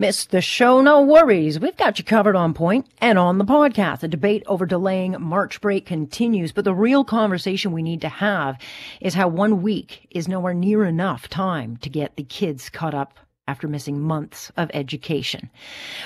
Missed 0.00 0.30
the 0.30 0.40
show? 0.40 0.80
No 0.80 1.00
worries. 1.00 1.58
We've 1.58 1.76
got 1.76 1.98
you 1.98 2.04
covered 2.04 2.36
on 2.36 2.54
point 2.54 2.86
and 3.00 3.18
on 3.18 3.38
the 3.38 3.44
podcast. 3.44 3.98
The 3.98 4.06
debate 4.06 4.44
over 4.46 4.64
delaying 4.64 5.20
March 5.20 5.60
break 5.60 5.86
continues, 5.86 6.52
but 6.52 6.64
the 6.64 6.72
real 6.72 7.02
conversation 7.02 7.72
we 7.72 7.82
need 7.82 8.00
to 8.02 8.08
have 8.08 8.60
is 9.00 9.14
how 9.14 9.26
one 9.26 9.60
week 9.60 10.06
is 10.12 10.28
nowhere 10.28 10.54
near 10.54 10.84
enough 10.84 11.28
time 11.28 11.78
to 11.78 11.90
get 11.90 12.14
the 12.14 12.22
kids 12.22 12.70
caught 12.70 12.94
up 12.94 13.18
after 13.48 13.66
missing 13.66 14.00
months 14.00 14.52
of 14.56 14.70
education. 14.74 15.50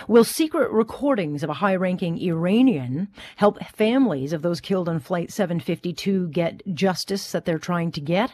Will 0.08 0.25
secret 0.25 0.70
recordings 0.70 1.43
of 1.43 1.50
a 1.50 1.54
high 1.54 1.75
ranking 1.75 2.16
Iranian 2.18 3.08
help 3.36 3.62
families 3.64 4.32
of 4.32 4.43
those 4.43 4.61
killed 4.61 4.88
on 4.88 5.00
Flight 5.00 5.32
752 5.32 6.29
get 6.29 6.62
justice 6.75 7.32
that 7.32 7.44
they're 7.44 7.58
trying 7.58 7.90
to 7.93 8.00
get? 8.00 8.32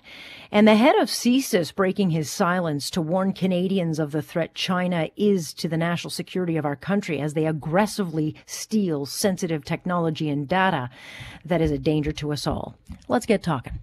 And 0.53 0.69
the 0.69 0.77
head 0.77 0.97
of 0.97 1.09
CSIS 1.09 1.75
breaking 1.75 2.11
his 2.11 2.31
silence 2.31 2.91
to 2.91 3.01
warn 3.01 3.33
Canadians 3.33 3.99
of 3.99 4.13
the 4.13 4.23
threat 4.23 4.55
China 4.55 5.09
is 5.17 5.53
to 5.55 5.69
the 5.69 5.77
national 5.77 6.11
security 6.11 6.57
of 6.57 6.67
our 6.67 6.77
country 6.77 7.19
as 7.19 7.33
they 7.33 7.47
aggressively 7.47 8.37
steal 8.47 9.07
sensitive 9.07 9.65
technology 9.65 10.29
and 10.29 10.47
data 10.47 10.91
that 11.45 11.63
is 11.63 11.71
a 11.71 11.79
danger 11.79 12.13
to 12.13 12.33
us 12.33 12.47
all. 12.47 12.77
Let's 13.09 13.27
get 13.27 13.43
talking. 13.43 13.79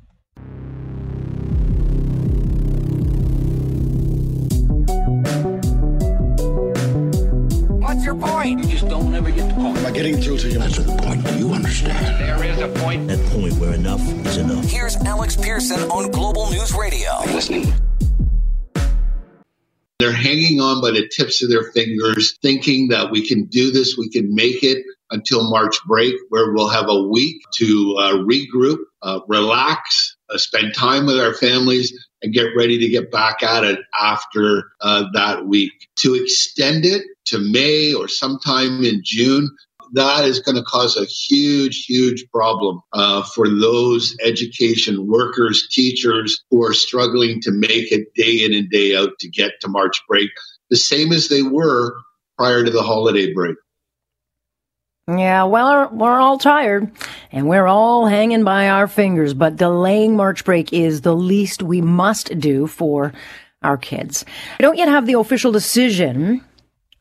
Point? 8.45 8.63
You 8.63 8.69
just 8.69 8.87
don't 8.87 9.13
ever 9.13 9.31
get 9.31 9.47
the 9.49 9.55
point. 9.55 9.77
Am 9.77 9.85
I 9.85 9.91
getting 9.91 10.17
through 10.17 10.37
to 10.39 10.49
you? 10.49 10.59
That's 10.59 10.77
the 10.77 10.95
point. 10.97 11.25
Do 11.25 11.37
you 11.37 11.53
understand? 11.53 12.19
There 12.19 12.43
is 12.43 12.59
a 12.59 12.67
point. 12.79 13.07
That 13.07 13.19
point 13.31 13.53
where 13.53 13.73
enough 13.73 14.01
is 14.25 14.37
enough. 14.37 14.65
Here's 14.65 14.95
Alex 14.97 15.35
Pearson 15.35 15.79
on 15.89 16.11
Global 16.11 16.49
News 16.51 16.73
Radio. 16.73 17.09
Are 17.09 17.27
you 17.27 17.33
listening? 17.33 17.73
They're 19.99 20.11
hanging 20.11 20.59
on 20.59 20.81
by 20.81 20.91
the 20.91 21.07
tips 21.07 21.41
of 21.41 21.49
their 21.49 21.71
fingers, 21.71 22.37
thinking 22.41 22.89
that 22.89 23.11
we 23.11 23.25
can 23.25 23.45
do 23.45 23.71
this, 23.71 23.97
we 23.97 24.09
can 24.09 24.35
make 24.35 24.61
it 24.61 24.83
until 25.09 25.49
March 25.49 25.77
break, 25.87 26.13
where 26.29 26.51
we'll 26.51 26.67
have 26.67 26.89
a 26.89 27.03
week 27.07 27.41
to 27.55 27.95
uh, 27.97 28.13
regroup, 28.17 28.79
uh, 29.01 29.21
relax, 29.27 30.17
uh, 30.29 30.37
spend 30.37 30.75
time 30.75 31.05
with 31.05 31.17
our 31.17 31.33
families, 31.33 31.93
and 32.25 32.33
get 32.33 32.55
ready 32.57 32.79
to 32.79 32.89
get 32.89 33.11
back 33.11 33.43
at 33.43 33.63
it 33.63 33.79
after 34.01 34.71
uh, 34.81 35.05
that 35.13 35.45
week. 35.45 35.71
To 35.97 36.15
extend 36.15 36.83
it 36.83 37.03
to 37.25 37.37
May 37.37 37.93
or 37.93 38.07
sometime 38.07 38.83
in 38.83 39.01
June, 39.03 39.55
that 39.93 40.25
is 40.25 40.39
going 40.39 40.55
to 40.55 40.63
cause 40.63 40.97
a 40.97 41.05
huge, 41.05 41.85
huge 41.85 42.25
problem 42.33 42.81
uh, 42.93 43.21
for 43.21 43.47
those 43.47 44.17
education 44.23 45.05
workers, 45.07 45.67
teachers 45.71 46.43
who 46.49 46.63
are 46.63 46.73
struggling 46.73 47.39
to 47.41 47.51
make 47.51 47.91
it 47.91 48.11
day 48.15 48.43
in 48.43 48.55
and 48.55 48.71
day 48.71 48.95
out 48.95 49.11
to 49.19 49.29
get 49.29 49.51
to 49.61 49.67
March 49.67 50.01
break, 50.09 50.31
the 50.71 50.77
same 50.77 51.11
as 51.11 51.29
they 51.29 51.43
were 51.43 51.95
prior 52.39 52.65
to 52.65 52.71
the 52.71 52.81
holiday 52.81 53.31
break. 53.31 53.55
Yeah, 55.07 55.43
well, 55.43 55.89
we're 55.91 56.19
all 56.19 56.39
tired 56.39 56.89
and 57.31 57.47
we're 57.47 57.67
all 57.67 58.07
hanging 58.07 58.43
by 58.43 58.69
our 58.69 58.87
fingers, 58.87 59.35
but 59.35 59.55
delaying 59.55 60.15
March 60.15 60.43
break 60.43 60.73
is 60.73 61.01
the 61.01 61.15
least 61.15 61.61
we 61.61 61.79
must 61.79 62.39
do 62.39 62.65
for 62.65 63.13
our 63.61 63.77
kids. 63.77 64.25
I 64.59 64.63
don't 64.63 64.77
yet 64.77 64.87
have 64.87 65.05
the 65.05 65.19
official 65.19 65.51
decision, 65.51 66.43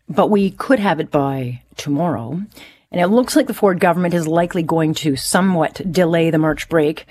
but 0.07 0.29
we 0.29 0.51
could 0.51 0.81
have 0.81 1.01
it 1.01 1.11
by 1.11 1.63
tomorrow. 1.79 2.43
And 2.93 3.01
it 3.01 3.07
looks 3.07 3.37
like 3.37 3.47
the 3.47 3.55
Ford 3.55 3.81
government 3.81 4.13
is 4.13 4.29
likely 4.29 4.63
going 4.63 4.93
to 4.97 5.17
somewhat 5.17 5.81
delay 5.91 6.29
the 6.29 6.39
March 6.39 6.69
break 6.69 7.07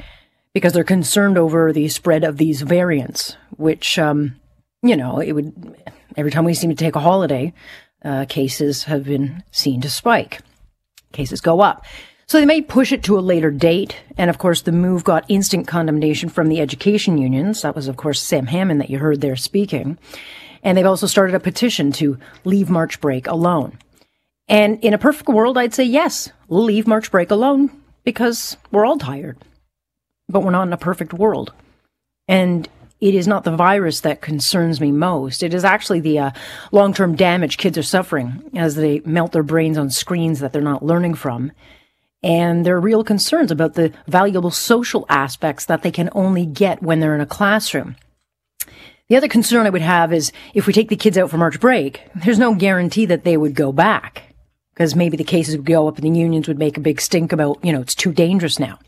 because 0.53 0.73
they're 0.73 0.83
concerned 0.83 1.39
over 1.39 1.73
the 1.73 1.87
spread 1.87 2.23
of 2.23 2.37
these 2.37 2.61
variants, 2.61 3.35
which, 3.57 3.97
um, 3.97 4.35
you 4.83 4.95
know, 4.95 5.17
it 5.17 5.31
would, 5.31 5.75
every 6.15 6.29
time 6.29 6.45
we 6.45 6.53
seem 6.53 6.69
to 6.69 6.75
take 6.75 6.95
a 6.95 6.99
holiday, 6.99 7.51
uh, 8.05 8.25
cases 8.29 8.83
have 8.83 9.05
been 9.05 9.43
seen 9.49 9.81
to 9.81 9.89
spike 9.89 10.41
cases 11.13 11.41
go 11.41 11.61
up. 11.61 11.85
So 12.27 12.39
they 12.39 12.45
may 12.45 12.61
push 12.61 12.91
it 12.91 13.03
to 13.03 13.17
a 13.17 13.21
later 13.21 13.51
date. 13.51 13.97
And 14.17 14.29
of 14.29 14.37
course, 14.37 14.61
the 14.61 14.71
move 14.71 15.03
got 15.03 15.25
instant 15.27 15.67
condemnation 15.67 16.29
from 16.29 16.49
the 16.49 16.61
education 16.61 17.17
unions. 17.17 17.61
That 17.61 17.75
was, 17.75 17.87
of 17.87 17.97
course, 17.97 18.21
Sam 18.21 18.47
Hammond 18.47 18.81
that 18.81 18.89
you 18.89 18.99
heard 18.99 19.21
there 19.21 19.35
speaking. 19.35 19.97
And 20.63 20.77
they've 20.77 20.85
also 20.85 21.07
started 21.07 21.35
a 21.35 21.39
petition 21.39 21.91
to 21.93 22.17
leave 22.45 22.69
March 22.69 23.01
break 23.01 23.27
alone. 23.27 23.77
And 24.47 24.83
in 24.83 24.93
a 24.93 24.97
perfect 24.97 25.29
world, 25.29 25.57
I'd 25.57 25.73
say 25.73 25.83
yes, 25.83 26.31
leave 26.49 26.87
March 26.87 27.11
break 27.11 27.31
alone 27.31 27.69
because 28.03 28.57
we're 28.71 28.85
all 28.85 28.97
tired. 28.97 29.37
But 30.29 30.41
we're 30.41 30.51
not 30.51 30.67
in 30.67 30.73
a 30.73 30.77
perfect 30.77 31.13
world. 31.13 31.53
And 32.27 32.69
it 33.03 33.13
is 33.13 33.27
not 33.27 33.43
the 33.43 33.53
virus 33.53 33.99
that 33.99 34.21
concerns 34.21 34.79
me 34.79 34.89
most. 34.89 35.43
It 35.43 35.53
is 35.53 35.65
actually 35.65 35.99
the 35.99 36.19
uh, 36.19 36.31
long 36.71 36.93
term 36.93 37.17
damage 37.17 37.57
kids 37.57 37.77
are 37.77 37.83
suffering 37.83 38.49
as 38.55 38.75
they 38.75 39.01
melt 39.03 39.33
their 39.33 39.43
brains 39.43 39.77
on 39.77 39.89
screens 39.89 40.39
that 40.39 40.53
they're 40.53 40.61
not 40.61 40.85
learning 40.85 41.15
from. 41.15 41.51
And 42.23 42.65
there 42.65 42.77
are 42.77 42.79
real 42.79 43.03
concerns 43.03 43.51
about 43.51 43.73
the 43.73 43.91
valuable 44.07 44.51
social 44.51 45.05
aspects 45.09 45.65
that 45.65 45.81
they 45.81 45.91
can 45.91 46.09
only 46.13 46.45
get 46.45 46.81
when 46.81 47.01
they're 47.01 47.13
in 47.13 47.19
a 47.19 47.25
classroom. 47.25 47.97
The 49.09 49.17
other 49.17 49.27
concern 49.27 49.65
I 49.65 49.69
would 49.69 49.81
have 49.81 50.13
is 50.13 50.31
if 50.53 50.65
we 50.65 50.71
take 50.71 50.87
the 50.87 50.95
kids 50.95 51.17
out 51.17 51.29
for 51.29 51.37
March 51.37 51.59
break, 51.59 52.07
there's 52.15 52.39
no 52.39 52.55
guarantee 52.55 53.05
that 53.07 53.25
they 53.25 53.35
would 53.35 53.53
go 53.53 53.73
back 53.73 54.33
because 54.73 54.95
maybe 54.95 55.17
the 55.17 55.25
cases 55.25 55.57
would 55.57 55.65
go 55.65 55.89
up 55.89 55.97
and 55.97 56.05
the 56.05 56.17
unions 56.17 56.47
would 56.47 56.57
make 56.57 56.77
a 56.77 56.81
big 56.81 57.01
stink 57.01 57.33
about, 57.33 57.59
you 57.65 57.73
know, 57.73 57.81
it's 57.81 57.95
too 57.95 58.13
dangerous 58.13 58.59
now. 58.59 58.79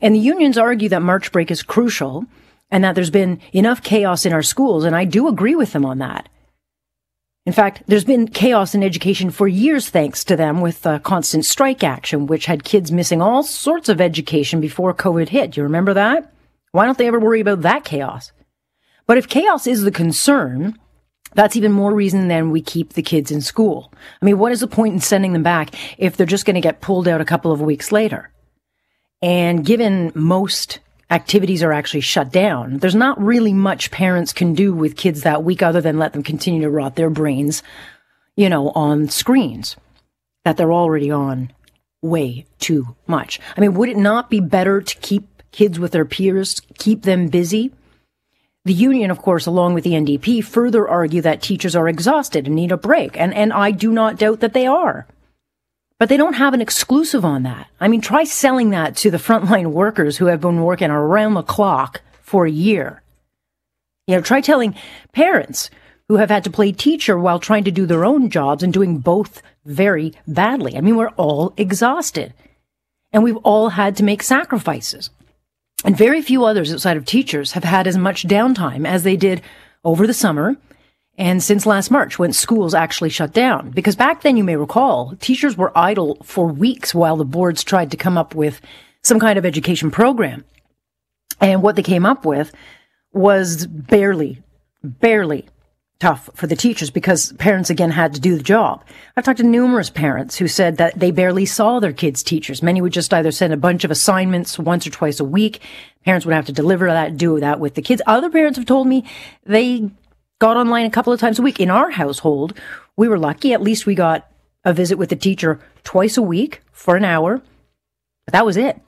And 0.00 0.14
the 0.14 0.20
unions 0.20 0.56
argue 0.56 0.88
that 0.90 1.02
March 1.02 1.32
break 1.32 1.50
is 1.50 1.64
crucial 1.64 2.24
and 2.70 2.82
that 2.84 2.94
there's 2.94 3.10
been 3.10 3.40
enough 3.52 3.82
chaos 3.82 4.26
in 4.26 4.32
our 4.32 4.42
schools. 4.42 4.84
And 4.84 4.96
I 4.96 5.04
do 5.04 5.28
agree 5.28 5.54
with 5.54 5.72
them 5.72 5.84
on 5.84 5.98
that. 5.98 6.28
In 7.44 7.52
fact, 7.52 7.84
there's 7.86 8.04
been 8.04 8.26
chaos 8.26 8.74
in 8.74 8.82
education 8.82 9.30
for 9.30 9.46
years 9.46 9.88
thanks 9.88 10.24
to 10.24 10.34
them 10.34 10.60
with 10.60 10.84
constant 11.04 11.44
strike 11.44 11.84
action, 11.84 12.26
which 12.26 12.46
had 12.46 12.64
kids 12.64 12.90
missing 12.90 13.22
all 13.22 13.44
sorts 13.44 13.88
of 13.88 14.00
education 14.00 14.60
before 14.60 14.92
COVID 14.92 15.28
hit. 15.28 15.56
You 15.56 15.62
remember 15.62 15.94
that? 15.94 16.32
Why 16.72 16.86
don't 16.86 16.98
they 16.98 17.06
ever 17.06 17.20
worry 17.20 17.40
about 17.40 17.62
that 17.62 17.84
chaos? 17.84 18.32
But 19.06 19.16
if 19.16 19.28
chaos 19.28 19.68
is 19.68 19.82
the 19.82 19.92
concern, 19.92 20.76
that's 21.34 21.54
even 21.54 21.70
more 21.70 21.94
reason 21.94 22.26
than 22.26 22.50
we 22.50 22.60
keep 22.60 22.94
the 22.94 23.02
kids 23.02 23.30
in 23.30 23.40
school. 23.40 23.92
I 24.20 24.24
mean, 24.24 24.38
what 24.38 24.50
is 24.50 24.58
the 24.58 24.66
point 24.66 24.94
in 24.94 25.00
sending 25.00 25.32
them 25.32 25.44
back 25.44 25.72
if 25.98 26.16
they're 26.16 26.26
just 26.26 26.46
going 26.46 26.54
to 26.54 26.60
get 26.60 26.80
pulled 26.80 27.06
out 27.06 27.20
a 27.20 27.24
couple 27.24 27.52
of 27.52 27.60
weeks 27.60 27.92
later? 27.92 28.32
And 29.22 29.64
given 29.64 30.10
most 30.16 30.80
activities 31.10 31.62
are 31.62 31.72
actually 31.72 32.00
shut 32.00 32.32
down. 32.32 32.78
There's 32.78 32.94
not 32.94 33.20
really 33.22 33.52
much 33.52 33.90
parents 33.90 34.32
can 34.32 34.54
do 34.54 34.74
with 34.74 34.96
kids 34.96 35.22
that 35.22 35.44
week 35.44 35.62
other 35.62 35.80
than 35.80 35.98
let 35.98 36.12
them 36.12 36.22
continue 36.22 36.62
to 36.62 36.70
rot 36.70 36.96
their 36.96 37.10
brains, 37.10 37.62
you 38.34 38.48
know, 38.48 38.70
on 38.70 39.08
screens 39.08 39.76
that 40.44 40.56
they're 40.56 40.72
already 40.72 41.10
on 41.10 41.52
way 42.02 42.46
too 42.58 42.96
much. 43.06 43.40
I 43.56 43.60
mean, 43.60 43.74
would 43.74 43.88
it 43.88 43.96
not 43.96 44.30
be 44.30 44.40
better 44.40 44.80
to 44.80 44.96
keep 44.98 45.42
kids 45.52 45.78
with 45.78 45.92
their 45.92 46.04
peers, 46.04 46.60
keep 46.78 47.02
them 47.02 47.28
busy? 47.28 47.72
The 48.64 48.74
union, 48.74 49.12
of 49.12 49.22
course, 49.22 49.46
along 49.46 49.74
with 49.74 49.84
the 49.84 49.92
NDP, 49.92 50.44
further 50.44 50.88
argue 50.88 51.22
that 51.22 51.40
teachers 51.40 51.76
are 51.76 51.88
exhausted 51.88 52.46
and 52.46 52.56
need 52.56 52.72
a 52.72 52.76
break. 52.76 53.18
And, 53.18 53.32
and 53.32 53.52
I 53.52 53.70
do 53.70 53.92
not 53.92 54.18
doubt 54.18 54.40
that 54.40 54.54
they 54.54 54.66
are. 54.66 55.06
But 55.98 56.08
they 56.08 56.16
don't 56.16 56.34
have 56.34 56.52
an 56.52 56.60
exclusive 56.60 57.24
on 57.24 57.42
that. 57.44 57.68
I 57.80 57.88
mean, 57.88 58.00
try 58.00 58.24
selling 58.24 58.70
that 58.70 58.96
to 58.96 59.10
the 59.10 59.16
frontline 59.16 59.72
workers 59.72 60.18
who 60.18 60.26
have 60.26 60.40
been 60.40 60.62
working 60.62 60.90
around 60.90 61.34
the 61.34 61.42
clock 61.42 62.02
for 62.20 62.44
a 62.46 62.50
year. 62.50 63.02
You 64.06 64.16
know, 64.16 64.20
try 64.20 64.40
telling 64.40 64.74
parents 65.12 65.70
who 66.08 66.16
have 66.16 66.30
had 66.30 66.44
to 66.44 66.50
play 66.50 66.70
teacher 66.70 67.18
while 67.18 67.40
trying 67.40 67.64
to 67.64 67.70
do 67.70 67.86
their 67.86 68.04
own 68.04 68.30
jobs 68.30 68.62
and 68.62 68.72
doing 68.72 68.98
both 68.98 69.42
very 69.64 70.12
badly. 70.28 70.76
I 70.76 70.80
mean, 70.80 70.96
we're 70.96 71.08
all 71.10 71.54
exhausted 71.56 72.32
and 73.12 73.24
we've 73.24 73.36
all 73.38 73.70
had 73.70 73.96
to 73.96 74.04
make 74.04 74.22
sacrifices. 74.22 75.10
And 75.84 75.96
very 75.96 76.22
few 76.22 76.44
others 76.44 76.72
outside 76.72 76.96
of 76.96 77.04
teachers 77.04 77.52
have 77.52 77.64
had 77.64 77.86
as 77.86 77.96
much 77.96 78.26
downtime 78.26 78.86
as 78.86 79.02
they 79.02 79.16
did 79.16 79.42
over 79.84 80.06
the 80.06 80.14
summer 80.14 80.56
and 81.18 81.42
since 81.42 81.64
last 81.64 81.90
March, 81.90 82.18
when 82.18 82.32
schools 82.32 82.74
actually 82.74 83.10
shut 83.10 83.32
down. 83.32 83.70
Because 83.70 83.96
back 83.96 84.22
then, 84.22 84.36
you 84.36 84.44
may 84.44 84.56
recall, 84.56 85.16
teachers 85.20 85.56
were 85.56 85.76
idle 85.76 86.18
for 86.22 86.46
weeks 86.46 86.94
while 86.94 87.16
the 87.16 87.24
boards 87.24 87.64
tried 87.64 87.90
to 87.92 87.96
come 87.96 88.18
up 88.18 88.34
with 88.34 88.60
some 89.02 89.18
kind 89.18 89.38
of 89.38 89.46
education 89.46 89.90
program. 89.90 90.44
And 91.40 91.62
what 91.62 91.76
they 91.76 91.82
came 91.82 92.04
up 92.04 92.24
with 92.26 92.52
was 93.12 93.66
barely, 93.66 94.42
barely 94.82 95.46
tough 95.98 96.28
for 96.34 96.46
the 96.46 96.56
teachers 96.56 96.90
because 96.90 97.32
parents 97.34 97.70
again 97.70 97.90
had 97.90 98.12
to 98.12 98.20
do 98.20 98.36
the 98.36 98.42
job. 98.42 98.84
I've 99.16 99.24
talked 99.24 99.38
to 99.38 99.44
numerous 99.44 99.88
parents 99.88 100.36
who 100.36 100.48
said 100.48 100.76
that 100.76 100.98
they 100.98 101.10
barely 101.10 101.46
saw 101.46 101.80
their 101.80 101.94
kids' 101.94 102.22
teachers. 102.22 102.62
Many 102.62 102.82
would 102.82 102.92
just 102.92 103.14
either 103.14 103.30
send 103.30 103.54
a 103.54 103.58
bunch 103.58 103.84
of 103.84 103.90
assignments 103.90 104.58
once 104.58 104.86
or 104.86 104.90
twice 104.90 105.20
a 105.20 105.24
week. 105.24 105.60
Parents 106.04 106.26
would 106.26 106.34
have 106.34 106.46
to 106.46 106.52
deliver 106.52 106.86
that, 106.86 107.16
do 107.16 107.40
that 107.40 107.60
with 107.60 107.74
the 107.74 107.82
kids. 107.82 108.02
Other 108.06 108.28
parents 108.28 108.58
have 108.58 108.66
told 108.66 108.86
me 108.86 109.04
they 109.44 109.90
got 110.38 110.56
online 110.56 110.86
a 110.86 110.90
couple 110.90 111.12
of 111.12 111.20
times 111.20 111.38
a 111.38 111.42
week. 111.42 111.60
In 111.60 111.70
our 111.70 111.90
household, 111.90 112.58
we 112.96 113.08
were 113.08 113.18
lucky. 113.18 113.52
At 113.52 113.62
least 113.62 113.86
we 113.86 113.94
got 113.94 114.30
a 114.64 114.72
visit 114.72 114.98
with 114.98 115.10
the 115.10 115.16
teacher 115.16 115.60
twice 115.84 116.16
a 116.16 116.22
week 116.22 116.62
for 116.72 116.96
an 116.96 117.04
hour. 117.04 117.42
But 118.24 118.32
that 118.32 118.46
was 118.46 118.56
it. 118.56 118.80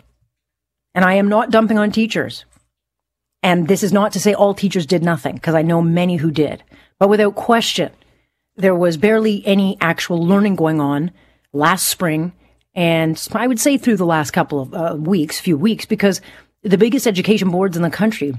And 0.95 1.05
I 1.05 1.15
am 1.15 1.29
not 1.29 1.51
dumping 1.51 1.79
on 1.79 1.91
teachers. 1.91 2.45
And 3.43 3.69
this 3.69 3.83
is 3.83 3.93
not 3.93 4.13
to 4.13 4.21
say 4.21 4.35
all 4.35 4.53
teachers 4.53 4.85
did 4.85 5.03
nothing, 5.03 5.35
because 5.35 5.55
I 5.55 5.63
know 5.63 5.81
many 5.81 6.17
who 6.17 6.31
did. 6.31 6.65
But 6.99 7.09
without 7.09 7.37
question, 7.37 7.93
there 8.57 8.75
was 8.75 8.97
barely 8.97 9.47
any 9.47 9.79
actual 9.81 10.27
learning 10.27 10.57
going 10.57 10.81
on 10.81 11.13
last 11.53 11.87
spring, 11.87 12.33
and 12.75 13.29
I 13.33 13.47
would 13.47 13.61
say 13.61 13.79
through 13.79 13.97
the 13.97 14.05
last 14.05 14.33
couple 14.33 14.61
of 14.61 14.75
uh, 14.75 14.97
weeks, 14.99 15.39
few 15.39 15.57
weeks, 15.57 15.87
because 15.87 16.21
the 16.63 16.79
biggest 16.79 17.07
education 17.07 17.51
boards 17.51 17.77
in 17.77 17.83
the 17.83 17.91
country 17.91 18.35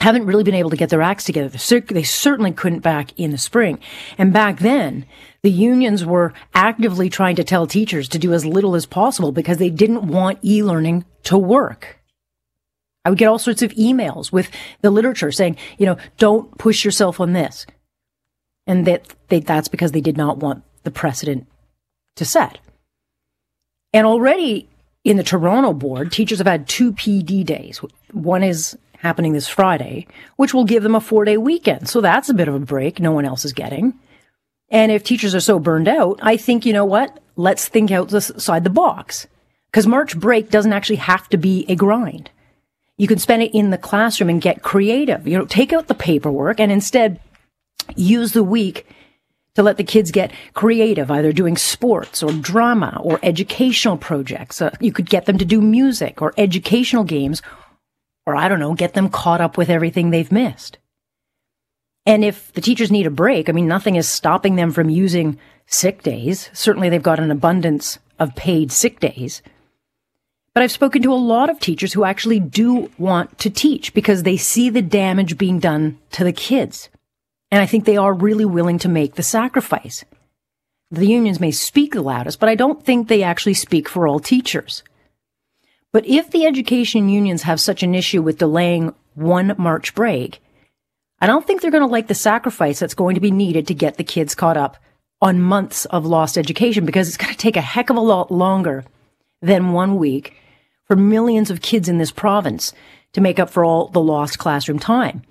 haven't 0.00 0.26
really 0.26 0.44
been 0.44 0.54
able 0.54 0.70
to 0.70 0.76
get 0.76 0.90
their 0.90 1.02
acts 1.02 1.24
together. 1.24 1.48
They 1.48 2.02
certainly 2.02 2.52
couldn't 2.52 2.80
back 2.80 3.18
in 3.18 3.30
the 3.30 3.38
spring. 3.38 3.78
And 4.18 4.32
back 4.32 4.58
then, 4.58 5.06
the 5.42 5.50
unions 5.50 6.04
were 6.04 6.32
actively 6.54 7.08
trying 7.08 7.36
to 7.36 7.44
tell 7.44 7.66
teachers 7.66 8.08
to 8.08 8.18
do 8.18 8.32
as 8.32 8.44
little 8.44 8.74
as 8.74 8.86
possible 8.86 9.32
because 9.32 9.58
they 9.58 9.70
didn't 9.70 10.06
want 10.06 10.38
e-learning 10.44 11.04
to 11.24 11.38
work. 11.38 11.98
I 13.04 13.10
would 13.10 13.18
get 13.18 13.28
all 13.28 13.38
sorts 13.38 13.62
of 13.62 13.72
emails 13.72 14.32
with 14.32 14.50
the 14.80 14.90
literature 14.90 15.30
saying, 15.30 15.56
you 15.78 15.86
know, 15.86 15.96
don't 16.18 16.58
push 16.58 16.84
yourself 16.84 17.20
on 17.20 17.32
this. 17.32 17.66
And 18.66 18.84
that 18.86 19.14
they, 19.28 19.38
that's 19.38 19.68
because 19.68 19.92
they 19.92 20.00
did 20.00 20.16
not 20.16 20.38
want 20.38 20.64
the 20.82 20.90
precedent 20.90 21.46
to 22.16 22.24
set. 22.24 22.58
And 23.92 24.06
already 24.06 24.68
in 25.04 25.16
the 25.16 25.22
Toronto 25.22 25.72
board, 25.72 26.10
teachers 26.10 26.38
have 26.38 26.48
had 26.48 26.66
two 26.66 26.92
PD 26.92 27.46
days. 27.46 27.78
One 28.10 28.42
is 28.42 28.76
happening 29.06 29.32
this 29.32 29.48
Friday, 29.48 30.06
which 30.36 30.52
will 30.52 30.64
give 30.64 30.82
them 30.82 30.94
a 30.94 31.00
four 31.00 31.24
day 31.24 31.36
weekend. 31.36 31.88
So 31.88 32.00
that's 32.00 32.28
a 32.28 32.34
bit 32.34 32.48
of 32.48 32.54
a 32.54 32.58
break 32.60 32.98
no 32.98 33.12
one 33.12 33.24
else 33.24 33.44
is 33.44 33.52
getting. 33.52 33.94
And 34.68 34.90
if 34.90 35.04
teachers 35.04 35.34
are 35.34 35.40
so 35.40 35.58
burned 35.58 35.88
out, 35.88 36.18
I 36.22 36.36
think, 36.36 36.66
you 36.66 36.72
know 36.72 36.84
what? 36.84 37.20
Let's 37.36 37.68
think 37.68 37.90
outside 37.90 38.64
the 38.64 38.70
box. 38.70 39.26
Because 39.70 39.86
March 39.86 40.18
break 40.18 40.50
doesn't 40.50 40.72
actually 40.72 40.96
have 40.96 41.28
to 41.28 41.36
be 41.36 41.64
a 41.68 41.76
grind. 41.76 42.30
You 42.98 43.06
can 43.06 43.18
spend 43.18 43.42
it 43.42 43.54
in 43.54 43.70
the 43.70 43.78
classroom 43.78 44.30
and 44.30 44.40
get 44.40 44.62
creative. 44.62 45.28
You 45.28 45.38
know, 45.38 45.44
take 45.44 45.72
out 45.72 45.86
the 45.86 45.94
paperwork 45.94 46.58
and 46.58 46.72
instead 46.72 47.20
use 47.94 48.32
the 48.32 48.42
week 48.42 48.86
to 49.54 49.62
let 49.62 49.76
the 49.76 49.84
kids 49.84 50.10
get 50.10 50.32
creative, 50.54 51.10
either 51.10 51.32
doing 51.32 51.56
sports 51.56 52.22
or 52.22 52.32
drama 52.32 53.00
or 53.02 53.18
educational 53.22 53.96
projects. 53.96 54.60
Uh, 54.60 54.74
you 54.80 54.92
could 54.92 55.08
get 55.08 55.26
them 55.26 55.38
to 55.38 55.44
do 55.44 55.60
music 55.60 56.20
or 56.20 56.34
educational 56.36 57.04
games 57.04 57.42
or 58.26 58.36
I 58.36 58.48
don't 58.48 58.60
know, 58.60 58.74
get 58.74 58.94
them 58.94 59.08
caught 59.08 59.40
up 59.40 59.56
with 59.56 59.70
everything 59.70 60.10
they've 60.10 60.32
missed. 60.32 60.78
And 62.04 62.24
if 62.24 62.52
the 62.52 62.60
teachers 62.60 62.90
need 62.90 63.06
a 63.06 63.10
break, 63.10 63.48
I 63.48 63.52
mean, 63.52 63.66
nothing 63.66 63.96
is 63.96 64.08
stopping 64.08 64.56
them 64.56 64.72
from 64.72 64.90
using 64.90 65.38
sick 65.66 66.02
days. 66.02 66.50
Certainly 66.52 66.88
they've 66.88 67.02
got 67.02 67.18
an 67.18 67.30
abundance 67.30 67.98
of 68.18 68.36
paid 68.36 68.70
sick 68.70 69.00
days. 69.00 69.42
But 70.54 70.62
I've 70.62 70.72
spoken 70.72 71.02
to 71.02 71.12
a 71.12 71.14
lot 71.14 71.50
of 71.50 71.60
teachers 71.60 71.92
who 71.92 72.04
actually 72.04 72.40
do 72.40 72.90
want 72.96 73.38
to 73.40 73.50
teach 73.50 73.92
because 73.92 74.22
they 74.22 74.36
see 74.36 74.70
the 74.70 74.82
damage 74.82 75.36
being 75.36 75.58
done 75.58 75.98
to 76.12 76.24
the 76.24 76.32
kids. 76.32 76.88
And 77.50 77.60
I 77.60 77.66
think 77.66 77.84
they 77.84 77.96
are 77.96 78.14
really 78.14 78.44
willing 78.44 78.78
to 78.78 78.88
make 78.88 79.14
the 79.14 79.22
sacrifice. 79.22 80.04
The 80.90 81.06
unions 81.06 81.40
may 81.40 81.50
speak 81.50 81.92
the 81.92 82.02
loudest, 82.02 82.40
but 82.40 82.48
I 82.48 82.54
don't 82.54 82.82
think 82.82 83.08
they 83.08 83.22
actually 83.22 83.54
speak 83.54 83.88
for 83.88 84.06
all 84.06 84.20
teachers. 84.20 84.82
But 85.96 86.04
if 86.04 86.30
the 86.30 86.44
education 86.44 87.08
unions 87.08 87.44
have 87.44 87.58
such 87.58 87.82
an 87.82 87.94
issue 87.94 88.20
with 88.20 88.36
delaying 88.36 88.94
one 89.14 89.54
March 89.56 89.94
break, 89.94 90.42
I 91.22 91.26
don't 91.26 91.46
think 91.46 91.62
they're 91.62 91.70
going 91.70 91.80
to 91.80 91.86
like 91.86 92.08
the 92.08 92.14
sacrifice 92.14 92.78
that's 92.78 92.92
going 92.92 93.14
to 93.14 93.20
be 93.22 93.30
needed 93.30 93.66
to 93.68 93.74
get 93.74 93.96
the 93.96 94.04
kids 94.04 94.34
caught 94.34 94.58
up 94.58 94.76
on 95.22 95.40
months 95.40 95.86
of 95.86 96.04
lost 96.04 96.36
education 96.36 96.84
because 96.84 97.08
it's 97.08 97.16
going 97.16 97.32
to 97.32 97.38
take 97.38 97.56
a 97.56 97.62
heck 97.62 97.88
of 97.88 97.96
a 97.96 98.00
lot 98.00 98.30
longer 98.30 98.84
than 99.40 99.72
one 99.72 99.96
week 99.96 100.34
for 100.84 100.96
millions 100.96 101.50
of 101.50 101.62
kids 101.62 101.88
in 101.88 101.96
this 101.96 102.12
province 102.12 102.74
to 103.14 103.22
make 103.22 103.38
up 103.38 103.48
for 103.48 103.64
all 103.64 103.88
the 103.88 103.98
lost 103.98 104.38
classroom 104.38 104.78
time. 104.78 105.22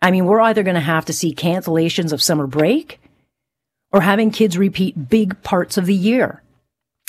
I 0.00 0.12
mean, 0.12 0.24
we're 0.24 0.40
either 0.40 0.62
going 0.62 0.76
to 0.76 0.80
have 0.80 1.04
to 1.04 1.12
see 1.12 1.34
cancellations 1.34 2.10
of 2.10 2.22
summer 2.22 2.46
break 2.46 3.02
or 3.92 4.00
having 4.00 4.30
kids 4.30 4.56
repeat 4.56 5.10
big 5.10 5.42
parts 5.42 5.76
of 5.76 5.84
the 5.84 5.94
year. 5.94 6.42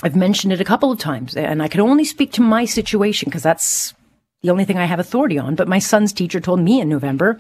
I've 0.04 0.16
mentioned 0.16 0.54
it 0.54 0.62
a 0.62 0.66
couple 0.66 0.92
of 0.92 1.00
times, 1.00 1.36
and 1.36 1.62
I 1.62 1.68
can 1.68 1.82
only 1.82 2.06
speak 2.06 2.32
to 2.34 2.42
my 2.42 2.66
situation 2.66 3.28
because 3.28 3.44
that's 3.44 3.94
the 4.42 4.50
only 4.50 4.66
thing 4.66 4.78
I 4.78 4.86
have 4.86 5.00
authority 5.00 5.38
on. 5.38 5.56
But 5.56 5.68
my 5.68 5.80
son's 5.80 6.14
teacher 6.14 6.40
told 6.40 6.60
me 6.60 6.82
in 6.82 6.90
November 6.90 7.40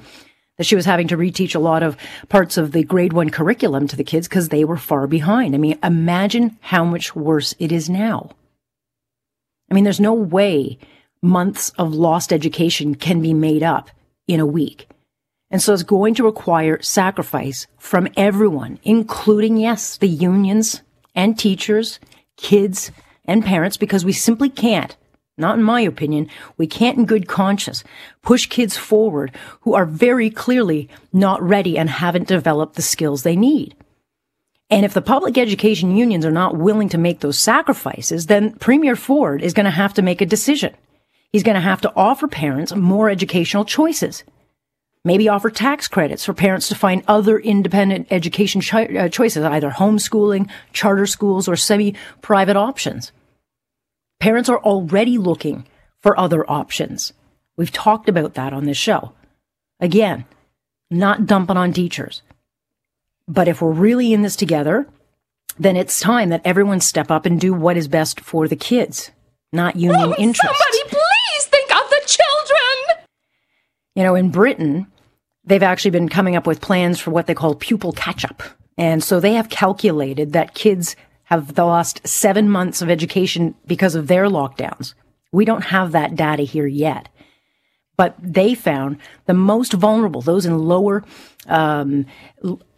that 0.57 0.65
she 0.65 0.75
was 0.75 0.85
having 0.85 1.07
to 1.07 1.17
reteach 1.17 1.55
a 1.55 1.59
lot 1.59 1.81
of 1.81 1.97
parts 2.29 2.57
of 2.57 2.71
the 2.71 2.83
grade 2.83 3.13
one 3.13 3.29
curriculum 3.29 3.87
to 3.87 3.95
the 3.95 4.03
kids 4.03 4.27
because 4.27 4.49
they 4.49 4.63
were 4.63 4.77
far 4.77 5.07
behind. 5.07 5.55
I 5.55 5.57
mean, 5.57 5.79
imagine 5.83 6.57
how 6.61 6.83
much 6.83 7.15
worse 7.15 7.55
it 7.57 7.71
is 7.71 7.89
now. 7.89 8.29
I 9.69 9.73
mean, 9.73 9.83
there's 9.83 9.99
no 9.99 10.13
way 10.13 10.77
months 11.21 11.71
of 11.77 11.93
lost 11.93 12.31
education 12.31 12.93
can 12.95 13.21
be 13.21 13.33
made 13.33 13.63
up 13.63 13.89
in 14.27 14.39
a 14.39 14.45
week. 14.45 14.87
And 15.49 15.61
so 15.61 15.73
it's 15.73 15.83
going 15.83 16.13
to 16.15 16.23
require 16.23 16.81
sacrifice 16.81 17.67
from 17.77 18.07
everyone, 18.15 18.79
including, 18.83 19.57
yes, 19.57 19.97
the 19.97 20.07
unions 20.07 20.81
and 21.15 21.37
teachers 21.37 21.99
kids, 22.41 22.91
and 23.25 23.45
parents 23.45 23.77
because 23.77 24.03
we 24.03 24.11
simply 24.11 24.49
can't, 24.49 24.97
not 25.37 25.57
in 25.57 25.63
my 25.63 25.81
opinion, 25.81 26.27
we 26.57 26.67
can't 26.67 26.97
in 26.97 27.05
good 27.05 27.27
conscience 27.27 27.83
push 28.21 28.47
kids 28.47 28.75
forward 28.75 29.33
who 29.61 29.73
are 29.73 29.85
very 29.85 30.29
clearly 30.29 30.89
not 31.13 31.41
ready 31.41 31.77
and 31.77 31.89
haven't 31.89 32.27
developed 32.27 32.75
the 32.75 32.81
skills 32.81 33.23
they 33.23 33.35
need. 33.35 33.75
And 34.69 34.85
if 34.85 34.93
the 34.93 35.01
public 35.01 35.37
education 35.37 35.95
unions 35.97 36.25
are 36.25 36.31
not 36.31 36.55
willing 36.57 36.89
to 36.89 36.97
make 36.97 37.19
those 37.19 37.37
sacrifices, 37.37 38.27
then 38.27 38.53
Premier 38.55 38.95
Ford 38.95 39.41
is 39.41 39.53
going 39.53 39.65
to 39.65 39.69
have 39.69 39.93
to 39.95 40.01
make 40.01 40.21
a 40.21 40.25
decision. 40.25 40.73
He's 41.31 41.43
going 41.43 41.55
to 41.55 41.61
have 41.61 41.81
to 41.81 41.93
offer 41.95 42.27
parents 42.27 42.73
more 42.73 43.09
educational 43.09 43.65
choices. 43.65 44.23
Maybe 45.03 45.29
offer 45.29 45.49
tax 45.49 45.87
credits 45.87 46.25
for 46.25 46.33
parents 46.33 46.67
to 46.69 46.75
find 46.75 47.03
other 47.07 47.39
independent 47.39 48.07
education 48.11 48.61
cho- 48.61 48.83
uh, 48.83 49.09
choices, 49.09 49.43
either 49.43 49.71
homeschooling, 49.71 50.49
charter 50.73 51.07
schools, 51.07 51.47
or 51.47 51.55
semi-private 51.55 52.55
options. 52.55 53.11
Parents 54.19 54.47
are 54.47 54.59
already 54.59 55.17
looking 55.17 55.65
for 55.99 56.19
other 56.19 56.49
options. 56.49 57.13
We've 57.57 57.71
talked 57.71 58.09
about 58.09 58.35
that 58.35 58.53
on 58.53 58.65
this 58.65 58.77
show. 58.77 59.13
Again, 59.79 60.25
not 60.91 61.25
dumping 61.25 61.57
on 61.57 61.73
teachers. 61.73 62.21
But 63.27 63.47
if 63.47 63.61
we're 63.61 63.71
really 63.71 64.13
in 64.13 64.21
this 64.21 64.35
together, 64.35 64.87
then 65.57 65.75
it's 65.75 65.99
time 65.99 66.29
that 66.29 66.41
everyone 66.45 66.79
step 66.79 67.09
up 67.09 67.25
and 67.25 67.39
do 67.39 67.53
what 67.53 67.77
is 67.77 67.87
best 67.87 68.19
for 68.19 68.47
the 68.47 68.55
kids, 68.55 69.09
not 69.51 69.75
union 69.75 70.13
oh, 70.13 70.15
interests. 70.17 70.57
Somebody 70.59 70.89
please 70.89 71.45
think 71.45 71.71
of 71.71 71.89
the 71.89 72.01
children! 72.05 72.70
You 73.95 74.03
know, 74.03 74.15
in 74.15 74.29
Britain, 74.29 74.87
they've 75.43 75.63
actually 75.63 75.91
been 75.91 76.09
coming 76.09 76.35
up 76.35 76.47
with 76.47 76.61
plans 76.61 76.99
for 76.99 77.11
what 77.11 77.27
they 77.27 77.33
call 77.33 77.55
pupil 77.55 77.91
catch 77.91 78.23
up. 78.23 78.41
And 78.77 79.03
so 79.03 79.19
they 79.19 79.33
have 79.33 79.49
calculated 79.49 80.33
that 80.33 80.53
kids 80.53 80.95
have 81.25 81.57
lost 81.57 82.05
seven 82.07 82.49
months 82.49 82.81
of 82.81 82.89
education 82.89 83.55
because 83.65 83.95
of 83.95 84.07
their 84.07 84.25
lockdowns. 84.25 84.93
We 85.31 85.45
don't 85.45 85.65
have 85.65 85.91
that 85.91 86.15
data 86.15 86.43
here 86.43 86.67
yet. 86.67 87.09
But 87.97 88.15
they 88.19 88.55
found 88.55 88.97
the 89.27 89.33
most 89.33 89.73
vulnerable, 89.73 90.21
those 90.21 90.45
in 90.45 90.57
lower, 90.57 91.03
um, 91.47 92.05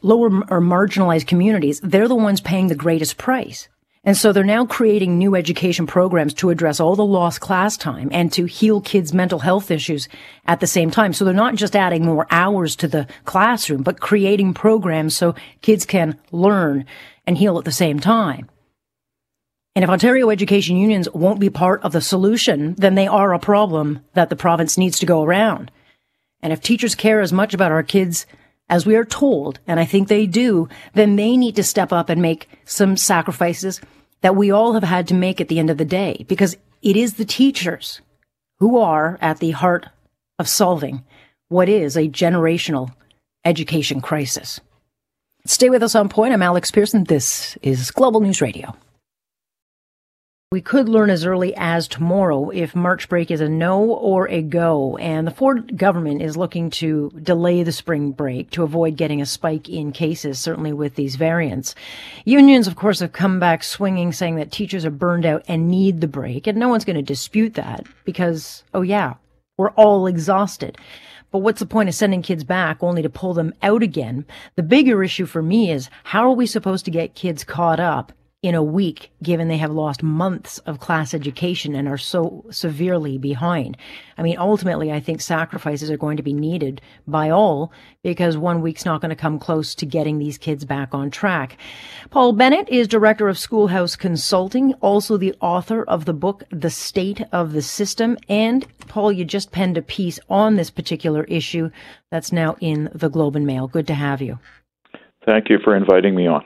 lower 0.01 0.27
or 0.49 0.61
marginalized 0.61 1.27
communities, 1.27 1.79
they're 1.81 2.07
the 2.07 2.15
ones 2.15 2.41
paying 2.41 2.67
the 2.67 2.75
greatest 2.75 3.17
price. 3.17 3.69
And 4.05 4.17
so 4.17 4.33
they're 4.33 4.43
now 4.43 4.65
creating 4.65 5.17
new 5.17 5.33
education 5.33 5.87
programs 5.87 6.33
to 6.35 6.49
address 6.49 6.81
all 6.81 6.95
the 6.95 7.05
lost 7.05 7.39
class 7.39 7.77
time 7.77 8.09
and 8.11 8.33
to 8.33 8.45
heal 8.45 8.81
kids' 8.81 9.13
mental 9.13 9.39
health 9.39 9.71
issues 9.71 10.09
at 10.45 10.59
the 10.59 10.67
same 10.67 10.91
time. 10.91 11.13
So 11.13 11.23
they're 11.23 11.33
not 11.33 11.55
just 11.55 11.75
adding 11.75 12.03
more 12.03 12.27
hours 12.29 12.75
to 12.77 12.87
the 12.89 13.07
classroom, 13.23 13.81
but 13.81 14.01
creating 14.01 14.53
programs 14.55 15.15
so 15.15 15.35
kids 15.61 15.85
can 15.85 16.19
learn 16.31 16.85
and 17.25 17.37
heal 17.37 17.57
at 17.57 17.63
the 17.63 17.71
same 17.71 18.01
time. 18.01 18.49
And 19.75 19.83
if 19.83 19.89
Ontario 19.89 20.29
education 20.29 20.75
unions 20.75 21.09
won't 21.13 21.39
be 21.39 21.49
part 21.49 21.81
of 21.83 21.93
the 21.93 22.01
solution, 22.01 22.75
then 22.75 22.95
they 22.95 23.07
are 23.07 23.33
a 23.33 23.39
problem 23.39 24.01
that 24.13 24.29
the 24.29 24.35
province 24.35 24.77
needs 24.77 24.99
to 24.99 25.05
go 25.05 25.23
around. 25.23 25.71
And 26.41 26.51
if 26.51 26.61
teachers 26.61 26.93
care 26.93 27.21
as 27.21 27.31
much 27.31 27.53
about 27.53 27.71
our 27.71 27.83
kids 27.83 28.25
as 28.73 28.87
we 28.87 28.95
are 28.95 29.05
told, 29.05 29.59
and 29.67 29.79
I 29.79 29.85
think 29.85 30.07
they 30.07 30.25
do, 30.25 30.67
then 30.95 31.15
they 31.15 31.37
need 31.37 31.55
to 31.57 31.63
step 31.63 31.93
up 31.93 32.09
and 32.09 32.23
make 32.23 32.49
some 32.65 32.97
sacrifices 32.97 33.79
that 34.21 34.35
we 34.35 34.49
all 34.49 34.73
have 34.73 34.81
had 34.81 35.07
to 35.09 35.13
make 35.13 35.39
at 35.39 35.47
the 35.47 35.59
end 35.59 35.69
of 35.69 35.77
the 35.77 35.85
day, 35.85 36.25
because 36.27 36.57
it 36.81 36.97
is 36.97 37.13
the 37.13 37.23
teachers 37.23 38.01
who 38.57 38.79
are 38.79 39.19
at 39.21 39.37
the 39.37 39.51
heart 39.51 39.85
of 40.39 40.49
solving 40.49 41.03
what 41.49 41.69
is 41.69 41.95
a 41.95 42.09
generational 42.09 42.91
education 43.45 44.01
crisis. 44.01 44.59
Stay 45.45 45.69
with 45.69 45.83
us 45.83 45.93
on 45.93 46.09
point. 46.09 46.33
I'm 46.33 46.41
Alex 46.41 46.71
Pearson. 46.71 47.03
This 47.03 47.55
is 47.61 47.91
Global 47.91 48.21
News 48.21 48.41
Radio. 48.41 48.75
We 50.53 50.61
could 50.61 50.87
learn 50.87 51.09
as 51.09 51.25
early 51.25 51.55
as 51.55 51.87
tomorrow 51.87 52.51
if 52.51 52.75
March 52.75 53.09
break 53.09 53.31
is 53.31 53.41
a 53.41 53.49
no 53.49 53.85
or 53.85 54.29
a 54.29 54.43
go. 54.43 54.97
And 54.97 55.25
the 55.25 55.31
Ford 55.31 55.79
government 55.79 56.21
is 56.21 56.37
looking 56.37 56.69
to 56.69 57.09
delay 57.23 57.63
the 57.63 57.71
spring 57.71 58.11
break 58.11 58.51
to 58.51 58.61
avoid 58.61 58.95
getting 58.95 59.19
a 59.19 59.25
spike 59.25 59.67
in 59.67 59.91
cases, 59.91 60.39
certainly 60.39 60.71
with 60.71 60.93
these 60.93 61.15
variants. 61.15 61.73
Unions, 62.23 62.67
of 62.67 62.75
course, 62.75 62.99
have 62.99 63.13
come 63.13 63.39
back 63.39 63.63
swinging, 63.63 64.11
saying 64.11 64.35
that 64.35 64.51
teachers 64.51 64.85
are 64.85 64.91
burned 64.91 65.25
out 65.25 65.43
and 65.47 65.71
need 65.71 66.01
the 66.01 66.07
break. 66.07 66.45
And 66.45 66.59
no 66.59 66.69
one's 66.69 66.85
going 66.85 66.97
to 66.97 67.01
dispute 67.01 67.55
that 67.55 67.87
because, 68.05 68.63
oh 68.75 68.83
yeah, 68.83 69.15
we're 69.57 69.71
all 69.71 70.05
exhausted. 70.05 70.77
But 71.31 71.39
what's 71.39 71.61
the 71.61 71.65
point 71.65 71.89
of 71.89 71.95
sending 71.95 72.21
kids 72.21 72.43
back 72.43 72.83
only 72.83 73.01
to 73.01 73.09
pull 73.09 73.33
them 73.33 73.55
out 73.63 73.81
again? 73.81 74.23
The 74.55 74.61
bigger 74.61 75.03
issue 75.03 75.25
for 75.25 75.41
me 75.41 75.71
is 75.71 75.89
how 76.03 76.29
are 76.29 76.35
we 76.35 76.45
supposed 76.45 76.85
to 76.85 76.91
get 76.91 77.15
kids 77.15 77.43
caught 77.43 77.79
up 77.79 78.13
in 78.43 78.55
a 78.55 78.61
week, 78.61 79.09
given 79.23 79.47
they 79.47 79.57
have 79.57 79.71
lost 79.71 80.03
months 80.03 80.57
of 80.59 80.81
class 80.81 81.13
education 81.13 81.73
and 81.75 81.87
are 81.87 81.97
so 81.97 82.43
severely 82.51 83.17
behind. 83.17 83.77
I 84.17 84.21
mean, 84.21 84.37
ultimately, 84.37 84.91
I 84.91 84.99
think 84.99 85.21
sacrifices 85.21 85.89
are 85.89 85.97
going 85.97 86.17
to 86.17 86.23
be 86.23 86.33
needed 86.33 86.81
by 87.07 87.29
all 87.29 87.71
because 88.03 88.37
one 88.37 88.61
week's 88.61 88.83
not 88.83 88.99
going 88.99 89.11
to 89.11 89.15
come 89.15 89.39
close 89.39 89.73
to 89.75 89.85
getting 89.85 90.19
these 90.19 90.37
kids 90.37 90.65
back 90.65 90.93
on 90.93 91.09
track. 91.09 91.57
Paul 92.09 92.33
Bennett 92.33 92.67
is 92.67 92.89
director 92.89 93.29
of 93.29 93.39
Schoolhouse 93.39 93.95
Consulting, 93.95 94.73
also 94.75 95.15
the 95.15 95.33
author 95.39 95.81
of 95.81 96.03
the 96.03 96.13
book, 96.13 96.43
The 96.51 96.69
State 96.69 97.21
of 97.31 97.53
the 97.53 97.61
System. 97.61 98.17
And 98.27 98.67
Paul, 98.89 99.13
you 99.13 99.23
just 99.23 99.53
penned 99.53 99.77
a 99.77 99.81
piece 99.81 100.19
on 100.29 100.57
this 100.57 100.69
particular 100.69 101.23
issue 101.23 101.71
that's 102.11 102.33
now 102.33 102.57
in 102.59 102.89
the 102.93 103.09
Globe 103.09 103.37
and 103.37 103.47
Mail. 103.47 103.69
Good 103.69 103.87
to 103.87 103.93
have 103.93 104.21
you. 104.21 104.37
Thank 105.25 105.49
you 105.49 105.59
for 105.63 105.77
inviting 105.77 106.13
me 106.13 106.27
on. 106.27 106.43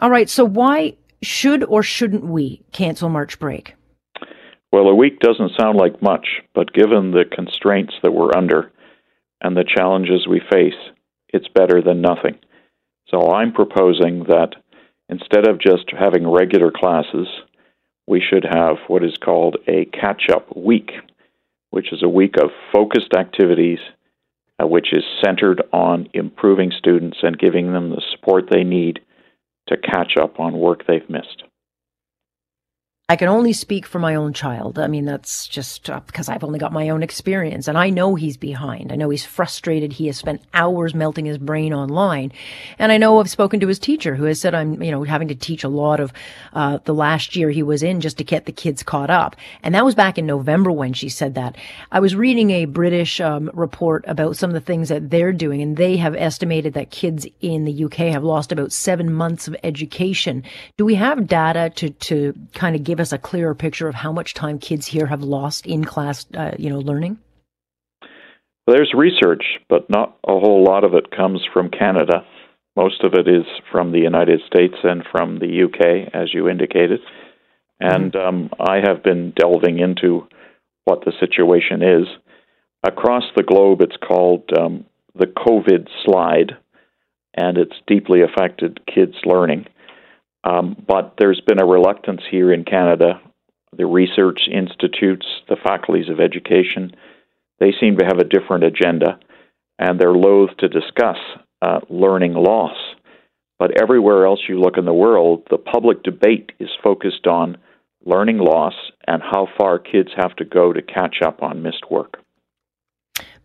All 0.00 0.10
right. 0.10 0.28
So 0.28 0.44
why 0.44 0.96
should 1.22 1.62
or 1.64 1.82
shouldn't 1.82 2.24
we 2.24 2.62
cancel 2.72 3.10
March 3.10 3.38
break? 3.38 3.74
Well, 4.72 4.86
a 4.86 4.94
week 4.94 5.20
doesn't 5.20 5.52
sound 5.58 5.76
like 5.76 6.00
much, 6.00 6.26
but 6.54 6.72
given 6.72 7.10
the 7.10 7.24
constraints 7.30 7.92
that 8.02 8.12
we're 8.12 8.34
under 8.36 8.70
and 9.42 9.56
the 9.56 9.64
challenges 9.64 10.26
we 10.28 10.40
face, 10.50 10.78
it's 11.28 11.48
better 11.48 11.82
than 11.82 12.00
nothing. 12.00 12.38
So 13.08 13.32
I'm 13.32 13.52
proposing 13.52 14.24
that 14.28 14.54
instead 15.08 15.48
of 15.48 15.60
just 15.60 15.90
having 15.98 16.26
regular 16.26 16.70
classes, 16.70 17.26
we 18.06 18.20
should 18.22 18.44
have 18.44 18.76
what 18.86 19.04
is 19.04 19.16
called 19.22 19.56
a 19.66 19.86
catch 19.86 20.30
up 20.32 20.56
week, 20.56 20.92
which 21.70 21.92
is 21.92 22.02
a 22.02 22.08
week 22.08 22.36
of 22.40 22.50
focused 22.72 23.12
activities, 23.18 23.80
uh, 24.62 24.66
which 24.66 24.92
is 24.92 25.04
centered 25.24 25.62
on 25.72 26.08
improving 26.14 26.70
students 26.76 27.18
and 27.22 27.38
giving 27.38 27.72
them 27.72 27.90
the 27.90 28.02
support 28.12 28.44
they 28.50 28.64
need 28.64 29.00
to 29.70 29.76
catch 29.76 30.16
up 30.20 30.38
on 30.38 30.58
work 30.58 30.86
they've 30.86 31.08
missed. 31.08 31.44
I 33.10 33.16
can 33.16 33.26
only 33.26 33.52
speak 33.52 33.86
for 33.86 33.98
my 33.98 34.14
own 34.14 34.32
child. 34.32 34.78
I 34.78 34.86
mean, 34.86 35.04
that's 35.04 35.48
just 35.48 35.90
uh, 35.90 35.98
because 36.06 36.28
I've 36.28 36.44
only 36.44 36.60
got 36.60 36.72
my 36.72 36.90
own 36.90 37.02
experience 37.02 37.66
and 37.66 37.76
I 37.76 37.90
know 37.90 38.14
he's 38.14 38.36
behind. 38.36 38.92
I 38.92 38.94
know 38.94 39.10
he's 39.10 39.26
frustrated. 39.26 39.94
He 39.94 40.06
has 40.06 40.16
spent 40.16 40.42
hours 40.54 40.94
melting 40.94 41.24
his 41.24 41.36
brain 41.36 41.74
online. 41.74 42.30
And 42.78 42.92
I 42.92 42.98
know 42.98 43.18
I've 43.18 43.28
spoken 43.28 43.58
to 43.58 43.66
his 43.66 43.80
teacher 43.80 44.14
who 44.14 44.26
has 44.26 44.40
said 44.40 44.54
I'm, 44.54 44.80
you 44.80 44.92
know, 44.92 45.02
having 45.02 45.26
to 45.26 45.34
teach 45.34 45.64
a 45.64 45.68
lot 45.68 45.98
of, 45.98 46.12
uh, 46.52 46.78
the 46.84 46.94
last 46.94 47.34
year 47.34 47.50
he 47.50 47.64
was 47.64 47.82
in 47.82 48.00
just 48.00 48.16
to 48.18 48.22
get 48.22 48.44
the 48.46 48.52
kids 48.52 48.84
caught 48.84 49.10
up. 49.10 49.34
And 49.64 49.74
that 49.74 49.84
was 49.84 49.96
back 49.96 50.16
in 50.16 50.24
November 50.24 50.70
when 50.70 50.92
she 50.92 51.08
said 51.08 51.34
that. 51.34 51.56
I 51.90 51.98
was 51.98 52.14
reading 52.14 52.52
a 52.52 52.66
British, 52.66 53.20
um, 53.20 53.50
report 53.54 54.04
about 54.06 54.36
some 54.36 54.50
of 54.50 54.54
the 54.54 54.60
things 54.60 54.88
that 54.88 55.10
they're 55.10 55.32
doing 55.32 55.60
and 55.62 55.76
they 55.76 55.96
have 55.96 56.14
estimated 56.14 56.74
that 56.74 56.92
kids 56.92 57.26
in 57.40 57.64
the 57.64 57.86
UK 57.86 58.12
have 58.12 58.22
lost 58.22 58.52
about 58.52 58.70
seven 58.70 59.12
months 59.12 59.48
of 59.48 59.56
education. 59.64 60.44
Do 60.76 60.84
we 60.84 60.94
have 60.94 61.26
data 61.26 61.72
to, 61.74 61.90
to 61.90 62.34
kind 62.54 62.76
of 62.76 62.84
give 62.84 62.99
give 63.00 63.06
us 63.06 63.12
a 63.14 63.18
clearer 63.18 63.54
picture 63.54 63.88
of 63.88 63.94
how 63.94 64.12
much 64.12 64.34
time 64.34 64.58
kids 64.58 64.86
here 64.88 65.06
have 65.06 65.22
lost 65.22 65.64
in 65.64 65.84
class, 65.84 66.26
uh, 66.34 66.50
you 66.58 66.68
know, 66.68 66.80
learning? 66.80 67.18
There's 68.66 68.92
research, 68.94 69.42
but 69.70 69.88
not 69.88 70.18
a 70.28 70.38
whole 70.38 70.62
lot 70.62 70.84
of 70.84 70.92
it 70.92 71.10
comes 71.10 71.40
from 71.50 71.70
Canada. 71.70 72.26
Most 72.76 73.02
of 73.02 73.14
it 73.14 73.26
is 73.26 73.46
from 73.72 73.92
the 73.92 74.00
United 74.00 74.42
States 74.46 74.74
and 74.84 75.02
from 75.10 75.38
the 75.38 75.64
UK, 75.64 76.12
as 76.12 76.34
you 76.34 76.46
indicated. 76.50 77.00
And 77.80 78.12
mm-hmm. 78.12 78.28
um, 78.28 78.50
I 78.60 78.80
have 78.86 79.02
been 79.02 79.32
delving 79.34 79.78
into 79.78 80.28
what 80.84 81.02
the 81.06 81.12
situation 81.18 81.82
is. 81.82 82.06
Across 82.86 83.24
the 83.34 83.42
globe, 83.42 83.80
it's 83.80 83.96
called 83.96 84.44
um, 84.58 84.84
the 85.14 85.26
COVID 85.26 85.88
slide, 86.04 86.52
and 87.32 87.56
it's 87.56 87.80
deeply 87.86 88.20
affected 88.20 88.80
kids' 88.86 89.16
learning. 89.24 89.64
Um, 90.44 90.76
but 90.86 91.14
there's 91.18 91.40
been 91.46 91.60
a 91.60 91.66
reluctance 91.66 92.22
here 92.30 92.52
in 92.52 92.64
Canada. 92.64 93.20
The 93.76 93.86
research 93.86 94.42
institutes, 94.50 95.26
the 95.48 95.56
faculties 95.62 96.08
of 96.08 96.20
education, 96.20 96.92
they 97.58 97.72
seem 97.78 97.98
to 97.98 98.06
have 98.06 98.18
a 98.18 98.24
different 98.24 98.64
agenda, 98.64 99.20
and 99.78 100.00
they're 100.00 100.14
loath 100.14 100.56
to 100.58 100.68
discuss 100.68 101.18
uh, 101.62 101.80
learning 101.88 102.32
loss. 102.34 102.76
But 103.58 103.80
everywhere 103.80 104.24
else 104.24 104.40
you 104.48 104.58
look 104.58 104.78
in 104.78 104.86
the 104.86 104.94
world, 104.94 105.46
the 105.50 105.58
public 105.58 106.02
debate 106.02 106.52
is 106.58 106.70
focused 106.82 107.26
on 107.26 107.58
learning 108.04 108.38
loss 108.38 108.74
and 109.06 109.22
how 109.22 109.46
far 109.58 109.78
kids 109.78 110.08
have 110.16 110.34
to 110.36 110.44
go 110.44 110.72
to 110.72 110.80
catch 110.80 111.16
up 111.22 111.42
on 111.42 111.62
missed 111.62 111.90
work. 111.90 112.24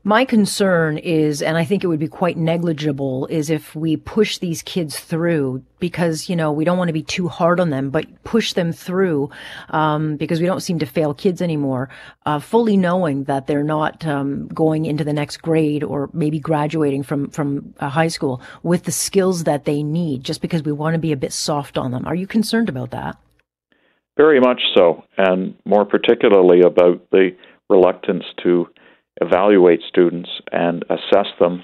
My 0.07 0.23
concern 0.23 0.99
is, 0.99 1.41
and 1.41 1.57
I 1.57 1.65
think 1.65 1.83
it 1.83 1.87
would 1.87 1.99
be 1.99 2.07
quite 2.07 2.37
negligible, 2.37 3.25
is 3.25 3.49
if 3.49 3.75
we 3.75 3.97
push 3.97 4.37
these 4.37 4.61
kids 4.61 4.99
through 4.99 5.63
because, 5.79 6.29
you 6.29 6.35
know, 6.35 6.51
we 6.51 6.63
don't 6.63 6.77
want 6.77 6.89
to 6.89 6.93
be 6.93 7.01
too 7.01 7.27
hard 7.27 7.59
on 7.59 7.71
them, 7.71 7.89
but 7.89 8.23
push 8.23 8.53
them 8.53 8.71
through, 8.71 9.31
um, 9.69 10.15
because 10.15 10.39
we 10.39 10.45
don't 10.45 10.59
seem 10.59 10.77
to 10.77 10.85
fail 10.85 11.15
kids 11.15 11.41
anymore, 11.41 11.89
uh, 12.27 12.37
fully 12.37 12.77
knowing 12.77 13.23
that 13.23 13.47
they're 13.47 13.63
not, 13.63 14.05
um, 14.05 14.47
going 14.49 14.85
into 14.85 15.03
the 15.03 15.11
next 15.11 15.37
grade 15.37 15.83
or 15.83 16.11
maybe 16.13 16.37
graduating 16.37 17.01
from, 17.01 17.31
from 17.31 17.73
high 17.79 18.07
school 18.07 18.43
with 18.61 18.83
the 18.83 18.91
skills 18.91 19.45
that 19.45 19.65
they 19.65 19.81
need 19.81 20.23
just 20.23 20.39
because 20.39 20.61
we 20.61 20.71
want 20.71 20.93
to 20.93 20.99
be 20.99 21.13
a 21.13 21.17
bit 21.17 21.33
soft 21.33 21.79
on 21.79 21.89
them. 21.89 22.05
Are 22.05 22.13
you 22.13 22.27
concerned 22.27 22.69
about 22.69 22.91
that? 22.91 23.17
Very 24.17 24.39
much 24.39 24.61
so, 24.75 25.03
and 25.17 25.55
more 25.65 25.83
particularly 25.83 26.61
about 26.61 27.09
the 27.09 27.31
reluctance 27.71 28.25
to 28.43 28.67
evaluate 29.21 29.81
students 29.87 30.29
and 30.51 30.83
assess 30.89 31.27
them 31.39 31.63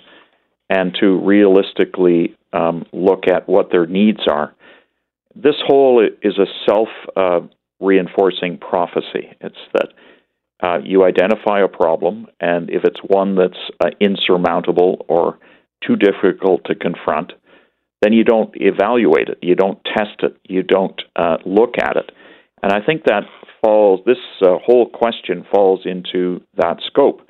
and 0.69 0.95
to 0.99 1.19
realistically 1.19 2.35
um, 2.53 2.85
look 2.93 3.27
at 3.27 3.47
what 3.47 3.71
their 3.71 3.85
needs 3.85 4.21
are. 4.29 4.53
This 5.35 5.55
whole 5.65 6.05
is 6.21 6.37
a 6.37 6.45
self 6.65 6.89
uh, 7.15 7.41
reinforcing 7.79 8.57
prophecy. 8.57 9.35
It's 9.41 9.55
that 9.73 9.89
uh, 10.63 10.77
you 10.83 11.03
identify 11.03 11.61
a 11.61 11.67
problem, 11.67 12.27
and 12.39 12.69
if 12.69 12.83
it's 12.83 12.99
one 13.07 13.35
that's 13.35 13.57
uh, 13.83 13.89
insurmountable 13.99 15.05
or 15.09 15.39
too 15.85 15.95
difficult 15.95 16.61
to 16.65 16.75
confront, 16.75 17.33
then 18.01 18.13
you 18.13 18.23
don't 18.23 18.53
evaluate 18.55 19.29
it, 19.29 19.39
you 19.41 19.55
don't 19.55 19.83
test 19.83 20.21
it, 20.23 20.37
you 20.43 20.63
don't 20.63 21.01
uh, 21.15 21.37
look 21.45 21.75
at 21.79 21.97
it. 21.97 22.11
And 22.63 22.71
I 22.71 22.79
think 22.85 23.03
that 23.05 23.23
falls, 23.63 24.01
this 24.05 24.17
uh, 24.41 24.57
whole 24.63 24.89
question 24.89 25.45
falls 25.51 25.81
into 25.85 26.41
that 26.57 26.77
scope. 26.85 27.21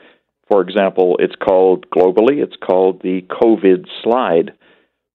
For 0.52 0.62
example, 0.62 1.16
it's 1.20 1.36
called 1.36 1.90
globally, 1.90 2.44
it's 2.44 2.58
called 2.62 3.02
the 3.02 3.22
COVID 3.22 3.86
slide, 4.04 4.52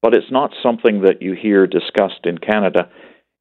but 0.00 0.14
it's 0.14 0.30
not 0.30 0.54
something 0.62 1.02
that 1.02 1.20
you 1.20 1.34
hear 1.34 1.66
discussed 1.66 2.24
in 2.24 2.38
Canada. 2.38 2.88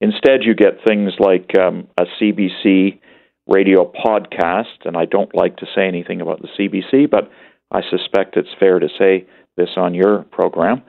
Instead, 0.02 0.44
you 0.44 0.56
get 0.56 0.84
things 0.86 1.14
like 1.20 1.58
um, 1.58 1.88
a 1.98 2.04
CBC 2.20 3.00
radio 3.48 3.90
podcast, 3.90 4.84
and 4.84 4.98
I 4.98 5.06
don't 5.06 5.34
like 5.34 5.56
to 5.58 5.68
say 5.74 5.88
anything 5.88 6.20
about 6.20 6.42
the 6.42 6.50
CBC, 6.60 7.10
but 7.10 7.32
I 7.72 7.80
suspect 7.90 8.36
it's 8.36 8.50
fair 8.60 8.80
to 8.80 8.90
say 9.00 9.26
this 9.56 9.70
on 9.78 9.94
your 9.94 10.24
program 10.24 10.82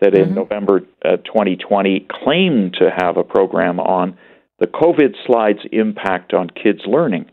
that 0.00 0.14
in 0.14 0.28
mm-hmm. 0.28 0.34
November 0.34 0.80
uh, 1.04 1.18
2020 1.26 2.06
claimed 2.24 2.72
to 2.80 2.88
have 2.96 3.18
a 3.18 3.22
program 3.22 3.80
on 3.80 4.16
the 4.60 4.66
COVID 4.66 5.14
slide's 5.26 5.66
impact 5.72 6.32
on 6.32 6.48
kids' 6.48 6.86
learning. 6.86 7.26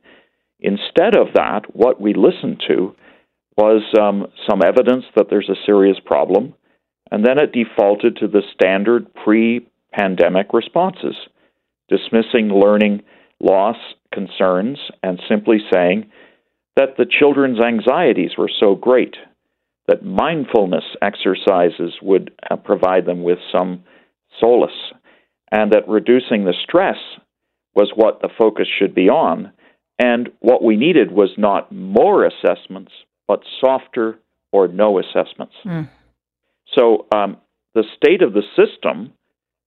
Instead 0.59 1.15
of 1.15 1.27
that, 1.35 1.61
what 1.73 2.01
we 2.01 2.13
listened 2.13 2.61
to 2.67 2.93
was 3.57 3.83
um, 3.99 4.27
some 4.49 4.61
evidence 4.63 5.05
that 5.15 5.27
there's 5.29 5.49
a 5.49 5.65
serious 5.65 5.97
problem, 6.05 6.53
and 7.11 7.25
then 7.25 7.37
it 7.39 7.53
defaulted 7.53 8.17
to 8.17 8.27
the 8.27 8.41
standard 8.53 9.13
pre 9.13 9.67
pandemic 9.93 10.47
responses, 10.53 11.15
dismissing 11.89 12.49
learning 12.49 13.01
loss 13.39 13.77
concerns 14.13 14.77
and 15.03 15.21
simply 15.29 15.57
saying 15.71 16.09
that 16.75 16.97
the 16.97 17.05
children's 17.05 17.59
anxieties 17.61 18.31
were 18.37 18.49
so 18.59 18.75
great 18.75 19.15
that 19.87 20.03
mindfulness 20.03 20.83
exercises 21.01 21.93
would 22.01 22.31
uh, 22.49 22.55
provide 22.55 23.05
them 23.05 23.23
with 23.23 23.37
some 23.51 23.83
solace, 24.39 24.71
and 25.51 25.71
that 25.71 25.87
reducing 25.87 26.43
the 26.43 26.55
stress 26.63 26.97
was 27.75 27.91
what 27.95 28.21
the 28.21 28.29
focus 28.37 28.67
should 28.79 28.95
be 28.95 29.09
on. 29.09 29.51
And 29.99 30.29
what 30.39 30.63
we 30.63 30.75
needed 30.75 31.11
was 31.11 31.29
not 31.37 31.71
more 31.71 32.25
assessments, 32.25 32.91
but 33.27 33.41
softer 33.59 34.19
or 34.51 34.67
no 34.67 34.99
assessments. 34.99 35.55
Mm. 35.65 35.89
So, 36.75 37.07
um, 37.13 37.37
the 37.73 37.83
state 37.95 38.21
of 38.21 38.33
the 38.33 38.43
system, 38.55 39.13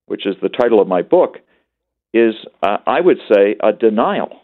which 0.06 0.26
is 0.26 0.36
the 0.40 0.48
title 0.48 0.80
of 0.80 0.88
my 0.88 1.02
book, 1.02 1.38
is, 2.14 2.34
uh, 2.62 2.78
I 2.86 3.00
would 3.00 3.18
say, 3.32 3.56
a 3.62 3.72
denial 3.72 4.40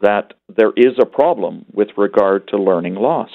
that 0.00 0.34
there 0.54 0.72
is 0.76 0.98
a 1.00 1.06
problem 1.06 1.66
with 1.72 1.88
regard 1.96 2.48
to 2.48 2.56
learning 2.56 2.94
loss. 2.94 3.30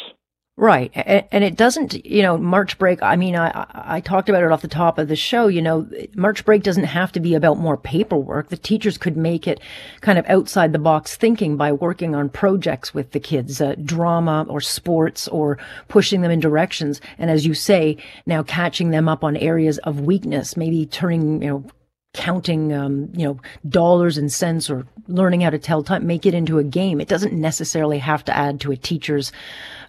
Right. 0.58 0.90
And 0.96 1.44
it 1.44 1.58
doesn't, 1.58 2.06
you 2.06 2.22
know, 2.22 2.38
March 2.38 2.78
break. 2.78 3.04
I 3.04 3.18
mean, 3.18 3.36
I, 3.36 3.66
I 3.74 4.00
talked 4.00 4.30
about 4.30 4.42
it 4.42 4.54
off 4.54 4.62
the 4.62 4.70
top 4.70 4.98
of 4.98 5.10
the 5.10 5.16
show. 5.18 5.48
You 5.48 5.62
know, 5.62 5.86
March 6.16 6.46
break 6.46 6.64
doesn't 6.64 6.86
have 6.86 7.12
to 7.12 7.20
be 7.20 7.34
about 7.34 7.58
more 7.58 7.76
paperwork. 7.76 8.48
The 8.48 8.56
teachers 8.56 8.98
could 8.98 9.18
make 9.18 9.50
it 9.50 9.60
kind 10.00 10.18
of 10.18 10.26
outside 10.30 10.72
the 10.72 10.80
box 10.80 11.18
thinking 11.18 11.58
by 11.58 11.74
working 11.74 12.16
on 12.16 12.30
projects 12.30 12.94
with 12.94 13.12
the 13.12 13.20
kids, 13.20 13.60
uh, 13.60 13.76
drama 13.84 14.46
or 14.48 14.62
sports 14.62 15.28
or 15.28 15.58
pushing 15.90 16.22
them 16.22 16.32
in 16.32 16.40
directions. 16.40 17.02
And 17.18 17.30
as 17.30 17.46
you 17.46 17.54
say, 17.54 17.98
now 18.26 18.42
catching 18.42 18.92
them 18.92 19.10
up 19.10 19.26
on 19.26 19.36
areas 19.36 19.78
of 19.80 20.00
weakness, 20.00 20.56
maybe 20.56 20.86
turning, 20.86 21.42
you 21.42 21.50
know, 21.50 21.66
counting, 22.15 22.74
um, 22.74 23.10
you 23.13 23.25
know, 23.25 23.39
dollars 23.67 24.17
and 24.17 24.31
cents 24.31 24.69
or 24.69 24.88
learning 25.07 25.41
how 25.41 25.50
to 25.50 25.60
tell 25.60 25.84
time, 25.84 26.07
make 26.07 26.25
it 26.25 26.34
into 26.34 26.57
a 26.57 26.63
game. 26.63 27.00
It 27.00 27.07
doesn't 27.07 27.34
necessarily 27.34 28.00
have 28.00 28.24
to 28.25 28.36
add 28.36 28.60
to 28.62 28.72
a 28.72 28.77
teacher's 28.77 29.31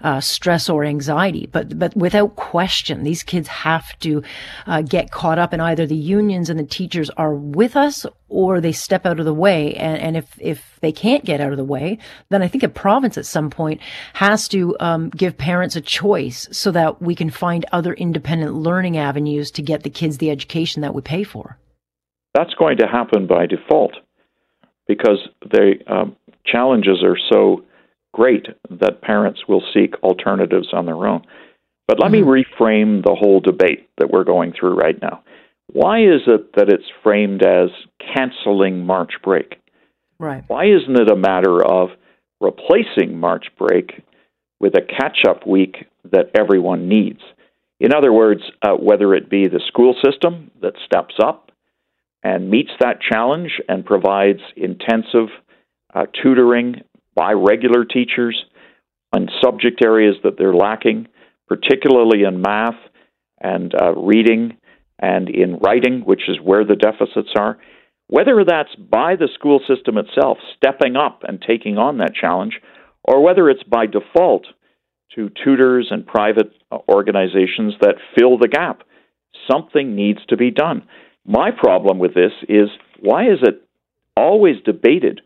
uh, 0.02 0.20
stress 0.20 0.68
or 0.68 0.84
anxiety, 0.84 1.48
but 1.50 1.78
but 1.78 1.96
without 1.96 2.36
question, 2.36 3.02
these 3.02 3.22
kids 3.22 3.48
have 3.48 3.98
to 4.00 4.22
uh, 4.66 4.82
get 4.82 5.10
caught 5.10 5.38
up, 5.38 5.52
and 5.52 5.62
either 5.62 5.86
the 5.86 5.96
unions 5.96 6.50
and 6.50 6.58
the 6.58 6.64
teachers 6.64 7.08
are 7.10 7.34
with 7.34 7.76
us 7.76 8.04
or 8.28 8.60
they 8.60 8.72
step 8.72 9.06
out 9.06 9.18
of 9.18 9.24
the 9.24 9.32
way. 9.32 9.74
And, 9.74 9.98
and 9.98 10.16
if 10.16 10.36
if 10.38 10.78
they 10.80 10.92
can't 10.92 11.24
get 11.24 11.40
out 11.40 11.52
of 11.52 11.56
the 11.56 11.64
way, 11.64 11.98
then 12.28 12.42
I 12.42 12.48
think 12.48 12.62
a 12.62 12.68
province 12.68 13.16
at 13.16 13.26
some 13.26 13.50
point 13.50 13.80
has 14.14 14.48
to 14.48 14.76
um, 14.80 15.10
give 15.10 15.38
parents 15.38 15.76
a 15.76 15.80
choice 15.80 16.48
so 16.52 16.70
that 16.72 17.00
we 17.00 17.14
can 17.14 17.30
find 17.30 17.64
other 17.72 17.94
independent 17.94 18.54
learning 18.54 18.98
avenues 18.98 19.50
to 19.52 19.62
get 19.62 19.82
the 19.82 19.90
kids 19.90 20.18
the 20.18 20.30
education 20.30 20.82
that 20.82 20.94
we 20.94 21.00
pay 21.00 21.22
for. 21.22 21.56
That's 22.36 22.52
going 22.52 22.76
to 22.78 22.86
happen 22.86 23.26
by 23.26 23.46
default 23.46 23.94
because 24.86 25.26
the 25.40 25.76
um, 25.86 26.16
challenges 26.44 27.02
are 27.02 27.16
so 27.32 27.64
great 28.12 28.46
that 28.68 29.00
parents 29.00 29.40
will 29.48 29.62
seek 29.72 29.94
alternatives 30.02 30.68
on 30.74 30.84
their 30.84 31.06
own. 31.06 31.22
But 31.88 31.98
let 31.98 32.12
mm-hmm. 32.12 32.28
me 32.28 32.44
reframe 32.44 33.02
the 33.02 33.14
whole 33.18 33.40
debate 33.40 33.88
that 33.96 34.10
we're 34.10 34.24
going 34.24 34.52
through 34.52 34.74
right 34.74 35.00
now. 35.00 35.22
Why 35.72 36.00
is 36.00 36.22
it 36.26 36.54
that 36.56 36.68
it's 36.68 36.84
framed 37.02 37.42
as 37.42 37.70
canceling 38.14 38.84
March 38.84 39.12
break? 39.24 39.54
Right. 40.18 40.44
Why 40.46 40.66
isn't 40.66 41.00
it 41.00 41.10
a 41.10 41.16
matter 41.16 41.64
of 41.64 41.88
replacing 42.42 43.18
March 43.18 43.46
break 43.58 44.02
with 44.60 44.74
a 44.74 44.82
catch 44.82 45.24
up 45.26 45.46
week 45.46 45.86
that 46.12 46.30
everyone 46.34 46.86
needs? 46.86 47.20
In 47.80 47.94
other 47.94 48.12
words, 48.12 48.42
uh, 48.60 48.74
whether 48.74 49.14
it 49.14 49.30
be 49.30 49.48
the 49.48 49.60
school 49.68 49.94
system 50.04 50.50
that 50.60 50.74
steps 50.84 51.14
up 51.22 51.46
and 52.22 52.50
meets 52.50 52.70
that 52.80 53.00
challenge 53.00 53.60
and 53.68 53.84
provides 53.84 54.40
intensive 54.56 55.28
uh, 55.94 56.06
tutoring 56.22 56.82
by 57.14 57.32
regular 57.32 57.84
teachers 57.84 58.44
on 59.12 59.28
subject 59.42 59.82
areas 59.84 60.16
that 60.22 60.36
they're 60.36 60.54
lacking, 60.54 61.08
particularly 61.48 62.22
in 62.24 62.42
math 62.42 62.74
and 63.40 63.74
uh, 63.74 63.94
reading 63.94 64.56
and 64.98 65.28
in 65.28 65.58
writing, 65.58 66.02
which 66.04 66.22
is 66.28 66.38
where 66.42 66.64
the 66.64 66.76
deficits 66.76 67.30
are. 67.38 67.58
Whether 68.08 68.44
that's 68.46 68.74
by 68.76 69.16
the 69.16 69.28
school 69.34 69.60
system 69.66 69.98
itself 69.98 70.38
stepping 70.56 70.96
up 70.96 71.22
and 71.26 71.42
taking 71.42 71.76
on 71.76 71.98
that 71.98 72.14
challenge, 72.14 72.60
or 73.04 73.22
whether 73.22 73.48
it's 73.48 73.62
by 73.64 73.86
default 73.86 74.46
to 75.14 75.30
tutors 75.44 75.88
and 75.90 76.06
private 76.06 76.52
uh, 76.70 76.78
organizations 76.88 77.74
that 77.80 77.96
fill 78.16 78.38
the 78.38 78.48
gap, 78.48 78.82
something 79.50 79.94
needs 79.96 80.20
to 80.28 80.36
be 80.36 80.50
done. 80.50 80.86
My 81.26 81.50
problem 81.50 81.98
with 81.98 82.14
this 82.14 82.32
is 82.48 82.68
why 83.00 83.24
is 83.24 83.38
it 83.42 83.62
always 84.16 84.56
debated 84.64 85.20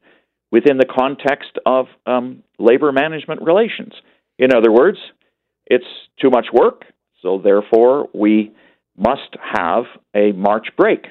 within 0.51 0.79
the 0.79 0.87
context 0.87 1.59
of 1.67 1.87
um, 2.07 2.43
labor 2.59 2.91
management 2.91 3.43
relations? 3.43 3.93
In 4.39 4.53
other 4.53 4.73
words, 4.73 4.99
it's 5.67 5.85
too 6.21 6.31
much 6.31 6.47
work, 6.53 6.85
so 7.23 7.41
therefore 7.43 8.09
we 8.15 8.53
must 8.97 9.37
have 9.55 9.85
a 10.15 10.33
March 10.33 10.69
break. 10.77 11.07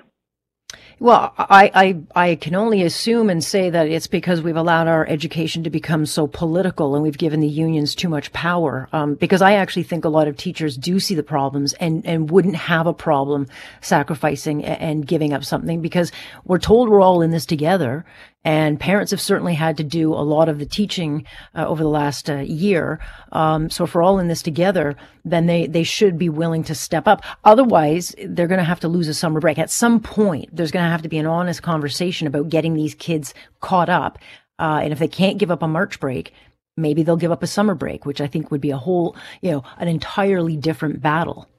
Well, 1.01 1.33
I, 1.37 1.71
I, 2.13 2.29
I 2.29 2.35
can 2.35 2.55
only 2.55 2.83
assume 2.83 3.29
and 3.29 3.41
say 3.41 3.69
that 3.69 3.87
it's 3.87 4.07
because 4.07 4.41
we've 4.41 4.57
allowed 4.57 4.87
our 4.87 5.07
education 5.07 5.63
to 5.63 5.69
become 5.69 6.05
so 6.05 6.27
political 6.27 6.93
and 6.93 7.01
we've 7.01 7.17
given 7.17 7.39
the 7.39 7.47
unions 7.47 7.95
too 7.95 8.09
much 8.09 8.33
power. 8.33 8.89
Um, 8.91 9.15
because 9.15 9.41
I 9.41 9.53
actually 9.53 9.83
think 9.83 10.03
a 10.03 10.09
lot 10.09 10.27
of 10.27 10.35
teachers 10.35 10.75
do 10.75 10.99
see 10.99 11.15
the 11.15 11.23
problems 11.23 11.71
and, 11.73 12.05
and 12.05 12.29
wouldn't 12.29 12.57
have 12.57 12.85
a 12.85 12.93
problem 12.93 13.47
sacrificing 13.79 14.65
and 14.65 15.07
giving 15.07 15.31
up 15.31 15.45
something 15.45 15.81
because 15.81 16.11
we're 16.43 16.59
told 16.59 16.89
we're 16.89 17.01
all 17.01 17.21
in 17.21 17.31
this 17.31 17.45
together 17.45 18.05
and 18.43 18.79
parents 18.79 19.11
have 19.11 19.19
certainly 19.19 19.53
had 19.53 19.77
to 19.77 19.83
do 19.83 20.13
a 20.13 20.23
lot 20.23 20.47
of 20.47 20.59
the 20.59 20.65
teaching 20.65 21.25
uh, 21.55 21.67
over 21.67 21.83
the 21.83 21.89
last 21.89 22.29
uh, 22.29 22.37
year. 22.37 22.99
Um, 23.31 23.69
so 23.69 23.83
if 23.83 23.93
we're 23.93 24.01
all 24.01 24.19
in 24.19 24.29
this 24.29 24.41
together, 24.41 24.95
then 25.25 25.45
they, 25.45 25.67
they 25.67 25.83
should 25.83 26.17
be 26.17 26.29
willing 26.29 26.63
to 26.63 26.75
step 26.75 27.07
up. 27.07 27.21
Otherwise, 27.43 28.15
they're 28.25 28.47
going 28.47 28.59
to 28.59 28.63
have 28.63 28.79
to 28.81 28.87
lose 28.87 29.09
a 29.09 29.13
summer 29.13 29.41
break. 29.41 29.59
At 29.59 29.69
some 29.69 29.99
point, 29.99 30.55
there's 30.55 30.71
going 30.71 30.85
to 30.85 30.89
have 30.89 31.01
to 31.01 31.09
be 31.09 31.17
an 31.17 31.25
honest 31.25 31.61
conversation 31.61 32.27
about 32.27 32.49
getting 32.49 32.75
these 32.75 32.95
kids 32.95 33.33
caught 33.59 33.89
up. 33.89 34.17
Uh, 34.57 34.79
and 34.83 34.93
if 34.93 34.99
they 34.99 35.07
can't 35.07 35.37
give 35.37 35.51
up 35.51 35.61
a 35.61 35.67
March 35.67 35.99
break, 35.99 36.33
maybe 36.77 37.03
they'll 37.03 37.17
give 37.17 37.31
up 37.31 37.43
a 37.43 37.47
summer 37.47 37.75
break, 37.75 38.05
which 38.05 38.21
I 38.21 38.27
think 38.27 38.51
would 38.51 38.61
be 38.61 38.71
a 38.71 38.77
whole, 38.77 39.17
you 39.41 39.51
know, 39.51 39.63
an 39.77 39.89
entirely 39.89 40.55
different 40.55 41.01
battle. 41.01 41.49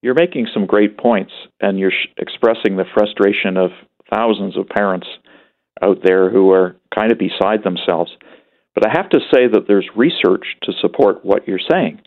You're 0.00 0.14
making 0.14 0.46
some 0.54 0.66
great 0.66 0.96
points, 0.96 1.32
and 1.60 1.78
you're 1.78 1.90
sh- 1.90 2.08
expressing 2.18 2.76
the 2.76 2.84
frustration 2.94 3.56
of 3.56 3.70
thousands 4.12 4.56
of 4.56 4.68
parents 4.68 5.08
out 5.82 5.98
there 6.04 6.30
who 6.30 6.50
are 6.50 6.76
kind 6.94 7.12
of 7.12 7.18
beside 7.18 7.62
themselves. 7.64 8.10
But 8.74 8.86
I 8.86 8.92
have 8.96 9.08
to 9.10 9.20
say 9.32 9.46
that 9.50 9.64
there's 9.66 9.88
research 9.96 10.44
to 10.64 10.72
support 10.80 11.24
what 11.24 11.46
you're 11.48 11.58
saying. 11.70 12.00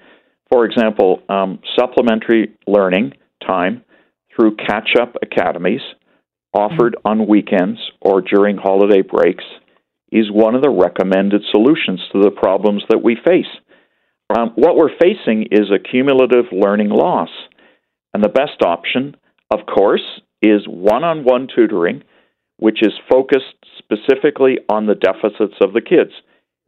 For 0.52 0.66
example, 0.66 1.22
um, 1.30 1.60
supplementary 1.78 2.56
learning 2.68 3.14
time 3.46 3.84
through 4.36 4.56
catch 4.56 4.90
up 5.00 5.16
academies 5.22 5.82
offered 6.54 6.96
on 7.06 7.28
weekends 7.28 7.80
or 8.02 8.22
during 8.22 8.58
holiday 8.58 9.02
breaks 9.02 9.44
is 10.12 10.32
one 10.32 10.56
of 10.56 10.64
the 10.64 10.70
recommended 10.70 11.42
solutions 11.52 12.02
to 12.12 12.22
the 12.22 12.32
problems 12.32 12.84
that 12.90 13.04
we 13.04 13.16
face. 13.24 13.46
Um, 14.36 14.52
what 14.56 14.76
we're 14.76 14.98
facing 15.00 15.48
is 15.52 15.72
a 15.72 15.80
cumulative 15.80 16.46
learning 16.52 16.90
loss. 16.90 17.30
And 18.14 18.24
the 18.24 18.30
best 18.30 18.64
option, 18.64 19.16
of 19.52 19.60
course, 19.66 20.22
is 20.42 20.62
one 20.68 21.04
on 21.04 21.24
one 21.24 21.48
tutoring 21.54 22.04
which 22.60 22.82
is 22.82 22.94
focused 23.10 23.56
specifically 23.78 24.60
on 24.70 24.86
the 24.86 24.96
deficits 24.96 25.56
of 25.62 25.74
the 25.74 25.82
kids. 25.82 26.12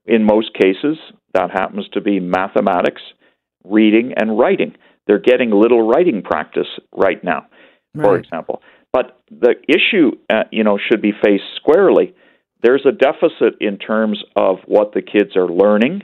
In 0.06 0.24
most 0.24 0.54
cases, 0.54 0.98
that 1.34 1.52
happens 1.52 1.88
to 1.94 2.02
be 2.02 2.20
mathematics, 2.20 3.02
reading, 3.64 4.14
and 4.18 4.38
writing. 4.40 4.76
They're 5.06 5.20
getting 5.20 5.52
little 5.52 5.88
writing 5.88 6.24
practice 6.24 6.68
right 6.96 7.24
now, 7.24 7.48
right. 7.94 8.04
for 8.04 8.18
example. 8.18 8.62
But 8.94 9.22
the 9.30 9.56
issue, 9.68 10.12
uh, 10.30 10.44
you 10.52 10.64
know, 10.64 10.78
should 10.78 11.02
be 11.02 11.12
faced 11.12 11.44
squarely. 11.58 12.16
There's 12.64 12.86
a 12.86 12.92
deficit 12.92 13.58
in 13.60 13.78
terms 13.78 14.24
of 14.36 14.58
what 14.66 14.94
the 14.94 15.02
kids 15.02 15.36
are 15.36 15.48
learning. 15.48 16.04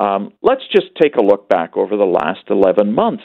Um, 0.00 0.32
let's 0.42 0.62
just 0.72 0.88
take 1.00 1.16
a 1.16 1.24
look 1.24 1.48
back 1.48 1.76
over 1.76 1.96
the 1.96 2.04
last 2.04 2.44
11 2.50 2.94
months. 2.94 3.24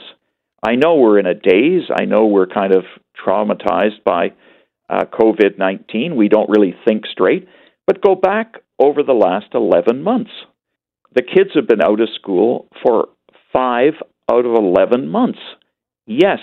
I 0.66 0.76
know 0.76 0.96
we're 0.96 1.20
in 1.20 1.26
a 1.26 1.34
daze. 1.34 1.90
I 1.96 2.06
know 2.06 2.26
we're 2.26 2.48
kind 2.48 2.74
of 2.74 2.86
traumatized 3.26 4.04
by 4.06 4.34
uh, 4.90 5.06
COVID 5.06 5.58
19. 5.58 6.16
We 6.16 6.30
don't 6.30 6.50
really 6.50 6.76
think 6.86 7.06
straight. 7.12 7.48
But 7.86 8.02
go 8.02 8.16
back 8.16 8.56
over 8.80 9.04
the 9.04 9.14
last 9.14 9.48
11 9.54 10.04
months. 10.04 10.32
The 11.14 11.22
kids 11.22 11.52
have 11.56 11.68
been 11.68 11.82
out 11.82 12.00
of 12.00 12.10
school 12.16 12.68
for 12.82 13.10
five 13.52 13.94
out 14.32 14.46
of 14.46 14.56
11 14.56 15.10
months. 15.10 15.40
Yes, 16.06 16.40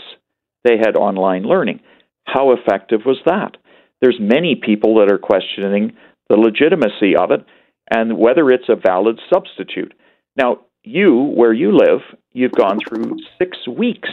they 0.65 0.77
had 0.79 0.97
online 0.97 1.43
learning. 1.43 1.81
How 2.25 2.53
effective 2.53 3.01
was 3.05 3.19
that? 3.27 3.57
There's 4.01 4.19
many 4.21 4.55
people 4.55 4.97
that 4.97 5.13
are 5.13 5.19
questioning 5.19 5.97
the 6.29 6.37
legitimacy 6.37 7.17
of 7.17 7.33
it 7.33 7.45
and 7.91 8.17
whether 8.17 8.51
it's 8.51 8.69
a 8.69 8.77
valid 8.77 9.19
substitute. 9.33 9.93
Now, 10.37 10.61
you, 10.85 11.33
where 11.35 11.53
you 11.53 11.77
live, 11.77 12.01
you've 12.33 12.53
gone 12.53 12.79
through 12.87 13.19
six 13.39 13.59
weeks 13.67 14.09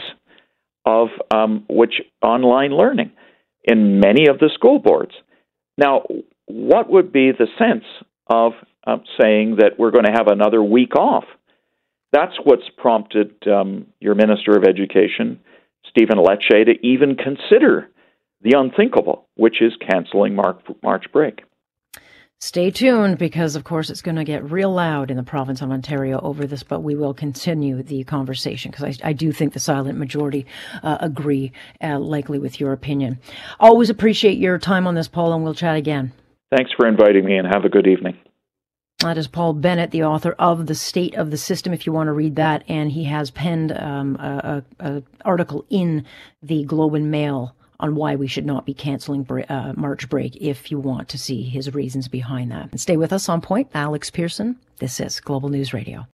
of 0.84 1.08
um, 1.30 1.64
which 1.68 1.94
online 2.22 2.72
learning 2.72 3.12
in 3.68 4.00
many 4.00 4.28
of 4.28 4.38
the 4.38 4.50
school 4.54 4.78
boards. 4.78 5.12
Now, 5.76 6.02
what 6.46 6.90
would 6.90 7.12
be 7.12 7.30
the 7.30 7.46
sense 7.58 7.84
of 8.28 8.52
uh, 8.86 8.96
saying 9.20 9.56
that 9.58 9.78
we're 9.78 9.90
going 9.90 10.06
to 10.06 10.12
have 10.12 10.28
another 10.28 10.62
week 10.62 10.96
off? 10.96 11.24
That's 12.12 12.32
what's 12.42 12.68
prompted 12.76 13.34
um, 13.46 13.86
your 14.00 14.14
Minister 14.14 14.56
of 14.56 14.64
Education, 14.64 15.40
Stephen 15.90 16.18
Lecce, 16.18 16.64
to 16.64 16.86
even 16.86 17.16
consider 17.16 17.88
the 18.40 18.56
unthinkable, 18.56 19.28
which 19.36 19.60
is 19.60 19.72
canceling 19.90 20.34
March 20.34 21.04
break. 21.12 21.42
Stay 22.40 22.70
tuned 22.70 23.18
because, 23.18 23.56
of 23.56 23.64
course, 23.64 23.90
it's 23.90 24.00
going 24.00 24.14
to 24.14 24.22
get 24.22 24.48
real 24.48 24.72
loud 24.72 25.10
in 25.10 25.16
the 25.16 25.24
province 25.24 25.60
of 25.60 25.72
Ontario 25.72 26.20
over 26.20 26.46
this, 26.46 26.62
but 26.62 26.84
we 26.84 26.94
will 26.94 27.12
continue 27.12 27.82
the 27.82 28.04
conversation 28.04 28.70
because 28.70 29.00
I, 29.02 29.08
I, 29.08 29.12
do 29.12 29.32
think 29.32 29.54
the 29.54 29.60
silent 29.60 29.98
majority 29.98 30.46
uh, 30.84 30.98
agree, 31.00 31.50
uh, 31.82 31.98
likely 31.98 32.38
with 32.38 32.60
your 32.60 32.72
opinion. 32.72 33.18
Always 33.58 33.90
appreciate 33.90 34.38
your 34.38 34.56
time 34.56 34.86
on 34.86 34.94
this, 34.94 35.08
Paul, 35.08 35.32
and 35.32 35.42
we'll 35.42 35.52
chat 35.52 35.74
again. 35.74 36.12
Thanks 36.54 36.70
for 36.78 36.86
inviting 36.86 37.24
me 37.24 37.36
and 37.36 37.46
have 37.52 37.64
a 37.64 37.68
good 37.68 37.88
evening. 37.88 38.16
That 39.00 39.18
is 39.18 39.26
Paul 39.26 39.54
Bennett, 39.54 39.90
the 39.90 40.04
author 40.04 40.36
of 40.38 40.66
The 40.66 40.74
State 40.76 41.16
of 41.16 41.32
the 41.32 41.36
System, 41.36 41.72
if 41.72 41.86
you 41.86 41.92
want 41.92 42.06
to 42.06 42.12
read 42.12 42.36
that. 42.36 42.62
And 42.68 42.92
he 42.92 43.04
has 43.04 43.32
penned 43.32 43.72
um, 43.72 44.16
a, 44.16 44.64
a, 44.78 44.96
a, 44.96 45.02
article 45.24 45.64
in 45.70 46.04
the 46.42 46.64
Globe 46.64 46.94
and 46.94 47.10
Mail 47.10 47.54
on 47.80 47.94
why 47.94 48.16
we 48.16 48.26
should 48.26 48.46
not 48.46 48.66
be 48.66 48.74
canceling 48.74 49.26
uh, 49.48 49.72
March 49.76 50.08
break 50.08 50.36
if 50.36 50.70
you 50.70 50.78
want 50.78 51.08
to 51.10 51.18
see 51.18 51.42
his 51.42 51.74
reasons 51.74 52.08
behind 52.08 52.50
that. 52.50 52.70
And 52.70 52.80
stay 52.80 52.96
with 52.96 53.12
us 53.12 53.28
on 53.28 53.40
point. 53.40 53.68
Alex 53.74 54.10
Pearson. 54.10 54.56
This 54.78 55.00
is 55.00 55.20
Global 55.20 55.48
News 55.48 55.72
Radio. 55.72 56.06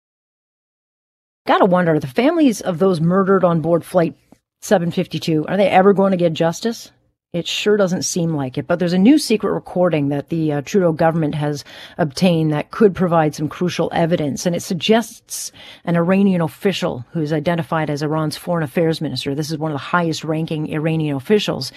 Gotta 1.47 1.67
wonder, 1.67 1.99
the 1.99 2.07
families 2.07 2.61
of 2.61 2.79
those 2.79 3.01
murdered 3.01 3.45
on 3.45 3.61
board 3.61 3.85
Flight 3.85 4.17
752, 4.63 5.47
are 5.47 5.59
they 5.59 5.69
ever 5.69 5.93
going 5.93 6.13
to 6.13 6.17
get 6.17 6.33
justice? 6.33 6.91
It 7.35 7.49
sure 7.49 7.77
doesn't 7.77 8.05
seem 8.05 8.33
like 8.33 8.57
it. 8.57 8.69
But 8.69 8.79
there's 8.79 8.93
a 8.93 8.99
new 8.99 9.19
secret 9.19 9.51
recording 9.51 10.09
that 10.11 10.29
the 10.29 10.53
uh, 10.53 10.61
Trudeau 10.61 10.93
government 10.93 11.35
has 11.35 11.65
obtained 11.99 12.53
that 12.53 12.71
could 12.71 12.95
provide 12.95 13.35
some 13.35 13.49
crucial 13.49 13.91
evidence. 13.93 14.47
And 14.47 14.55
it 14.55 14.63
suggests 14.63 15.51
an 15.85 15.97
Iranian 15.97 16.41
official 16.41 17.05
who 17.11 17.21
is 17.21 17.33
identified 17.33 17.91
as 17.91 18.03
Iran's 18.03 18.37
foreign 18.37 18.63
affairs 18.63 19.01
minister. 19.01 19.35
This 19.35 19.51
is 19.51 19.59
one 19.59 19.73
of 19.73 19.75
the 19.75 19.79
highest 19.79 20.23
ranking 20.23 20.73
Iranian 20.73 21.17
officials. 21.17 21.73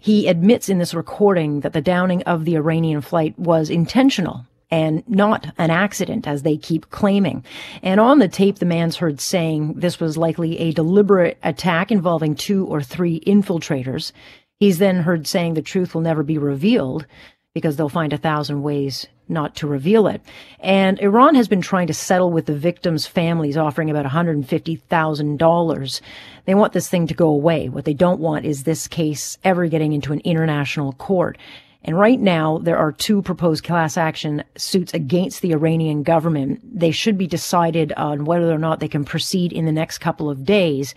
He 0.00 0.26
admits 0.26 0.68
in 0.68 0.78
this 0.78 0.94
recording 0.94 1.60
that 1.60 1.74
the 1.74 1.80
downing 1.80 2.24
of 2.24 2.44
the 2.44 2.56
Iranian 2.56 3.00
flight 3.00 3.38
was 3.38 3.70
intentional 3.70 4.46
and 4.70 5.02
not 5.08 5.46
an 5.58 5.70
accident 5.70 6.26
as 6.26 6.42
they 6.42 6.56
keep 6.56 6.90
claiming. 6.90 7.44
And 7.82 8.00
on 8.00 8.18
the 8.18 8.28
tape, 8.28 8.58
the 8.58 8.66
man's 8.66 8.96
heard 8.96 9.20
saying 9.20 9.74
this 9.74 9.98
was 9.98 10.18
likely 10.18 10.58
a 10.58 10.72
deliberate 10.72 11.38
attack 11.42 11.90
involving 11.90 12.34
two 12.34 12.66
or 12.66 12.82
three 12.82 13.20
infiltrators. 13.20 14.12
He's 14.58 14.78
then 14.78 15.02
heard 15.02 15.26
saying 15.26 15.54
the 15.54 15.62
truth 15.62 15.94
will 15.94 16.02
never 16.02 16.22
be 16.22 16.38
revealed 16.38 17.06
because 17.54 17.76
they'll 17.76 17.88
find 17.88 18.12
a 18.12 18.18
thousand 18.18 18.62
ways 18.62 19.06
not 19.28 19.54
to 19.56 19.66
reveal 19.66 20.06
it. 20.06 20.20
And 20.60 20.98
Iran 21.00 21.34
has 21.34 21.48
been 21.48 21.60
trying 21.60 21.86
to 21.88 21.94
settle 21.94 22.30
with 22.30 22.46
the 22.46 22.56
victims' 22.56 23.06
families, 23.06 23.56
offering 23.56 23.90
about 23.90 24.06
$150,000. 24.06 26.00
They 26.44 26.54
want 26.54 26.72
this 26.72 26.88
thing 26.88 27.06
to 27.06 27.14
go 27.14 27.28
away. 27.28 27.68
What 27.68 27.84
they 27.84 27.94
don't 27.94 28.20
want 28.20 28.46
is 28.46 28.62
this 28.62 28.88
case 28.88 29.38
ever 29.44 29.66
getting 29.66 29.92
into 29.92 30.12
an 30.12 30.20
international 30.20 30.92
court. 30.94 31.38
And 31.84 31.98
right 31.98 32.18
now, 32.18 32.58
there 32.58 32.78
are 32.78 32.90
two 32.90 33.22
proposed 33.22 33.64
class 33.64 33.96
action 33.96 34.42
suits 34.56 34.92
against 34.92 35.40
the 35.40 35.52
Iranian 35.52 36.02
government. 36.02 36.60
They 36.78 36.90
should 36.90 37.16
be 37.16 37.26
decided 37.26 37.92
on 37.92 38.24
whether 38.24 38.50
or 38.52 38.58
not 38.58 38.80
they 38.80 38.88
can 38.88 39.04
proceed 39.04 39.52
in 39.52 39.66
the 39.66 39.72
next 39.72 39.98
couple 39.98 40.28
of 40.28 40.44
days. 40.44 40.94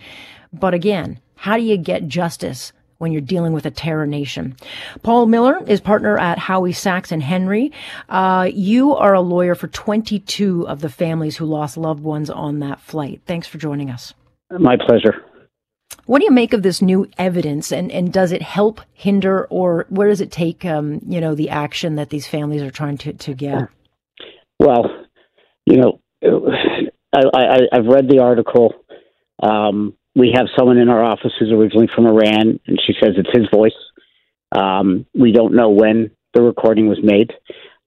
But 0.52 0.74
again, 0.74 1.20
how 1.36 1.56
do 1.56 1.62
you 1.62 1.76
get 1.76 2.08
justice 2.08 2.72
when 3.02 3.10
you're 3.10 3.20
dealing 3.20 3.52
with 3.52 3.66
a 3.66 3.70
terror 3.70 4.06
nation. 4.06 4.56
Paul 5.02 5.26
Miller 5.26 5.58
is 5.66 5.80
partner 5.80 6.16
at 6.16 6.38
Howie 6.38 6.72
Sacks 6.72 7.10
and 7.10 7.20
Henry. 7.20 7.72
Uh, 8.08 8.48
you 8.54 8.94
are 8.94 9.12
a 9.12 9.20
lawyer 9.20 9.56
for 9.56 9.66
22 9.66 10.68
of 10.68 10.80
the 10.80 10.88
families 10.88 11.36
who 11.36 11.44
lost 11.44 11.76
loved 11.76 12.04
ones 12.04 12.30
on 12.30 12.60
that 12.60 12.80
flight. 12.80 13.20
Thanks 13.26 13.48
for 13.48 13.58
joining 13.58 13.90
us. 13.90 14.14
My 14.52 14.76
pleasure. 14.76 15.24
What 16.06 16.20
do 16.20 16.26
you 16.26 16.30
make 16.30 16.52
of 16.52 16.62
this 16.62 16.80
new 16.80 17.08
evidence, 17.18 17.72
and, 17.72 17.90
and 17.90 18.12
does 18.12 18.30
it 18.30 18.40
help, 18.40 18.80
hinder, 18.92 19.46
or 19.46 19.86
where 19.88 20.08
does 20.08 20.20
it 20.20 20.30
take, 20.30 20.64
um, 20.64 21.00
you 21.04 21.20
know, 21.20 21.34
the 21.34 21.50
action 21.50 21.96
that 21.96 22.10
these 22.10 22.28
families 22.28 22.62
are 22.62 22.70
trying 22.70 22.98
to, 22.98 23.12
to 23.12 23.34
get? 23.34 23.68
Well, 24.60 24.86
you 25.66 25.76
know, 25.76 26.00
I, 27.12 27.22
I, 27.34 27.58
I've 27.72 27.86
read 27.86 28.08
the 28.08 28.20
article. 28.20 28.74
Um, 29.42 29.94
we 30.14 30.32
have 30.34 30.46
someone 30.56 30.78
in 30.78 30.88
our 30.88 31.02
office 31.02 31.32
who's 31.38 31.52
originally 31.52 31.88
from 31.94 32.06
Iran, 32.06 32.60
and 32.66 32.80
she 32.86 32.94
says 33.00 33.14
it's 33.16 33.30
his 33.32 33.48
voice. 33.52 33.72
Um, 34.54 35.06
we 35.14 35.32
don't 35.32 35.54
know 35.54 35.70
when 35.70 36.10
the 36.34 36.42
recording 36.42 36.88
was 36.88 36.98
made. 37.02 37.32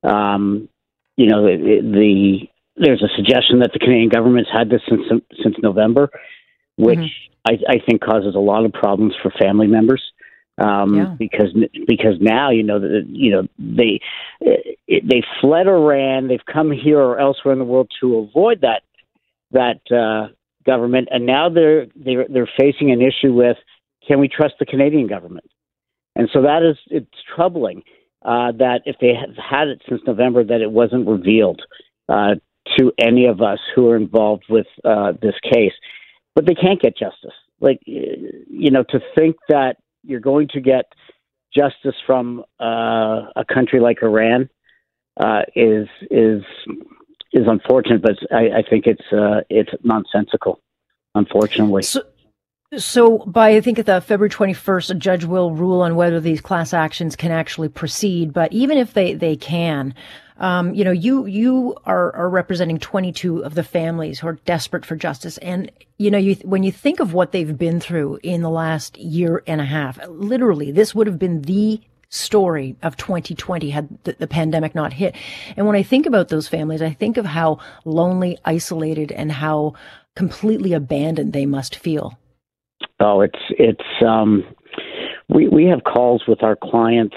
Um, 0.04 0.70
you 1.18 1.28
know, 1.28 1.44
the, 1.44 1.82
the, 1.82 2.48
there's 2.78 3.04
a 3.04 3.16
suggestion 3.16 3.60
that 3.60 3.72
the 3.74 3.80
Canadian 3.80 4.10
government's 4.10 4.50
had 4.52 4.70
this 4.70 4.82
since 4.90 5.04
since 5.42 5.56
November, 5.62 6.10
which 6.78 7.00
mm-hmm. 7.00 7.54
I, 7.54 7.76
I 7.76 7.78
think 7.88 8.02
causes 8.02 8.36
a 8.36 8.40
lot 8.40 8.66
of 8.66 8.74
problems 8.74 9.14
for 9.22 9.32
family 9.32 9.68
members. 9.68 10.02
Um, 10.58 10.96
yeah. 10.96 11.16
because 11.20 11.54
because 11.86 12.16
now 12.22 12.50
you 12.50 12.64
know 12.64 12.80
that 12.80 13.06
you 13.10 13.32
know 13.32 13.48
they 13.60 14.00
they 14.88 15.22
fled 15.42 15.68
Iran, 15.68 16.30
they've 16.30 16.46
come 16.52 16.72
here 16.72 17.00
or 17.00 17.20
elsewhere 17.20 17.52
in 17.52 17.60
the 17.60 17.66
world 17.66 17.92
to 18.00 18.18
avoid 18.20 18.62
that 18.62 18.84
that 19.52 19.82
uh, 19.92 20.34
government, 20.66 21.08
and 21.12 21.26
now 21.26 21.50
they're 21.50 21.88
they're 21.96 22.26
they're 22.28 22.50
facing 22.60 22.92
an 22.92 23.02
issue 23.02 23.34
with 23.34 23.58
can 24.08 24.20
we 24.20 24.28
trust 24.28 24.56
the 24.60 24.66
Canadian 24.66 25.08
government? 25.08 25.50
And 26.16 26.30
so 26.32 26.42
that 26.42 26.64
is 26.64 26.78
it's 26.88 27.08
troubling 27.36 27.84
uh, 28.24 28.52
that 28.54 28.82
if 28.86 28.96
they 29.00 29.14
have 29.14 29.36
had 29.38 29.68
it 29.68 29.82
since 29.88 30.02
November, 30.08 30.44
that 30.44 30.62
it 30.62 30.72
wasn't 30.72 31.08
revealed 31.08 31.62
uh, 32.10 32.36
to 32.78 32.92
any 33.00 33.26
of 33.26 33.42
us 33.42 33.60
who 33.76 33.90
are 33.90 33.96
involved 33.96 34.46
with 34.50 34.68
uh, 34.84 35.14
this 35.22 35.36
case. 35.54 35.74
But 36.34 36.46
they 36.46 36.56
can't 36.56 36.82
get 36.82 36.98
justice. 36.98 37.36
Like 37.62 37.80
you 37.86 38.72
know, 38.72 38.84
to 38.90 39.00
think 39.16 39.38
that 39.50 39.78
you're 40.04 40.20
going 40.20 40.50
to 40.50 40.62
get 40.62 40.86
justice 41.56 41.96
from 42.06 42.44
uh, 42.60 43.32
a 43.36 43.46
country 43.52 43.80
like 43.80 43.98
Iran 44.02 44.50
uh, 45.24 45.44
is 45.56 45.88
is 46.12 46.44
is 47.34 47.48
unfortunate, 47.48 48.02
but 48.02 48.18
I, 48.32 48.60
I 48.60 48.64
think 48.70 48.88
it's 48.88 49.12
uh, 49.12 49.42
it's 49.50 49.72
nonsensical, 49.84 50.60
unfortunately. 51.14 51.84
So, 51.84 52.04
so 52.78 53.20
by 53.20 53.50
I 53.50 53.62
think 53.62 53.80
at 53.80 53.86
the 53.86 54.02
February 54.02 54.30
21st, 54.30 54.92
a 54.92 54.96
judge 54.96 55.26
will 55.26 55.52
rule 55.52 55.82
on 55.82 55.96
whether 55.96 56.20
these 56.20 56.42
class 56.42 56.74
actions 56.74 57.16
can 57.16 57.32
actually 57.32 57.70
proceed. 57.70 58.34
But 58.34 58.52
even 58.54 58.78
if 58.78 58.94
they, 58.94 59.14
they 59.14 59.36
can, 59.36 59.94
um, 60.38 60.74
you 60.74 60.84
know, 60.84 60.92
you 60.92 61.26
you 61.26 61.76
are, 61.86 62.14
are 62.16 62.30
representing 62.30 62.80
22 62.80 63.44
of 63.44 63.56
the 63.56 63.64
families 63.64 64.20
who 64.20 64.28
are 64.28 64.40
desperate 64.46 64.86
for 64.86 64.96
justice, 64.96 65.38
and 65.40 65.72
you 65.98 66.12
know, 66.12 66.18
you 66.18 66.36
when 66.44 66.64
you 66.64 66.72
think 66.72 67.00
of 67.00 67.14
what 67.14 67.32
they've 67.32 67.58
been 67.58 67.80
through 67.80 68.20
in 68.24 68.42
the 68.42 68.50
last 68.50 68.98
year 68.98 69.44
and 69.48 69.62
a 69.62 69.66
half, 69.66 70.00
literally, 70.08 70.72
this 70.72 70.94
would 70.94 71.08
have 71.08 71.20
been 71.20 71.44
the 71.44 71.80
story 72.10 72.76
of 72.84 72.98
2020 72.98 73.70
had 73.70 73.98
the, 74.04 74.16
the, 74.20 74.28
pandemic 74.28 74.76
not 74.76 74.94
hit. 74.94 75.16
And 75.58 75.66
when 75.66 75.76
I 75.76 75.84
think 75.84 76.06
about 76.06 76.30
those 76.30 76.48
families, 76.48 76.82
I 76.82 76.92
think 76.92 77.18
of 77.18 77.26
how 77.26 77.60
lonely, 77.84 78.38
isolated, 78.46 79.12
and 79.12 79.32
how 79.32 79.74
completely 80.16 80.74
abandoned 80.74 81.34
they 81.34 81.46
must 81.46 81.76
feel. 81.76 82.18
Oh, 83.00 83.22
it's 83.22 83.40
it's 83.52 84.06
um, 84.06 84.44
we 85.30 85.48
we 85.48 85.66
have 85.66 85.84
calls 85.84 86.24
with 86.28 86.44
our 86.44 86.56
clients. 86.56 87.16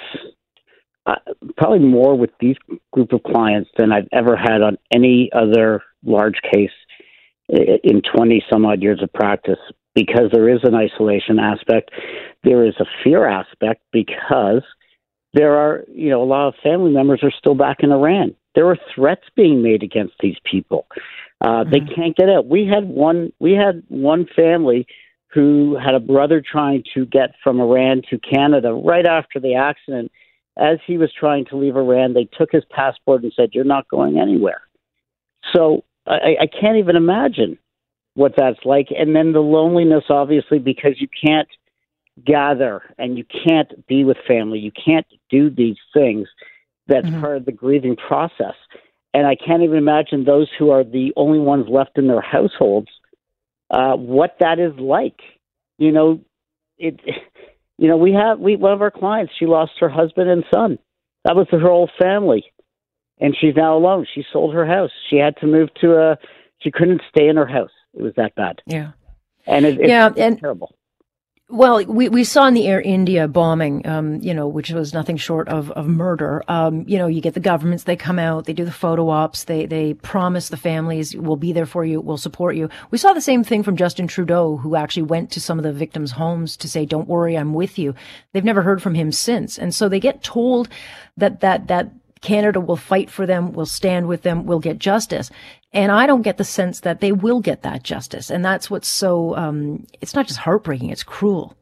Uh, 1.06 1.14
probably 1.56 1.78
more 1.78 2.16
with 2.16 2.30
these 2.38 2.56
group 2.92 3.12
of 3.12 3.22
clients 3.22 3.70
than 3.78 3.92
I've 3.92 4.08
ever 4.12 4.36
had 4.36 4.60
on 4.60 4.76
any 4.92 5.30
other 5.32 5.82
large 6.04 6.38
case 6.52 6.70
in 7.48 8.02
20 8.14 8.44
some 8.50 8.66
odd 8.66 8.82
years 8.82 9.02
of 9.02 9.12
practice 9.12 9.58
because 9.94 10.30
there 10.32 10.48
is 10.48 10.60
an 10.64 10.74
isolation 10.74 11.38
aspect. 11.38 11.90
There 12.44 12.64
is 12.64 12.74
a 12.78 12.84
fear 13.02 13.26
aspect 13.26 13.82
because 13.92 14.62
there 15.34 15.56
are, 15.56 15.84
you 15.92 16.10
know, 16.10 16.22
a 16.22 16.24
lot 16.24 16.48
of 16.48 16.54
family 16.62 16.90
members 16.90 17.20
are 17.22 17.32
still 17.36 17.54
back 17.54 17.78
in 17.80 17.92
Iran. 17.92 18.34
There 18.54 18.68
are 18.68 18.78
threats 18.94 19.24
being 19.36 19.62
made 19.62 19.82
against 19.82 20.14
these 20.20 20.36
people. 20.50 20.86
Uh, 21.40 21.64
mm-hmm. 21.64 21.70
They 21.70 21.80
can't 21.80 22.16
get 22.16 22.28
out. 22.28 22.46
We 22.46 22.66
had 22.66 22.88
one. 22.88 23.32
We 23.38 23.52
had 23.52 23.82
one 23.88 24.26
family 24.34 24.86
who 25.32 25.76
had 25.76 25.94
a 25.94 26.00
brother 26.00 26.42
trying 26.42 26.82
to 26.94 27.04
get 27.06 27.34
from 27.44 27.60
Iran 27.60 28.02
to 28.10 28.18
Canada 28.18 28.72
right 28.72 29.06
after 29.06 29.38
the 29.38 29.54
accident. 29.54 30.10
As 30.56 30.78
he 30.86 30.98
was 30.98 31.12
trying 31.12 31.44
to 31.46 31.56
leave 31.56 31.76
Iran, 31.76 32.14
they 32.14 32.24
took 32.24 32.50
his 32.50 32.64
passport 32.70 33.22
and 33.22 33.32
said, 33.36 33.50
"You're 33.52 33.64
not 33.64 33.88
going 33.88 34.18
anywhere." 34.18 34.62
So 35.54 35.84
I, 36.06 36.36
I 36.40 36.46
can't 36.46 36.78
even 36.78 36.96
imagine 36.96 37.58
what 38.14 38.32
that's 38.36 38.58
like. 38.64 38.88
And 38.96 39.14
then 39.14 39.32
the 39.32 39.40
loneliness, 39.40 40.04
obviously, 40.10 40.58
because 40.58 41.00
you 41.00 41.06
can't 41.24 41.48
gather 42.24 42.82
and 42.98 43.16
you 43.16 43.24
can't 43.24 43.86
be 43.86 44.04
with 44.04 44.16
family. 44.26 44.58
You 44.58 44.72
can't 44.72 45.06
do 45.30 45.50
these 45.50 45.76
things. 45.94 46.28
That's 46.86 47.06
mm-hmm. 47.06 47.20
part 47.20 47.36
of 47.36 47.44
the 47.44 47.52
grieving 47.52 47.96
process. 47.96 48.54
And 49.14 49.26
I 49.26 49.36
can't 49.36 49.62
even 49.62 49.78
imagine 49.78 50.24
those 50.24 50.48
who 50.58 50.70
are 50.70 50.84
the 50.84 51.12
only 51.16 51.38
ones 51.38 51.66
left 51.68 51.98
in 51.98 52.08
their 52.08 52.20
households, 52.20 52.88
uh, 53.70 53.94
what 53.94 54.36
that 54.40 54.58
is 54.58 54.72
like. 54.78 55.20
You 55.78 55.92
know, 55.92 56.20
it. 56.76 57.00
You 57.80 57.86
know, 57.86 57.96
we 57.96 58.12
have 58.12 58.40
we 58.40 58.56
one 58.56 58.72
of 58.72 58.82
our 58.82 58.90
clients. 58.90 59.32
She 59.38 59.46
lost 59.46 59.72
her 59.78 59.88
husband 59.88 60.28
and 60.28 60.44
son. 60.52 60.80
That 61.24 61.36
was 61.36 61.46
her 61.52 61.60
whole 61.60 61.88
family, 61.98 62.44
and 63.20 63.36
she's 63.40 63.54
now 63.54 63.76
alone. 63.76 64.04
She 64.12 64.24
sold 64.32 64.52
her 64.54 64.66
house. 64.66 64.90
She 65.08 65.16
had 65.16 65.36
to 65.36 65.46
move 65.46 65.68
to 65.80 65.94
a. 65.96 66.18
She 66.60 66.72
couldn't 66.72 67.02
stay 67.08 67.28
in 67.28 67.36
her 67.36 67.46
house. 67.46 67.70
It 67.94 68.02
was 68.02 68.14
that 68.16 68.34
bad. 68.34 68.60
Yeah, 68.66 68.92
and 69.46 69.64
it, 69.64 69.78
it's, 69.78 69.88
yeah, 69.88 70.10
and 70.16 70.40
terrible. 70.40 70.74
Well, 71.50 71.82
we, 71.86 72.10
we 72.10 72.24
saw 72.24 72.46
in 72.46 72.52
the 72.52 72.66
Air 72.66 72.82
India 72.82 73.26
bombing, 73.26 73.86
um, 73.86 74.16
you 74.16 74.34
know, 74.34 74.46
which 74.46 74.70
was 74.70 74.92
nothing 74.92 75.16
short 75.16 75.48
of, 75.48 75.70
of 75.70 75.86
murder. 75.86 76.42
Um, 76.46 76.84
you 76.86 76.98
know, 76.98 77.06
you 77.06 77.22
get 77.22 77.32
the 77.32 77.40
governments, 77.40 77.84
they 77.84 77.96
come 77.96 78.18
out, 78.18 78.44
they 78.44 78.52
do 78.52 78.66
the 78.66 78.70
photo 78.70 79.08
ops, 79.08 79.44
they, 79.44 79.64
they 79.64 79.94
promise 79.94 80.50
the 80.50 80.58
families, 80.58 81.16
we'll 81.16 81.36
be 81.36 81.54
there 81.54 81.64
for 81.64 81.86
you, 81.86 82.02
we'll 82.02 82.18
support 82.18 82.54
you. 82.54 82.68
We 82.90 82.98
saw 82.98 83.14
the 83.14 83.22
same 83.22 83.44
thing 83.44 83.62
from 83.62 83.76
Justin 83.76 84.06
Trudeau, 84.06 84.58
who 84.58 84.76
actually 84.76 85.04
went 85.04 85.30
to 85.30 85.40
some 85.40 85.58
of 85.58 85.62
the 85.62 85.72
victims' 85.72 86.10
homes 86.10 86.54
to 86.58 86.68
say, 86.68 86.84
don't 86.84 87.08
worry, 87.08 87.34
I'm 87.34 87.54
with 87.54 87.78
you. 87.78 87.94
They've 88.34 88.44
never 88.44 88.60
heard 88.60 88.82
from 88.82 88.94
him 88.94 89.10
since. 89.10 89.58
And 89.58 89.74
so 89.74 89.88
they 89.88 90.00
get 90.00 90.22
told 90.22 90.68
that, 91.16 91.40
that, 91.40 91.68
that 91.68 91.90
Canada 92.20 92.60
will 92.60 92.76
fight 92.76 93.08
for 93.08 93.26
them, 93.26 93.52
will 93.52 93.64
stand 93.64 94.06
with 94.06 94.20
them, 94.22 94.44
will 94.44 94.58
get 94.58 94.78
justice. 94.78 95.30
And 95.72 95.92
I 95.92 96.06
don't 96.06 96.22
get 96.22 96.38
the 96.38 96.44
sense 96.44 96.80
that 96.80 97.00
they 97.00 97.12
will 97.12 97.40
get 97.40 97.62
that 97.62 97.82
justice. 97.82 98.30
And 98.30 98.44
that's 98.44 98.70
what's 98.70 98.88
so, 98.88 99.36
um, 99.36 99.86
it's 100.00 100.14
not 100.14 100.26
just 100.26 100.40
heartbreaking, 100.40 100.90
it's 100.90 101.02
cruel. 101.02 101.56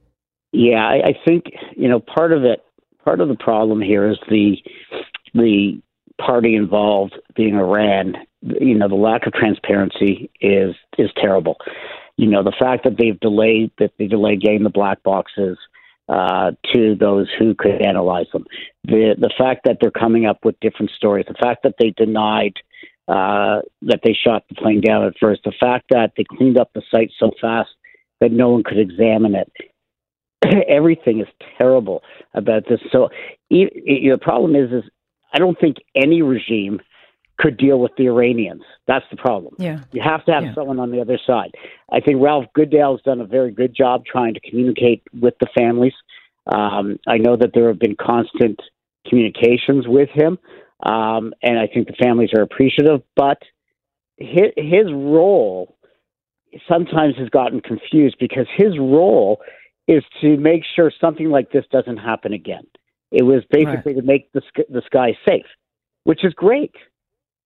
Yeah, 0.52 0.86
I, 0.86 1.08
I 1.08 1.18
think, 1.24 1.46
you 1.76 1.88
know, 1.88 2.00
part 2.00 2.32
of 2.32 2.44
it, 2.44 2.64
part 3.04 3.20
of 3.20 3.28
the 3.28 3.34
problem 3.34 3.80
here 3.80 4.08
is 4.08 4.18
the, 4.28 4.56
the 5.34 5.82
party 6.24 6.54
involved 6.54 7.18
being 7.34 7.56
Iran. 7.56 8.14
You 8.42 8.76
know, 8.76 8.88
the 8.88 8.94
lack 8.94 9.26
of 9.26 9.32
transparency 9.32 10.30
is, 10.40 10.74
is 10.98 11.10
terrible. 11.20 11.56
You 12.16 12.28
know, 12.28 12.42
the 12.42 12.54
fact 12.58 12.84
that 12.84 12.96
they've 12.96 13.18
delayed, 13.18 13.72
that 13.78 13.92
they 13.98 14.06
delayed 14.06 14.40
getting 14.40 14.62
the 14.62 14.70
black 14.70 15.02
boxes, 15.02 15.58
uh, 16.08 16.52
to 16.72 16.94
those 16.94 17.28
who 17.38 17.54
could 17.54 17.84
analyze 17.84 18.26
them. 18.32 18.44
The 18.84 19.16
the 19.18 19.32
fact 19.36 19.62
that 19.64 19.78
they're 19.80 19.90
coming 19.90 20.24
up 20.24 20.44
with 20.44 20.58
different 20.60 20.92
stories, 20.92 21.26
the 21.26 21.34
fact 21.34 21.64
that 21.64 21.74
they 21.78 21.90
denied 21.96 22.54
uh, 23.08 23.60
that 23.82 24.00
they 24.02 24.12
shot 24.12 24.44
the 24.48 24.54
plane 24.54 24.80
down 24.80 25.04
at 25.04 25.14
first, 25.20 25.42
the 25.44 25.52
fact 25.58 25.86
that 25.90 26.12
they 26.16 26.24
cleaned 26.24 26.58
up 26.58 26.70
the 26.74 26.82
site 26.90 27.10
so 27.18 27.30
fast 27.40 27.70
that 28.20 28.32
no 28.32 28.50
one 28.50 28.64
could 28.64 28.78
examine 28.78 29.34
it. 29.34 29.52
Everything 30.68 31.20
is 31.20 31.28
terrible 31.58 32.02
about 32.34 32.64
this. 32.68 32.80
So 32.90 33.10
it, 33.50 33.72
it, 33.74 34.10
the 34.10 34.18
problem 34.18 34.56
is, 34.56 34.72
is 34.72 34.90
I 35.32 35.38
don't 35.38 35.58
think 35.60 35.76
any 35.94 36.22
regime 36.22 36.80
could 37.38 37.58
deal 37.58 37.78
with 37.78 37.92
the 37.98 38.06
Iranians. 38.06 38.62
That's 38.86 39.04
the 39.10 39.16
problem. 39.16 39.54
Yeah. 39.58 39.80
You 39.92 40.00
have 40.02 40.24
to 40.24 40.32
have 40.32 40.44
yeah. 40.44 40.54
someone 40.54 40.80
on 40.80 40.90
the 40.90 41.00
other 41.00 41.18
side. 41.26 41.50
I 41.92 42.00
think 42.00 42.22
Ralph 42.22 42.46
Goodale 42.54 42.92
has 42.92 43.02
done 43.02 43.20
a 43.20 43.26
very 43.26 43.52
good 43.52 43.74
job 43.76 44.04
trying 44.04 44.34
to 44.34 44.40
communicate 44.40 45.02
with 45.20 45.34
the 45.40 45.48
families. 45.56 45.92
Um, 46.46 46.98
I 47.06 47.18
know 47.18 47.36
that 47.36 47.50
there 47.52 47.68
have 47.68 47.78
been 47.78 47.96
constant 48.00 48.60
communications 49.06 49.86
with 49.86 50.08
him, 50.10 50.38
um, 50.82 51.32
and 51.42 51.58
I 51.58 51.66
think 51.66 51.86
the 51.86 51.94
families 52.00 52.30
are 52.36 52.42
appreciative. 52.42 53.02
But 53.14 53.38
his, 54.16 54.52
his 54.56 54.86
role 54.92 55.76
sometimes 56.68 57.16
has 57.18 57.28
gotten 57.28 57.60
confused 57.60 58.16
because 58.18 58.46
his 58.56 58.78
role 58.78 59.40
is 59.88 60.02
to 60.20 60.36
make 60.36 60.62
sure 60.74 60.90
something 61.00 61.30
like 61.30 61.52
this 61.52 61.64
doesn't 61.70 61.98
happen 61.98 62.32
again. 62.32 62.66
It 63.12 63.22
was 63.22 63.44
basically 63.50 63.94
right. 63.94 64.00
to 64.00 64.06
make 64.06 64.32
the, 64.32 64.42
the 64.68 64.82
sky 64.86 65.16
safe, 65.28 65.46
which 66.04 66.24
is 66.24 66.34
great 66.34 66.74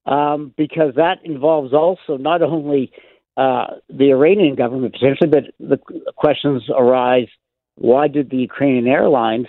um, 0.07 0.55
because 0.57 0.95
that 0.97 1.19
involves 1.25 1.75
also 1.75 2.17
not 2.17 2.43
only 2.43 2.93
uh, 3.37 3.67
the 3.89 4.11
Iranian 4.11 4.55
government 4.55 4.95
potentially, 4.95 5.29
but 5.29 5.45
the 5.59 5.79
questions 6.17 6.63
arise: 6.75 7.29
Why 7.77 8.09
did 8.09 8.31
the 8.31 8.39
Ukrainian 8.39 8.87
airlines 8.87 9.47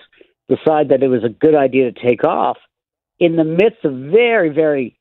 decide 0.50 0.89
that 0.89 1.02
it 1.02 1.08
was 1.08 1.24
a 1.24 1.30
good 1.30 1.56
idea 1.56 1.91
to 1.91 2.06
take 2.06 2.24
off 2.26 2.58
in 3.22 3.36
the 3.36 3.46
midst 3.46 3.86
of 3.86 3.94
very, 3.94 4.50
very 4.50 4.98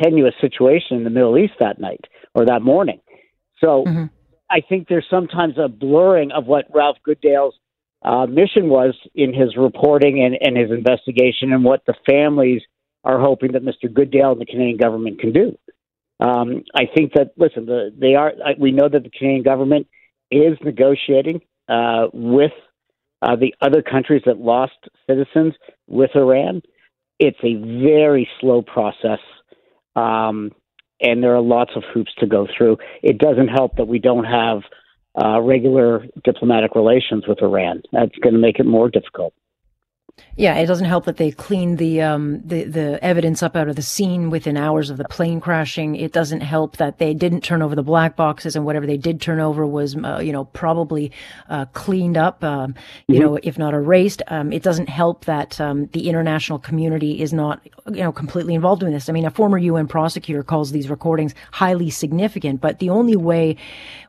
tenuous 0.00 0.34
situation 0.40 0.96
in 0.96 1.04
the 1.04 1.10
Middle 1.10 1.36
East 1.36 1.54
that 1.60 1.80
night 1.80 2.06
or 2.34 2.46
that 2.46 2.62
morning? 2.62 3.00
So, 3.60 3.84
mm-hmm. 3.86 4.04
I 4.48 4.60
think 4.60 4.88
there's 4.88 5.06
sometimes 5.10 5.54
a 5.58 5.68
blurring 5.68 6.30
of 6.30 6.46
what 6.46 6.66
Ralph 6.74 6.98
Goodale's 7.04 7.54
uh, 8.02 8.26
mission 8.26 8.68
was 8.68 8.94
in 9.14 9.32
his 9.32 9.56
reporting 9.56 10.22
and, 10.22 10.36
and 10.40 10.56
his 10.56 10.70
investigation, 10.70 11.52
and 11.52 11.64
what 11.64 11.82
the 11.86 11.94
families 12.08 12.62
are 13.04 13.18
hoping 13.18 13.52
that 13.52 13.64
Mr. 13.64 13.92
Goodale 13.92 14.32
and 14.32 14.40
the 14.40 14.46
Canadian 14.46 14.76
government 14.76 15.20
can 15.20 15.32
do. 15.32 15.56
Um, 16.20 16.64
I 16.74 16.84
think 16.94 17.14
that 17.14 17.32
listen, 17.36 17.66
the, 17.66 17.92
they 17.96 18.14
are. 18.14 18.32
We 18.58 18.72
know 18.72 18.88
that 18.88 19.02
the 19.02 19.10
Canadian 19.10 19.42
government 19.42 19.88
is 20.30 20.56
negotiating 20.62 21.40
uh, 21.68 22.08
with 22.12 22.52
uh, 23.22 23.36
the 23.36 23.54
other 23.60 23.82
countries 23.82 24.22
that 24.26 24.38
lost 24.38 24.76
citizens 25.08 25.54
with 25.88 26.10
Iran. 26.14 26.62
It's 27.24 27.38
a 27.44 27.54
very 27.54 28.28
slow 28.40 28.62
process, 28.62 29.20
um, 29.94 30.50
and 31.00 31.22
there 31.22 31.36
are 31.36 31.40
lots 31.40 31.70
of 31.76 31.84
hoops 31.94 32.10
to 32.18 32.26
go 32.26 32.48
through. 32.58 32.78
It 33.00 33.18
doesn't 33.18 33.46
help 33.46 33.76
that 33.76 33.86
we 33.86 34.00
don't 34.00 34.24
have 34.24 34.62
uh, 35.22 35.40
regular 35.40 36.04
diplomatic 36.24 36.74
relations 36.74 37.28
with 37.28 37.40
Iran. 37.40 37.82
That's 37.92 38.16
going 38.24 38.34
to 38.34 38.40
make 38.40 38.58
it 38.58 38.66
more 38.66 38.90
difficult. 38.90 39.34
Yeah, 40.34 40.56
it 40.56 40.66
doesn't 40.66 40.86
help 40.86 41.04
that 41.04 41.18
they 41.18 41.30
cleaned 41.30 41.76
the 41.76 42.00
um, 42.00 42.40
the 42.42 42.64
the 42.64 43.04
evidence 43.04 43.42
up 43.42 43.54
out 43.54 43.68
of 43.68 43.76
the 43.76 43.82
scene 43.82 44.30
within 44.30 44.56
hours 44.56 44.88
of 44.88 44.96
the 44.96 45.04
plane 45.04 45.40
crashing. 45.40 45.94
It 45.94 46.12
doesn't 46.12 46.40
help 46.40 46.78
that 46.78 46.98
they 46.98 47.12
didn't 47.12 47.42
turn 47.42 47.60
over 47.60 47.74
the 47.74 47.82
black 47.82 48.16
boxes, 48.16 48.56
and 48.56 48.64
whatever 48.64 48.86
they 48.86 48.96
did 48.96 49.20
turn 49.20 49.40
over 49.40 49.66
was, 49.66 49.94
uh, 49.94 50.20
you 50.22 50.32
know, 50.32 50.44
probably 50.44 51.12
uh, 51.50 51.66
cleaned 51.66 52.16
up, 52.16 52.42
um, 52.42 52.74
you 53.08 53.16
mm-hmm. 53.16 53.24
know, 53.24 53.38
if 53.42 53.58
not 53.58 53.74
erased. 53.74 54.22
Um, 54.28 54.52
it 54.52 54.62
doesn't 54.62 54.88
help 54.88 55.26
that 55.26 55.60
um, 55.60 55.86
the 55.92 56.08
international 56.08 56.58
community 56.58 57.20
is 57.20 57.34
not, 57.34 57.60
you 57.90 58.00
know, 58.00 58.12
completely 58.12 58.54
involved 58.54 58.82
in 58.82 58.90
this. 58.90 59.10
I 59.10 59.12
mean, 59.12 59.26
a 59.26 59.30
former 59.30 59.58
UN 59.58 59.86
prosecutor 59.86 60.42
calls 60.42 60.72
these 60.72 60.88
recordings 60.88 61.34
highly 61.52 61.90
significant, 61.90 62.62
but 62.62 62.78
the 62.78 62.88
only 62.88 63.16
way 63.16 63.56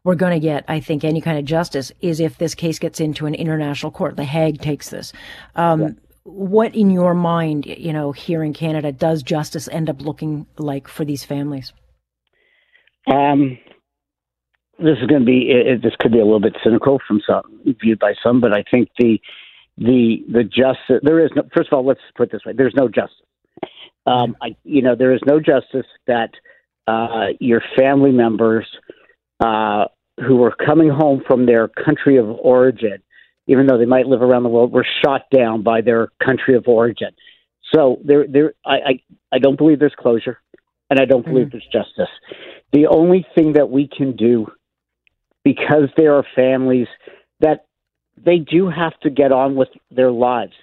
we're 0.03 0.15
going 0.15 0.33
to 0.33 0.39
get, 0.39 0.65
I 0.67 0.79
think, 0.79 1.03
any 1.03 1.21
kind 1.21 1.37
of 1.37 1.45
justice 1.45 1.91
is 2.01 2.19
if 2.19 2.37
this 2.37 2.55
case 2.55 2.79
gets 2.79 2.99
into 2.99 3.25
an 3.25 3.35
international 3.35 3.91
court. 3.91 4.17
The 4.17 4.25
Hague 4.25 4.61
takes 4.61 4.89
this. 4.89 5.13
Um, 5.55 5.81
yeah 5.81 5.89
what 6.23 6.73
in 6.73 6.89
your 6.89 7.13
mind, 7.13 7.65
you 7.65 7.93
know, 7.93 8.11
here 8.11 8.43
in 8.43 8.53
Canada, 8.53 8.91
does 8.91 9.23
justice 9.23 9.67
end 9.67 9.89
up 9.89 10.01
looking 10.01 10.47
like 10.57 10.87
for 10.87 11.05
these 11.05 11.23
families? 11.23 11.73
Um, 13.07 13.57
this 14.79 14.97
is 15.01 15.07
going 15.07 15.21
to 15.21 15.25
be 15.25 15.49
it, 15.49 15.81
this 15.81 15.93
could 15.99 16.13
be 16.13 16.19
a 16.19 16.25
little 16.25 16.39
bit 16.39 16.55
cynical 16.63 16.99
from 17.07 17.21
some 17.27 17.43
viewed 17.81 17.99
by 17.99 18.13
some, 18.23 18.39
but 18.39 18.53
I 18.53 18.63
think 18.71 18.89
the 18.97 19.19
the 19.77 20.23
the 20.31 20.43
justice 20.43 21.01
there 21.03 21.23
is 21.23 21.31
no. 21.35 21.43
First 21.53 21.69
of 21.71 21.77
all, 21.77 21.85
let's 21.85 21.99
put 22.15 22.29
it 22.29 22.31
this 22.31 22.45
way: 22.45 22.53
there's 22.55 22.75
no 22.75 22.87
justice. 22.87 23.17
Um, 24.05 24.35
I, 24.41 24.55
you 24.63 24.81
know, 24.81 24.95
there 24.95 25.13
is 25.13 25.21
no 25.25 25.39
justice 25.39 25.85
that 26.07 26.31
uh, 26.87 27.27
your 27.39 27.61
family 27.77 28.11
members 28.11 28.67
uh, 29.39 29.85
who 30.19 30.35
were 30.35 30.51
coming 30.51 30.89
home 30.89 31.23
from 31.27 31.45
their 31.45 31.67
country 31.67 32.17
of 32.17 32.27
origin 32.29 33.01
even 33.47 33.67
though 33.67 33.77
they 33.77 33.85
might 33.85 34.07
live 34.07 34.21
around 34.21 34.43
the 34.43 34.49
world, 34.49 34.71
were 34.71 34.85
shot 35.03 35.23
down 35.29 35.63
by 35.63 35.81
their 35.81 36.09
country 36.23 36.55
of 36.55 36.67
origin. 36.67 37.09
So 37.73 37.99
there, 38.03 38.25
there, 38.27 38.53
I, 38.65 38.75
I, 38.75 38.99
I 39.33 39.39
don't 39.39 39.57
believe 39.57 39.79
there's 39.79 39.95
closure, 39.97 40.39
and 40.89 40.99
I 40.99 41.05
don't 41.05 41.25
believe 41.25 41.47
mm-hmm. 41.47 41.57
there's 41.57 41.85
justice. 41.85 42.13
The 42.71 42.87
only 42.87 43.25
thing 43.35 43.53
that 43.53 43.69
we 43.69 43.87
can 43.87 44.15
do, 44.15 44.47
because 45.43 45.89
there 45.97 46.15
are 46.15 46.25
families 46.35 46.87
that 47.41 47.65
they 48.23 48.37
do 48.37 48.69
have 48.69 48.97
to 49.01 49.09
get 49.09 49.31
on 49.31 49.55
with 49.55 49.69
their 49.91 50.11
lives. 50.11 50.53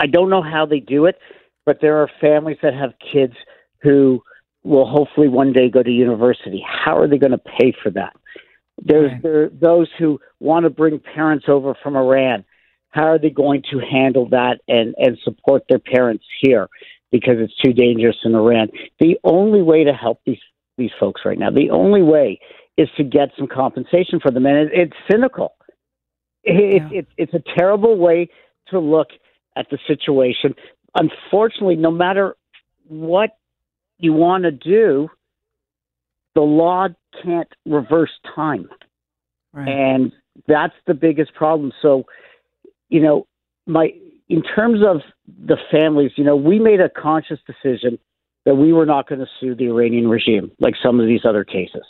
I 0.00 0.06
don't 0.06 0.30
know 0.30 0.42
how 0.42 0.66
they 0.66 0.80
do 0.80 1.06
it, 1.06 1.16
but 1.64 1.78
there 1.80 1.98
are 1.98 2.10
families 2.20 2.58
that 2.62 2.74
have 2.74 2.92
kids 3.12 3.34
who 3.82 4.22
will 4.64 4.86
hopefully 4.86 5.28
one 5.28 5.52
day 5.52 5.70
go 5.70 5.82
to 5.82 5.90
university. 5.90 6.62
How 6.66 6.98
are 6.98 7.08
they 7.08 7.18
going 7.18 7.32
to 7.32 7.38
pay 7.38 7.72
for 7.82 7.90
that? 7.90 8.14
There's 8.84 9.12
right. 9.12 9.22
there 9.22 9.48
those 9.50 9.88
who 9.98 10.20
want 10.40 10.64
to 10.64 10.70
bring 10.70 11.00
parents 11.00 11.46
over 11.48 11.74
from 11.82 11.96
Iran. 11.96 12.44
How 12.90 13.04
are 13.04 13.18
they 13.18 13.30
going 13.30 13.62
to 13.70 13.78
handle 13.78 14.28
that 14.30 14.60
and, 14.66 14.94
and 14.98 15.18
support 15.22 15.64
their 15.68 15.78
parents 15.78 16.24
here 16.40 16.68
because 17.12 17.34
it's 17.38 17.54
too 17.56 17.72
dangerous 17.72 18.16
in 18.24 18.34
Iran? 18.34 18.68
The 18.98 19.18
only 19.24 19.62
way 19.62 19.84
to 19.84 19.92
help 19.92 20.20
these 20.24 20.38
these 20.76 20.90
folks 20.98 21.22
right 21.24 21.38
now, 21.38 21.50
the 21.50 21.70
only 21.70 22.02
way 22.02 22.38
is 22.76 22.88
to 22.96 23.02
get 23.02 23.30
some 23.36 23.48
compensation 23.48 24.20
for 24.20 24.30
them, 24.30 24.46
and 24.46 24.56
it, 24.56 24.70
it's 24.72 24.96
cynical. 25.10 25.54
It, 26.44 26.82
yeah. 26.82 27.00
it, 27.00 27.06
it's 27.16 27.34
a 27.34 27.42
terrible 27.58 27.98
way 27.98 28.28
to 28.68 28.78
look 28.78 29.08
at 29.56 29.66
the 29.70 29.78
situation. 29.88 30.54
Unfortunately, 30.94 31.74
no 31.74 31.90
matter 31.90 32.36
what 32.86 33.36
you 33.98 34.12
want 34.12 34.44
to 34.44 34.52
do, 34.52 35.08
the 36.38 36.44
law 36.44 36.86
can't 37.24 37.48
reverse 37.66 38.12
time. 38.36 38.68
Right. 39.52 39.66
And 39.66 40.12
that's 40.46 40.74
the 40.86 40.94
biggest 40.94 41.34
problem. 41.34 41.72
So, 41.82 42.04
you 42.88 43.00
know, 43.00 43.26
my 43.66 43.88
in 44.28 44.42
terms 44.44 44.80
of 44.86 45.00
the 45.26 45.56
families, 45.68 46.12
you 46.14 46.22
know, 46.22 46.36
we 46.36 46.60
made 46.60 46.80
a 46.80 46.88
conscious 46.88 47.40
decision 47.44 47.98
that 48.44 48.54
we 48.54 48.72
were 48.72 48.86
not 48.86 49.08
going 49.08 49.18
to 49.18 49.26
sue 49.40 49.56
the 49.56 49.64
Iranian 49.64 50.06
regime 50.06 50.52
like 50.60 50.74
some 50.80 51.00
of 51.00 51.08
these 51.08 51.22
other 51.28 51.42
cases 51.42 51.82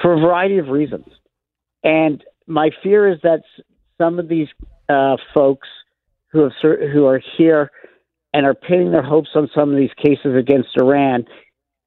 for 0.00 0.12
a 0.12 0.20
variety 0.20 0.58
of 0.58 0.68
reasons. 0.68 1.06
And 1.82 2.22
my 2.46 2.70
fear 2.84 3.10
is 3.10 3.18
that 3.24 3.40
some 4.00 4.20
of 4.20 4.28
these 4.28 4.46
uh, 4.88 5.16
folks 5.34 5.66
who 6.30 6.42
have 6.42 6.52
who 6.62 7.04
are 7.06 7.20
here 7.36 7.72
and 8.32 8.46
are 8.46 8.54
pinning 8.54 8.92
their 8.92 9.02
hopes 9.02 9.30
on 9.34 9.50
some 9.52 9.72
of 9.72 9.76
these 9.76 9.90
cases 9.96 10.36
against 10.38 10.68
Iran, 10.76 11.24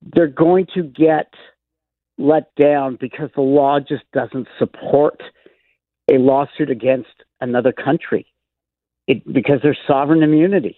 they're 0.02 0.28
going 0.28 0.68
to 0.74 0.84
get 0.84 1.32
let 2.22 2.54
down 2.56 2.98
because 3.00 3.30
the 3.36 3.42
law 3.42 3.80
just 3.80 4.04
doesn't 4.14 4.48
support 4.60 5.22
a 6.12 6.18
lawsuit 6.18 6.70
against 6.70 7.10
another 7.40 7.72
country 7.72 8.26
it, 9.08 9.26
because 9.32 9.60
there's 9.64 9.80
sovereign 9.88 10.24
immunity. 10.24 10.78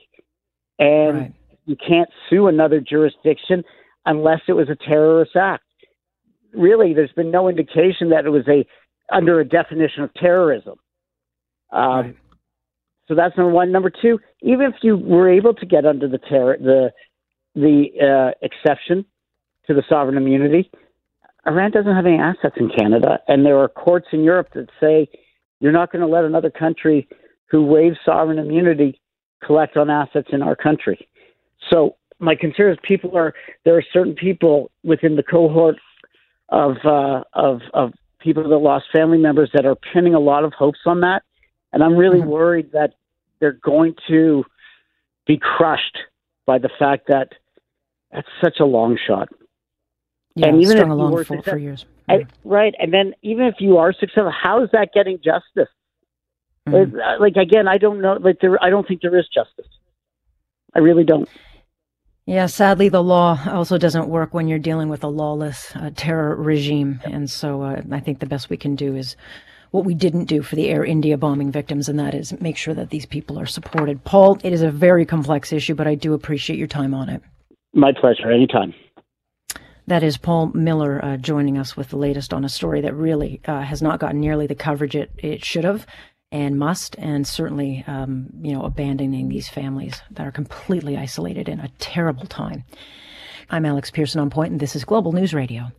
And 0.79 1.17
right. 1.17 1.33
you 1.65 1.75
can't 1.75 2.09
sue 2.29 2.47
another 2.47 2.79
jurisdiction 2.79 3.63
unless 4.05 4.41
it 4.47 4.53
was 4.53 4.69
a 4.69 4.75
terrorist 4.75 5.35
act. 5.35 5.63
Really, 6.53 6.93
there's 6.93 7.11
been 7.13 7.31
no 7.31 7.47
indication 7.47 8.09
that 8.09 8.25
it 8.25 8.29
was 8.29 8.47
a 8.47 8.65
under 9.13 9.39
a 9.39 9.45
definition 9.45 10.03
of 10.03 10.13
terrorism. 10.13 10.75
Um, 11.71 11.83
right. 11.83 12.17
So 13.07 13.15
that's 13.15 13.35
number 13.37 13.51
one. 13.51 13.71
Number 13.71 13.91
two, 13.91 14.19
even 14.41 14.67
if 14.67 14.75
you 14.81 14.97
were 14.97 15.29
able 15.29 15.53
to 15.55 15.65
get 15.65 15.85
under 15.85 16.07
the 16.07 16.19
terror, 16.19 16.57
the 16.59 16.91
the 17.55 17.85
uh, 18.01 18.31
exception 18.41 19.05
to 19.67 19.73
the 19.73 19.83
sovereign 19.89 20.17
immunity, 20.17 20.71
Iran 21.45 21.71
doesn't 21.71 21.95
have 21.95 22.05
any 22.05 22.17
assets 22.17 22.55
in 22.57 22.69
Canada, 22.69 23.19
and 23.27 23.45
there 23.45 23.57
are 23.59 23.67
courts 23.67 24.07
in 24.11 24.23
Europe 24.23 24.49
that 24.53 24.69
say 24.79 25.09
you're 25.59 25.71
not 25.71 25.91
going 25.91 26.01
to 26.01 26.07
let 26.07 26.23
another 26.23 26.49
country 26.49 27.07
who 27.49 27.63
waives 27.63 27.97
sovereign 28.05 28.39
immunity 28.39 28.99
collect 29.45 29.77
on 29.77 29.89
assets 29.89 30.29
in 30.31 30.41
our 30.41 30.55
country. 30.55 31.07
So 31.71 31.95
my 32.19 32.35
concern 32.35 32.71
is 32.71 32.77
people 32.83 33.17
are 33.17 33.33
there 33.65 33.77
are 33.77 33.83
certain 33.93 34.15
people 34.15 34.71
within 34.83 35.15
the 35.15 35.23
cohort 35.23 35.75
of 36.49 36.77
uh, 36.85 37.23
of 37.33 37.61
of 37.73 37.93
people 38.19 38.47
that 38.47 38.57
lost 38.57 38.85
family 38.95 39.17
members 39.17 39.49
that 39.53 39.65
are 39.65 39.75
pinning 39.75 40.13
a 40.13 40.19
lot 40.19 40.45
of 40.45 40.53
hopes 40.53 40.79
on 40.85 41.01
that, 41.01 41.23
and 41.73 41.83
I'm 41.83 41.95
really 41.95 42.19
mm-hmm. 42.19 42.29
worried 42.29 42.71
that 42.71 42.93
they're 43.39 43.59
going 43.63 43.95
to 44.07 44.45
be 45.27 45.37
crushed 45.37 45.97
by 46.45 46.57
the 46.57 46.69
fact 46.79 47.07
that 47.07 47.29
that's 48.11 48.27
such 48.43 48.59
a 48.59 48.65
long 48.65 48.97
shot. 49.07 49.29
Yeah, 50.35 50.47
and 50.47 50.61
even 50.61 50.77
if 50.77 50.87
you 50.87 50.95
were 50.95 51.23
for, 51.23 51.41
for 51.43 51.57
years, 51.57 51.85
and, 52.07 52.25
right? 52.43 52.73
And 52.79 52.91
then 52.91 53.13
even 53.21 53.45
if 53.45 53.55
you 53.59 53.77
are 53.77 53.93
successful, 53.93 54.31
how 54.31 54.63
is 54.63 54.69
that 54.73 54.89
getting 54.93 55.17
justice? 55.17 55.71
Mm-hmm. 56.67 56.95
Like, 56.97 57.19
like 57.19 57.35
again, 57.35 57.67
I 57.67 57.77
don't 57.77 58.01
know. 58.01 58.13
Like 58.13 58.37
there, 58.41 58.61
I 58.63 58.69
don't 58.69 58.87
think 58.87 59.01
there 59.01 59.17
is 59.17 59.27
justice. 59.33 59.71
I 60.73 60.79
really 60.79 61.03
don't. 61.03 61.29
Yeah, 62.25 62.45
sadly, 62.45 62.87
the 62.89 63.03
law 63.03 63.37
also 63.47 63.77
doesn't 63.77 64.07
work 64.07 64.33
when 64.33 64.47
you're 64.47 64.57
dealing 64.57 64.87
with 64.87 65.03
a 65.03 65.09
lawless 65.09 65.75
uh, 65.75 65.91
terror 65.95 66.35
regime. 66.35 67.01
And 67.03 67.29
so 67.29 67.61
uh, 67.61 67.81
I 67.91 67.99
think 67.99 68.19
the 68.19 68.25
best 68.25 68.49
we 68.49 68.55
can 68.55 68.75
do 68.75 68.95
is 68.95 69.17
what 69.71 69.83
we 69.83 69.93
didn't 69.93 70.25
do 70.25 70.41
for 70.41 70.55
the 70.55 70.69
Air 70.69 70.85
India 70.85 71.17
bombing 71.17 71.51
victims, 71.51 71.89
and 71.89 71.99
that 71.99 72.13
is 72.13 72.39
make 72.39 72.55
sure 72.57 72.73
that 72.75 72.91
these 72.91 73.05
people 73.05 73.37
are 73.39 73.45
supported. 73.45 74.03
Paul, 74.05 74.39
it 74.43 74.53
is 74.53 74.61
a 74.61 74.71
very 74.71 75.05
complex 75.05 75.51
issue, 75.51 75.75
but 75.75 75.85
I 75.85 75.95
do 75.95 76.13
appreciate 76.13 76.57
your 76.57 76.67
time 76.67 76.93
on 76.93 77.09
it. 77.09 77.21
My 77.73 77.91
pleasure. 77.91 78.31
Anytime. 78.31 78.73
That 79.87 80.03
is 80.03 80.17
Paul 80.17 80.47
Miller 80.53 81.03
uh, 81.03 81.17
joining 81.17 81.57
us 81.57 81.75
with 81.75 81.89
the 81.89 81.97
latest 81.97 82.33
on 82.33 82.45
a 82.45 82.49
story 82.49 82.81
that 82.81 82.93
really 82.93 83.41
uh, 83.45 83.61
has 83.61 83.81
not 83.81 83.99
gotten 83.99 84.21
nearly 84.21 84.47
the 84.47 84.55
coverage 84.55 84.95
it, 84.95 85.11
it 85.17 85.43
should 85.43 85.65
have 85.65 85.85
and 86.31 86.57
must, 86.57 86.95
and 86.97 87.27
certainly, 87.27 87.83
um, 87.85 88.27
you 88.41 88.53
know, 88.53 88.63
abandoning 88.63 89.29
these 89.29 89.47
families 89.47 90.01
that 90.09 90.25
are 90.25 90.31
completely 90.31 90.97
isolated 90.97 91.47
in 91.47 91.59
a 91.59 91.67
terrible 91.77 92.25
time. 92.25 92.63
I'm 93.51 93.65
Alex 93.65 93.91
Pearson 93.91 94.19
on 94.19 94.31
point, 94.31 94.51
and 94.51 94.59
this 94.59 94.75
is 94.75 94.83
Global 94.83 95.11
News 95.11 95.35
Radio. 95.35 95.71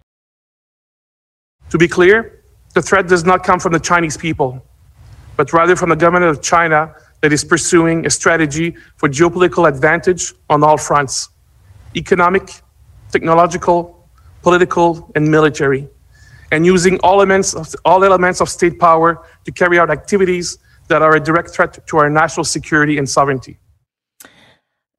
To 1.70 1.78
be 1.78 1.88
clear, 1.88 2.44
the 2.74 2.82
threat 2.82 3.08
does 3.08 3.24
not 3.24 3.42
come 3.42 3.58
from 3.58 3.72
the 3.72 3.80
Chinese 3.80 4.16
people, 4.16 4.64
but 5.36 5.52
rather 5.52 5.74
from 5.74 5.88
the 5.88 5.96
government 5.96 6.26
of 6.26 6.40
China 6.40 6.94
that 7.20 7.32
is 7.32 7.42
pursuing 7.42 8.06
a 8.06 8.10
strategy 8.10 8.76
for 8.96 9.08
geopolitical 9.08 9.68
advantage 9.68 10.32
on 10.50 10.62
all 10.62 10.76
fronts 10.76 11.30
economic, 11.96 12.60
technological, 13.10 13.93
political, 14.44 15.10
and 15.16 15.28
military 15.28 15.88
and 16.52 16.64
using 16.64 17.00
all 17.00 17.14
elements 17.14 17.54
of, 17.54 17.74
all 17.84 18.04
elements 18.04 18.40
of 18.40 18.48
state 18.48 18.78
power 18.78 19.26
to 19.44 19.50
carry 19.50 19.76
out 19.80 19.90
activities 19.90 20.58
that 20.86 21.02
are 21.02 21.16
a 21.16 21.20
direct 21.20 21.50
threat 21.50 21.84
to 21.88 21.96
our 21.96 22.08
national 22.08 22.44
security 22.44 22.98
and 22.98 23.08
sovereignty. 23.08 23.58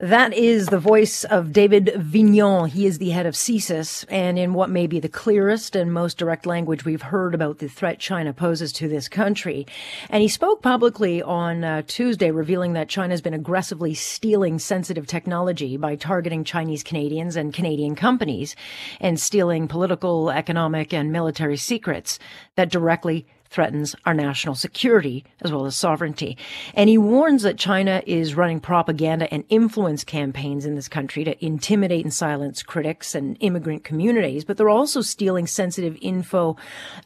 That 0.01 0.33
is 0.33 0.67
the 0.67 0.77
voice 0.77 1.23
of 1.23 1.53
David 1.53 1.85
Vigneault. 1.95 2.71
He 2.71 2.85
is 2.85 2.97
the 2.97 3.11
head 3.11 3.25
of 3.25 3.33
CSIS, 3.33 4.03
and 4.09 4.37
in 4.37 4.53
what 4.53 4.69
may 4.69 4.87
be 4.87 4.99
the 4.99 5.07
clearest 5.07 5.73
and 5.73 5.93
most 5.93 6.17
direct 6.17 6.45
language 6.45 6.83
we've 6.83 7.01
heard 7.01 7.33
about 7.33 7.59
the 7.59 7.69
threat 7.69 7.97
China 7.97 8.33
poses 8.33 8.73
to 8.73 8.89
this 8.89 9.07
country. 9.07 9.65
And 10.09 10.21
he 10.21 10.27
spoke 10.27 10.61
publicly 10.61 11.21
on 11.21 11.63
uh, 11.63 11.83
Tuesday, 11.87 12.29
revealing 12.29 12.73
that 12.73 12.89
China 12.89 13.13
has 13.13 13.21
been 13.21 13.33
aggressively 13.33 13.93
stealing 13.93 14.59
sensitive 14.59 15.07
technology 15.07 15.77
by 15.77 15.95
targeting 15.95 16.43
Chinese 16.43 16.83
Canadians 16.83 17.37
and 17.37 17.53
Canadian 17.53 17.95
companies 17.95 18.53
and 18.99 19.17
stealing 19.17 19.65
political, 19.65 20.29
economic, 20.29 20.93
and 20.93 21.13
military 21.13 21.55
secrets 21.55 22.19
that 22.55 22.69
directly 22.69 23.25
threatens 23.55 23.95
our 24.05 24.13
national 24.13 24.53
security 24.53 25.23
as 25.41 25.51
well 25.51 25.65
as 25.65 25.77
sovereignty. 25.77 26.37
And 26.73 26.89
he 26.89 26.97
warns 26.97 27.43
that 27.43 27.57
China 27.57 28.03
is 28.05 28.35
running 28.35 28.59
propaganda 28.59 29.33
and 29.33 29.45
influence 29.47 30.03
campaigns 30.03 30.65
in 30.65 30.75
this 30.75 30.89
country 30.89 31.23
to 31.23 31.45
intimidate 31.45 32.03
and 32.03 32.13
silence 32.13 32.61
critics 32.61 33.15
and 33.15 33.37
immigrant 33.39 33.85
communities, 33.85 34.43
but 34.43 34.57
they're 34.57 34.67
also 34.67 34.99
stealing 34.99 35.47
sensitive 35.47 35.97
info, 36.01 36.57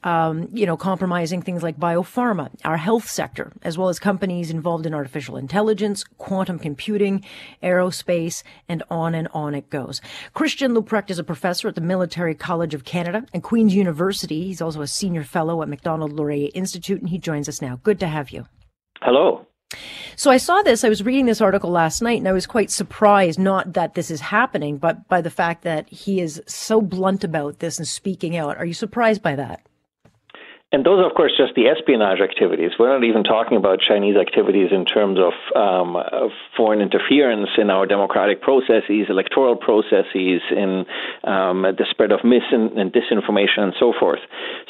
um, 0.04 0.50
you 0.52 0.66
know, 0.66 0.76
compromising 0.76 1.44
things 1.44 1.62
like 1.62 1.80
biopharma, 1.80 2.50
our 2.66 2.78
health 2.78 3.08
sector, 3.08 3.54
as 3.62 3.78
well 3.78 3.90
as 3.90 4.00
companies 4.00 4.50
involved 4.50 4.88
in 4.88 4.94
artificial 4.96 5.38
intelligence, 5.38 6.04
quantum 6.18 6.58
computing, 6.58 7.24
aerospace, 7.62 8.42
and 8.68 8.82
on 8.90 9.14
and 9.14 9.28
on 9.36 9.54
it 9.54 9.70
goes. 9.70 10.02
Christian 10.34 10.74
Leuprecht 10.74 11.12
is 11.12 11.20
a 11.20 11.24
professor 11.24 11.68
at 11.68 11.76
the 11.76 11.82
Military 11.82 12.34
College 12.34 12.74
of 12.74 12.86
Canada 12.86 13.24
and 13.34 13.44
Queen's 13.44 13.76
University. 13.76 14.46
He's 14.46 14.62
also 14.62 14.82
a 14.82 14.88
senior 14.88 15.24
fellow 15.24 15.62
at 15.62 15.70
Macdonald 15.70 16.14
Laurier 16.14 16.39
Institute, 16.48 17.02
and 17.02 17.10
he 17.10 17.18
joins 17.18 17.48
us 17.48 17.62
now. 17.62 17.80
Good 17.84 18.00
to 18.00 18.08
have 18.08 18.32
you. 18.32 18.46
Hello. 19.02 19.46
So 20.16 20.32
I 20.32 20.38
saw 20.38 20.62
this. 20.62 20.84
I 20.84 20.90
was 20.90 21.04
reading 21.04 21.28
this 21.28 21.42
article 21.42 21.70
last 21.70 22.02
night, 22.02 22.18
and 22.18 22.28
I 22.28 22.34
was 22.34 22.48
quite 22.48 22.72
surprised. 22.72 23.40
Not 23.40 23.74
that 23.74 23.94
this 23.94 24.10
is 24.10 24.20
happening, 24.20 24.78
but 24.78 25.08
by 25.08 25.22
the 25.22 25.30
fact 25.30 25.64
that 25.64 25.88
he 25.90 26.20
is 26.20 26.42
so 26.48 26.82
blunt 26.82 27.24
about 27.24 27.60
this 27.60 27.78
and 27.78 27.88
speaking 27.88 28.36
out. 28.36 28.58
Are 28.58 28.66
you 28.66 28.74
surprised 28.74 29.22
by 29.22 29.36
that? 29.36 29.62
And 30.72 30.86
those 30.86 31.00
are, 31.02 31.10
of 31.10 31.16
course, 31.16 31.34
just 31.36 31.56
the 31.56 31.66
espionage 31.66 32.22
activities. 32.22 32.78
We're 32.78 32.94
not 32.94 33.04
even 33.04 33.24
talking 33.24 33.58
about 33.58 33.80
Chinese 33.82 34.16
activities 34.16 34.70
in 34.72 34.86
terms 34.86 35.18
of, 35.18 35.34
um, 35.58 35.96
of 35.96 36.30
foreign 36.56 36.80
interference 36.80 37.50
in 37.58 37.72
our 37.72 37.88
democratic 37.88 38.44
processes, 38.44 39.10
electoral 39.10 39.56
processes, 39.56 40.42
in 40.52 40.86
um, 41.24 41.64
the 41.64 41.88
spread 41.90 42.12
of 42.12 42.20
mis 42.24 42.44
and 42.52 42.94
disinformation, 42.94 43.66
and 43.66 43.74
so 43.80 43.94
forth. 44.00 44.20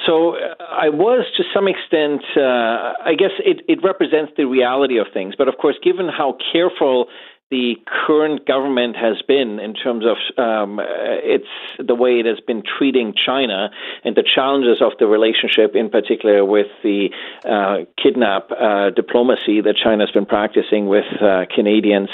So 0.06 0.38
uh, 0.38 0.56
I 0.72 0.88
was, 0.88 1.26
to 1.36 1.44
some 1.54 1.68
extent, 1.68 2.24
uh, 2.38 2.96
I 3.04 3.16
guess 3.20 3.36
it, 3.40 3.66
it 3.68 3.84
represents 3.84 4.32
the 4.38 4.46
reality 4.46 5.00
of 5.00 5.08
things. 5.14 5.36
But 5.38 5.50
of 5.50 5.58
course, 5.58 5.76
given 5.84 6.08
how 6.08 6.38
careful 6.54 7.08
the 7.52 7.76
current 7.86 8.46
government 8.46 8.96
has 8.96 9.22
been 9.28 9.60
in 9.60 9.74
terms 9.74 10.06
of 10.06 10.18
um, 10.38 10.80
its 10.80 11.48
the 11.80 11.96
way 11.96 12.20
it 12.20 12.26
has 12.28 12.40
been 12.40 12.62
treating 12.62 13.14
China 13.14 13.72
and 14.04 14.16
the 14.16 14.24
challenges 14.24 14.82
of 14.82 14.92
the 15.00 15.08
relationship, 15.08 15.76
in 15.76 15.90
particular 15.90 16.46
with 16.46 16.68
the 16.84 17.10
uh, 17.50 17.86
kidnap 18.02 18.52
uh, 18.52 18.92
diplomacy 18.92 19.62
that 19.62 19.76
China 19.76 20.06
has 20.06 20.12
been 20.12 20.28
practicing 20.28 20.88
with 20.88 21.06
uh, 21.22 21.46
Canadians. 21.54 22.10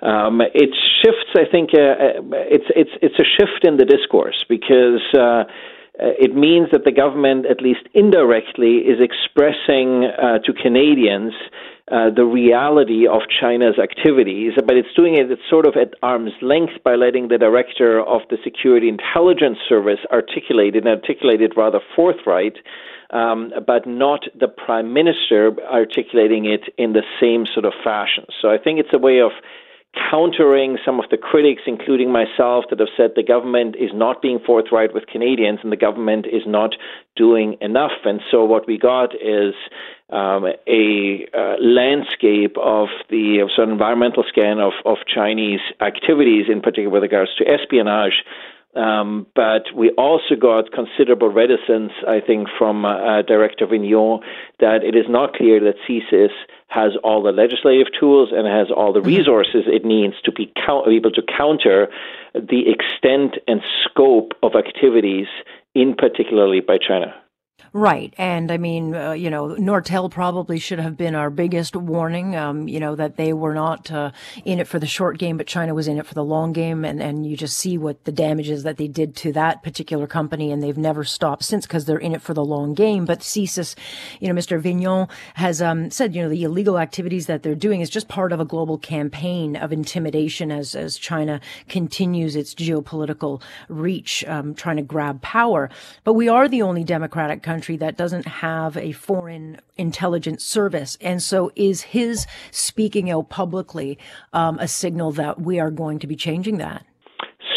Um, 0.00 0.40
it 0.40 0.74
shifts, 1.00 1.30
I 1.36 1.44
think, 1.48 1.70
uh, 1.74 1.78
uh, 1.78 2.48
it's 2.50 2.66
it's 2.74 2.90
it's 3.00 3.18
a 3.20 3.24
shift 3.24 3.64
in 3.64 3.76
the 3.76 3.84
discourse 3.84 4.44
because. 4.48 5.02
Uh, 5.14 5.44
it 5.98 6.34
means 6.34 6.68
that 6.72 6.84
the 6.84 6.90
government, 6.90 7.44
at 7.44 7.60
least 7.60 7.82
indirectly, 7.92 8.78
is 8.78 8.98
expressing 8.98 10.08
to 10.42 10.52
Canadians 10.54 11.34
uh, 11.90 12.10
the 12.14 12.24
reality 12.24 13.06
of 13.08 13.22
China's 13.40 13.78
activities, 13.78 14.52
but 14.64 14.76
it's 14.76 14.94
doing 14.94 15.14
it 15.14 15.30
it's 15.30 15.42
sort 15.50 15.66
of 15.66 15.74
at 15.76 15.94
arm's 16.02 16.32
length 16.40 16.74
by 16.84 16.94
letting 16.94 17.28
the 17.28 17.38
director 17.38 18.00
of 18.00 18.20
the 18.30 18.38
Security 18.44 18.88
Intelligence 18.88 19.58
Service 19.68 19.98
articulate 20.12 20.76
it 20.76 20.86
and 20.86 20.88
articulate 20.88 21.40
it 21.40 21.56
rather 21.56 21.80
forthright. 21.96 22.56
Um, 23.10 23.52
but 23.66 23.86
not 23.86 24.20
the 24.40 24.48
prime 24.48 24.94
minister 24.94 25.52
articulating 25.70 26.46
it 26.46 26.72
in 26.78 26.94
the 26.94 27.02
same 27.20 27.44
sort 27.44 27.66
of 27.66 27.74
fashion. 27.84 28.24
So 28.40 28.48
I 28.48 28.56
think 28.56 28.80
it's 28.80 28.94
a 28.94 28.98
way 28.98 29.20
of 29.20 29.32
countering 30.10 30.78
some 30.84 30.98
of 30.98 31.04
the 31.10 31.18
critics, 31.18 31.62
including 31.66 32.10
myself, 32.10 32.64
that 32.70 32.78
have 32.78 32.88
said 32.96 33.10
the 33.14 33.22
government 33.22 33.76
is 33.76 33.90
not 33.92 34.22
being 34.22 34.38
forthright 34.38 34.94
with 34.94 35.06
Canadians 35.06 35.58
and 35.62 35.70
the 35.70 35.76
government 35.76 36.26
is 36.26 36.42
not 36.46 36.74
doing 37.16 37.56
enough. 37.60 37.92
And 38.04 38.20
so 38.30 38.44
what 38.44 38.66
we 38.66 38.78
got 38.78 39.14
is 39.14 39.54
um, 40.12 40.44
a 40.66 41.26
uh, 41.32 41.56
landscape 41.60 42.56
of 42.58 42.88
the 43.08 43.40
of 43.40 43.50
sort 43.54 43.68
of 43.68 43.72
environmental 43.72 44.24
scan 44.28 44.60
of, 44.60 44.74
of 44.84 44.98
Chinese 45.12 45.60
activities, 45.80 46.46
in 46.48 46.60
particular 46.60 46.90
with 46.90 47.02
regards 47.02 47.34
to 47.36 47.48
espionage. 47.48 48.22
Um, 48.74 49.26
but 49.34 49.64
we 49.74 49.90
also 49.90 50.34
got 50.34 50.72
considerable 50.72 51.28
reticence, 51.28 51.92
I 52.08 52.20
think, 52.20 52.48
from 52.58 52.86
uh, 52.86 53.20
Director 53.20 53.66
Vigneault 53.66 54.22
that 54.60 54.82
it 54.82 54.96
is 54.96 55.04
not 55.10 55.34
clear 55.34 55.60
that 55.60 55.74
CSIS 55.86 56.32
has 56.68 56.92
all 57.04 57.22
the 57.22 57.32
legislative 57.32 57.88
tools 57.98 58.30
and 58.32 58.46
has 58.46 58.68
all 58.74 58.94
the 58.94 59.00
mm-hmm. 59.00 59.08
resources 59.08 59.64
it 59.66 59.84
needs 59.84 60.14
to 60.24 60.32
be 60.32 60.50
count- 60.64 60.88
able 60.88 61.10
to 61.10 61.22
counter 61.22 61.88
the 62.34 62.64
extent 62.70 63.36
and 63.46 63.60
scope 63.84 64.32
of 64.42 64.52
activities, 64.54 65.26
in 65.74 65.94
particularly 65.94 66.60
by 66.60 66.78
China. 66.78 67.14
Right. 67.74 68.12
And 68.18 68.52
I 68.52 68.58
mean, 68.58 68.94
uh, 68.94 69.12
you 69.12 69.30
know, 69.30 69.56
Nortel 69.58 70.10
probably 70.10 70.58
should 70.58 70.78
have 70.78 70.94
been 70.94 71.14
our 71.14 71.30
biggest 71.30 71.74
warning, 71.74 72.36
um, 72.36 72.68
you 72.68 72.78
know, 72.78 72.94
that 72.96 73.16
they 73.16 73.32
were 73.32 73.54
not 73.54 73.90
uh, 73.90 74.10
in 74.44 74.58
it 74.58 74.68
for 74.68 74.78
the 74.78 74.86
short 74.86 75.16
game, 75.16 75.38
but 75.38 75.46
China 75.46 75.74
was 75.74 75.88
in 75.88 75.96
it 75.96 76.04
for 76.04 76.12
the 76.12 76.24
long 76.24 76.52
game. 76.52 76.84
And, 76.84 77.00
and 77.00 77.24
you 77.26 77.34
just 77.34 77.56
see 77.56 77.78
what 77.78 78.04
the 78.04 78.12
damages 78.12 78.64
that 78.64 78.76
they 78.76 78.88
did 78.88 79.16
to 79.16 79.32
that 79.32 79.62
particular 79.62 80.06
company. 80.06 80.52
And 80.52 80.62
they've 80.62 80.76
never 80.76 81.02
stopped 81.02 81.44
since 81.44 81.66
because 81.66 81.86
they're 81.86 81.96
in 81.96 82.14
it 82.14 82.20
for 82.20 82.34
the 82.34 82.44
long 82.44 82.74
game. 82.74 83.06
But 83.06 83.20
CSIS, 83.20 83.74
you 84.20 84.28
know, 84.28 84.38
Mr. 84.38 84.60
Vigneault 84.60 85.10
has 85.34 85.62
um, 85.62 85.90
said, 85.90 86.14
you 86.14 86.20
know, 86.20 86.28
the 86.28 86.42
illegal 86.42 86.78
activities 86.78 87.26
that 87.26 87.42
they're 87.42 87.54
doing 87.54 87.80
is 87.80 87.88
just 87.88 88.06
part 88.06 88.32
of 88.32 88.40
a 88.40 88.44
global 88.44 88.76
campaign 88.76 89.56
of 89.56 89.72
intimidation 89.72 90.52
as, 90.52 90.74
as 90.74 90.98
China 90.98 91.40
continues 91.70 92.36
its 92.36 92.54
geopolitical 92.54 93.40
reach, 93.70 94.26
um, 94.26 94.54
trying 94.54 94.76
to 94.76 94.82
grab 94.82 95.22
power. 95.22 95.70
But 96.04 96.14
we 96.14 96.28
are 96.28 96.48
the 96.48 96.60
only 96.60 96.84
democratic 96.84 97.41
country 97.42 97.76
that 97.76 97.96
doesn't 97.96 98.26
have 98.26 98.76
a 98.76 98.92
foreign 98.92 99.60
intelligence 99.76 100.44
service. 100.44 100.96
And 101.00 101.22
so 101.22 101.50
is 101.56 101.82
his 101.82 102.26
speaking 102.50 103.10
out 103.10 103.28
publicly 103.28 103.98
um, 104.32 104.58
a 104.58 104.68
signal 104.68 105.12
that 105.12 105.40
we 105.40 105.60
are 105.60 105.70
going 105.70 105.98
to 106.00 106.06
be 106.06 106.16
changing 106.16 106.58
that? 106.58 106.86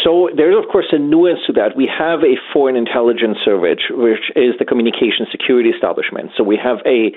So 0.06 0.30
there's 0.36 0.54
of 0.54 0.70
course 0.70 0.86
a 0.92 0.98
nuance 0.98 1.40
to 1.48 1.52
that. 1.54 1.76
We 1.76 1.90
have 1.90 2.20
a 2.20 2.38
foreign 2.52 2.76
intelligence 2.76 3.38
service, 3.44 3.82
which 3.90 4.30
is 4.36 4.54
the 4.60 4.64
communication 4.64 5.26
security 5.32 5.70
establishment. 5.70 6.30
So 6.36 6.44
we 6.44 6.56
have 6.62 6.78
a 6.86 7.10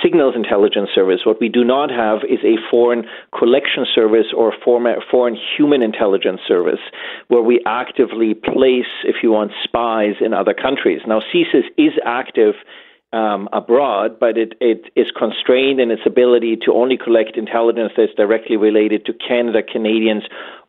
signals 0.00 0.36
intelligence 0.36 0.90
service. 0.94 1.26
What 1.26 1.40
we 1.40 1.48
do 1.48 1.64
not 1.64 1.90
have 1.90 2.18
is 2.22 2.38
a 2.44 2.54
foreign 2.70 3.04
collection 3.36 3.84
service 3.92 4.26
or 4.32 4.52
foreign 4.64 5.36
human 5.56 5.82
intelligence 5.82 6.40
service 6.46 6.78
where 7.26 7.42
we 7.42 7.60
actively 7.66 8.34
place, 8.34 8.94
if 9.02 9.16
you 9.24 9.32
want, 9.32 9.50
spies 9.64 10.14
in 10.20 10.32
other 10.32 10.54
countries. 10.54 11.00
Now, 11.04 11.20
CSIS 11.34 11.66
is 11.76 11.94
active 12.04 12.54
um, 13.12 13.48
abroad, 13.52 14.20
but 14.20 14.36
it, 14.36 14.54
it 14.60 14.90
is 14.94 15.06
constrained 15.16 15.80
in 15.80 15.90
its 15.90 16.02
ability 16.06 16.58
to 16.66 16.74
only 16.74 16.96
collect 16.96 17.36
intelligence 17.36 17.92
that's 17.96 18.14
directly 18.14 18.56
related 18.56 19.06
to 19.06 19.12
Canada, 19.14 19.62
Canadians, 19.62 20.24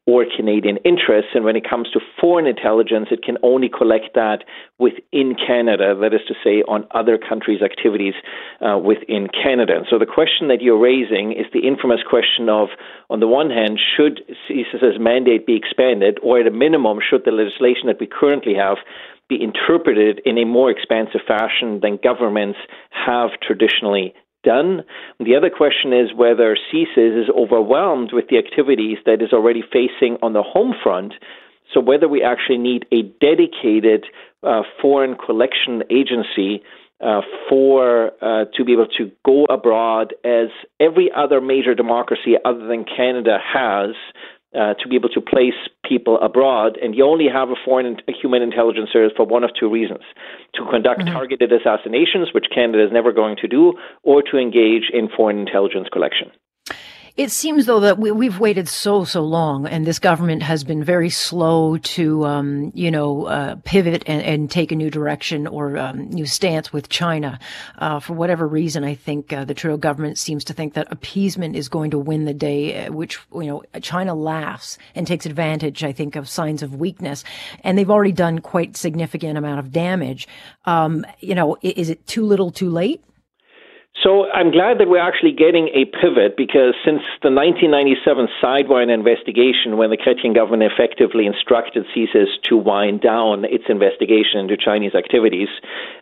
or 0.08 0.26
Canadian 0.26 0.78
interests. 0.86 1.32
And 1.36 1.44
when 1.44 1.58
it 1.58 1.70
comes 1.70 1.92
to 1.92 2.00
foreign 2.20 2.48
intelligence, 2.48 3.10
it 3.12 3.22
can 3.22 3.38
only 3.44 3.70
collect 3.70 4.16
that 4.16 4.46
within 4.80 5.36
Canada, 5.36 5.94
that 6.00 6.14
is 6.14 6.22
to 6.30 6.34
say, 6.44 6.64
on 6.64 6.88
other 6.92 7.18
countries' 7.18 7.62
activities 7.62 8.14
uh, 8.62 8.78
within 8.78 9.28
Canada. 9.28 9.76
And 9.76 9.86
so 9.90 10.00
the 10.00 10.06
question 10.06 10.48
that 10.48 10.62
you're 10.62 10.80
raising 10.80 11.34
is 11.34 11.46
the 11.52 11.68
infamous 11.68 12.00
question 12.10 12.48
of, 12.48 12.70
on 13.10 13.20
the 13.20 13.28
one 13.28 13.50
hand, 13.50 13.78
should 13.78 14.24
CSIS's 14.50 14.98
mandate 14.98 15.46
be 15.46 15.58
expanded, 15.58 16.18
or 16.24 16.40
at 16.40 16.48
a 16.48 16.52
minimum, 16.52 17.00
should 17.04 17.24
the 17.26 17.32
legislation 17.32 17.88
that 17.88 18.00
we 18.00 18.08
currently 18.08 18.56
have 18.56 18.78
be 19.28 19.44
interpreted 19.44 20.22
in 20.26 20.38
a 20.38 20.46
more 20.46 20.72
expansive 20.72 21.20
fashion 21.28 21.82
than 21.82 22.00
governments 22.02 22.58
have 22.92 23.32
traditionally 23.46 24.14
done. 24.48 24.84
The 25.20 25.36
other 25.36 25.50
question 25.50 25.92
is 25.92 26.14
whether 26.16 26.56
CSIS 26.56 27.24
is 27.24 27.30
overwhelmed 27.36 28.12
with 28.14 28.26
the 28.30 28.38
activities 28.38 28.98
that 29.06 29.22
is 29.22 29.34
already 29.34 29.62
facing 29.62 30.18
on 30.22 30.32
the 30.32 30.44
home 30.44 30.74
front. 30.82 31.14
So 31.74 31.82
whether 31.82 32.08
we 32.08 32.24
actually 32.24 32.60
need 32.60 32.86
a 32.92 33.02
dedicated 33.20 34.06
uh, 34.42 34.62
foreign 34.82 35.16
collection 35.16 35.84
agency 35.92 36.64
uh, 37.00 37.22
for 37.50 38.12
uh, 38.22 38.46
to 38.56 38.64
be 38.64 38.72
able 38.74 38.88
to 38.98 39.12
go 39.26 39.46
abroad 39.46 40.16
as 40.24 40.48
every 40.80 41.12
other 41.16 41.42
major 41.42 41.76
democracy 41.76 42.34
other 42.44 42.66
than 42.68 42.86
Canada 42.86 43.38
has 43.44 43.96
uh, 44.56 44.74
to 44.76 44.88
be 44.88 44.96
able 44.96 45.10
to 45.10 45.22
place 45.22 45.58
people 45.84 46.18
abroad, 46.22 46.78
and 46.82 46.96
you 46.96 47.06
only 47.06 47.28
have 47.32 47.50
a 47.50 47.56
foreign 47.66 47.98
a 48.08 48.12
human 48.12 48.42
intelligence 48.42 48.90
service 48.92 49.12
for 49.16 49.26
one 49.26 49.44
of 49.44 49.52
two 49.60 49.70
reasons: 49.70 50.04
to 50.56 50.66
conduct 50.70 51.02
mm-hmm. 51.02 51.14
targeted 51.14 51.52
assassinations, 51.52 52.30
which 52.34 52.46
Canada 52.54 52.84
is 52.84 52.92
never 52.92 53.12
going 53.12 53.36
to 53.42 53.48
do, 53.48 53.74
or 54.04 54.22
to 54.22 54.38
engage 54.38 54.90
in 54.94 55.10
foreign 55.10 55.38
intelligence 55.38 55.88
collection. 55.92 56.32
It 57.18 57.32
seems 57.32 57.66
though 57.66 57.80
that 57.80 57.98
we, 57.98 58.28
have 58.28 58.40
waited 58.40 58.70
so 58.70 59.04
so 59.04 59.22
long, 59.22 59.66
and 59.66 59.88
this 59.88 59.98
government 59.98 60.44
has 60.44 60.64
been 60.64 60.84
very 60.84 61.10
slow 61.10 61.78
to, 61.78 62.26
um, 62.28 62.72
you 62.76 62.92
know, 62.92 63.26
uh, 63.26 63.56
pivot 63.64 64.04
and, 64.06 64.22
and, 64.22 64.52
take 64.52 64.72
a 64.72 64.76
new 64.76 64.92
direction 64.92 65.48
or 65.48 65.80
um, 65.80 66.12
new 66.12 66.28
stance 66.28 66.72
with 66.72 66.90
China. 66.90 67.40
Uh, 67.80 68.00
for 68.00 68.14
whatever 68.14 68.48
reason, 68.48 68.84
I 68.84 68.94
think 68.94 69.34
uh, 69.34 69.46
the 69.46 69.56
Trudeau 69.56 69.78
government 69.78 70.20
seems 70.20 70.44
to 70.44 70.54
think 70.54 70.76
that 70.76 70.92
appeasement 70.92 71.56
is 71.56 71.70
going 71.70 71.90
to 71.90 71.98
win 71.98 72.26
the 72.26 72.36
day, 72.36 72.86
uh, 72.86 72.92
which 72.92 73.20
you 73.34 73.46
know 73.46 73.64
China 73.82 74.14
laughs 74.14 74.78
and 74.94 75.08
takes 75.08 75.26
advantage. 75.26 75.84
I 75.84 75.94
think 75.94 76.16
of 76.16 76.30
signs 76.30 76.62
of 76.62 76.76
weakness, 76.76 77.24
and 77.64 77.80
they've 77.80 77.90
already 77.90 78.12
done 78.12 78.38
quite 78.40 78.78
significant 78.78 79.40
amount 79.40 79.60
of 79.60 79.72
damage. 79.72 80.28
Um, 80.66 81.04
you 81.20 81.34
know, 81.34 81.58
is 81.64 81.90
it 81.90 82.06
too 82.06 82.24
little, 82.24 82.52
too 82.52 82.70
late? 82.70 83.04
So 84.04 84.30
I'm 84.30 84.52
glad 84.52 84.78
that 84.78 84.90
we're 84.90 85.02
actually 85.02 85.32
getting 85.32 85.70
a 85.74 85.86
pivot 85.86 86.38
because 86.38 86.78
since 86.86 87.02
the 87.26 87.34
1997 87.34 88.30
Sidewinder 88.38 88.94
investigation, 88.94 89.76
when 89.76 89.90
the 89.90 89.98
Chrétien 89.98 90.36
government 90.36 90.72
effectively 90.72 91.26
instructed 91.26 91.84
CSIS 91.96 92.30
to 92.44 92.58
wind 92.58 93.02
down 93.02 93.44
its 93.46 93.64
investigation 93.70 94.40
into 94.40 94.56
Chinese 94.56 94.94
activities, 94.94 95.50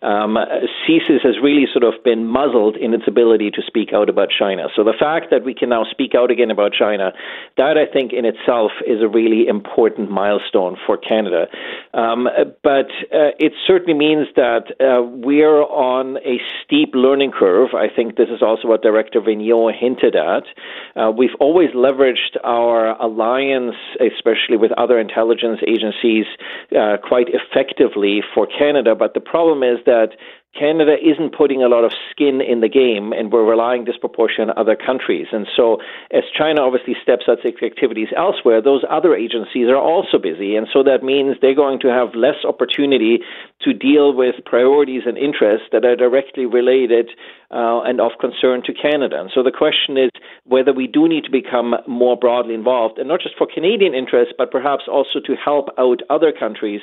um, 0.02 0.36
CSIS 0.84 1.24
has 1.24 1.40
really 1.42 1.68
sort 1.72 1.86
of 1.88 2.04
been 2.04 2.28
muzzled 2.28 2.76
in 2.76 2.94
its 2.94 3.08
ability 3.08 3.50
to 3.52 3.62
speak 3.66 3.94
out 3.94 4.10
about 4.10 4.28
China. 4.28 4.68
So 4.76 4.84
the 4.84 4.98
fact 4.98 5.32
that 5.32 5.46
we 5.46 5.54
can 5.54 5.70
now 5.70 5.86
speak 5.90 6.16
out 6.16 6.30
again 6.30 6.52
about 6.52 6.74
China, 6.74 7.14
that 7.56 7.78
I 7.78 7.86
think 7.86 8.12
in 8.12 8.26
itself 8.26 8.72
is 8.86 9.02
a 9.02 9.08
really 9.08 9.48
important 9.48 10.12
milestone 10.12 10.76
for 10.86 10.98
Canada. 10.98 11.48
Um, 11.94 12.28
but 12.62 12.92
uh, 13.16 13.32
it 13.40 13.54
certainly 13.66 13.94
means 13.94 14.28
that 14.36 14.76
uh, 14.84 15.02
we're 15.02 15.64
on 15.64 16.18
a 16.18 16.42
steep 16.62 16.92
learning 16.94 17.32
curve. 17.32 17.70
Think 17.94 18.16
this 18.16 18.30
is 18.30 18.42
also 18.42 18.68
what 18.68 18.82
Director 18.82 19.20
Vigneault 19.20 19.74
hinted 19.78 20.16
at. 20.16 20.44
Uh, 20.96 21.12
we've 21.12 21.36
always 21.40 21.72
leveraged 21.72 22.38
our 22.44 23.00
alliance, 23.02 23.76
especially 24.00 24.58
with 24.58 24.72
other 24.74 25.00
intelligence 25.00 25.60
agencies, 25.68 26.26
uh, 26.78 26.98
quite 27.04 27.28
effectively 27.30 28.22
for 28.34 28.48
Canada. 28.48 28.96
But 28.96 29.14
the 29.14 29.20
problem 29.20 29.64
is 29.64 29.80
that 29.86 30.10
Canada 30.58 30.96
isn't 31.04 31.36
putting 31.36 31.64
a 31.64 31.68
lot 31.68 31.84
of 31.84 31.92
skin 32.10 32.40
in 32.40 32.62
the 32.62 32.70
game, 32.70 33.12
and 33.12 33.32
we're 33.32 33.44
relying 33.44 33.84
disproportionately 33.84 34.54
on 34.54 34.58
other 34.58 34.78
countries. 34.78 35.28
And 35.34 35.48
so, 35.54 35.80
as 36.12 36.24
China 36.34 36.62
obviously 36.62 36.96
steps 37.04 37.26
up 37.28 37.40
its 37.44 37.62
activities 37.62 38.08
elsewhere, 38.16 38.62
those 38.62 38.84
other 38.90 39.16
agencies 39.16 39.68
are 39.68 39.76
also 39.76 40.18
busy. 40.18 40.56
And 40.56 40.68
so 40.72 40.82
that 40.84 41.04
means 41.04 41.36
they're 41.42 41.56
going 41.56 41.80
to 41.82 41.90
have 41.90 42.16
less 42.16 42.46
opportunity 42.48 43.20
to 43.64 43.74
deal 43.74 44.14
with 44.14 44.36
priorities 44.46 45.04
and 45.06 45.18
interests 45.18 45.68
that 45.74 45.84
are 45.84 45.96
directly 45.96 46.46
related 46.46 47.10
uh, 47.56 47.82
and 47.88 48.02
of 48.02 48.12
concern 48.20 48.62
to 48.66 48.74
Canada. 48.74 49.16
And 49.20 49.32
so 49.34 49.42
the 49.42 49.52
question 49.52 49.98
is 49.98 50.12
whether 50.44 50.74
we 50.74 50.88
do 50.88 51.08
need 51.08 51.24
to 51.24 51.32
become 51.32 51.76
more 51.88 52.18
broadly 52.18 52.54
involved, 52.54 53.00
and 53.00 53.08
not 53.08 53.22
just 53.22 53.38
for 53.38 53.48
Canadian 53.48 53.94
interests, 53.96 54.34
but 54.38 54.52
perhaps 54.52 54.84
also 54.92 55.20
to 55.26 55.36
help 55.36 55.70
out 55.80 56.02
other 56.10 56.34
countries 56.38 56.82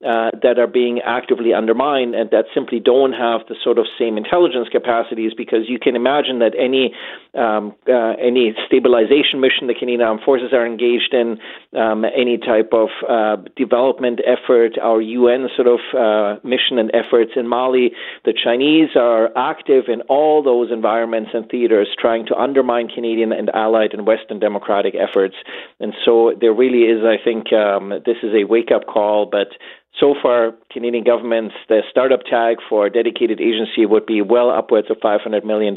uh, 0.00 0.30
that 0.42 0.58
are 0.58 0.66
being 0.66 0.98
actively 1.04 1.52
undermined 1.52 2.14
and 2.14 2.30
that 2.30 2.46
simply 2.54 2.80
don't 2.80 3.12
have 3.12 3.42
the 3.48 3.54
sort 3.62 3.78
of 3.78 3.84
same 3.98 4.16
intelligence 4.16 4.66
capacities 4.72 5.32
because 5.36 5.68
you 5.68 5.78
can 5.78 5.94
imagine 5.94 6.38
that 6.38 6.52
any 6.56 6.94
um, 7.36 7.74
uh, 7.86 8.16
any 8.16 8.56
stabilization 8.66 9.44
mission 9.44 9.68
the 9.68 9.74
Canadian 9.78 10.00
Armed 10.00 10.22
Forces 10.24 10.54
are 10.54 10.64
engaged 10.66 11.12
in, 11.12 11.36
um, 11.78 12.06
any 12.06 12.38
type 12.38 12.72
of 12.72 12.88
uh, 13.06 13.36
development 13.56 14.20
effort, 14.24 14.78
our 14.80 15.02
UN 15.02 15.48
sort 15.54 15.68
of 15.68 15.80
uh, 15.92 16.40
mission 16.48 16.78
and 16.78 16.90
efforts 16.94 17.32
in 17.36 17.46
Mali, 17.46 17.92
the 18.24 18.32
Chinese 18.32 18.96
are 18.96 19.28
active 19.36 19.84
in 19.88 20.00
all 20.10 20.42
those 20.42 20.72
environments 20.72 21.30
and 21.32 21.48
theaters 21.48 21.86
trying 21.96 22.26
to 22.26 22.34
undermine 22.34 22.88
Canadian 22.88 23.32
and 23.32 23.48
Allied 23.54 23.94
and 23.94 24.08
Western 24.08 24.40
democratic 24.40 24.96
efforts. 24.96 25.36
And 25.78 25.94
so 26.04 26.34
there 26.40 26.52
really 26.52 26.82
is, 26.82 27.04
I 27.04 27.16
think, 27.22 27.52
um, 27.52 27.90
this 28.04 28.16
is 28.24 28.32
a 28.34 28.42
wake 28.42 28.72
up 28.74 28.86
call, 28.86 29.26
but 29.30 29.48
so 29.98 30.14
far, 30.22 30.52
Canadian 30.70 31.04
governments, 31.04 31.54
the 31.68 31.82
startup 31.90 32.20
tag 32.22 32.58
for 32.68 32.86
a 32.86 32.90
dedicated 32.90 33.40
agency 33.40 33.84
would 33.84 34.06
be 34.06 34.22
well 34.22 34.50
upwards 34.50 34.88
of 34.88 34.98
$500 34.98 35.44
million. 35.44 35.76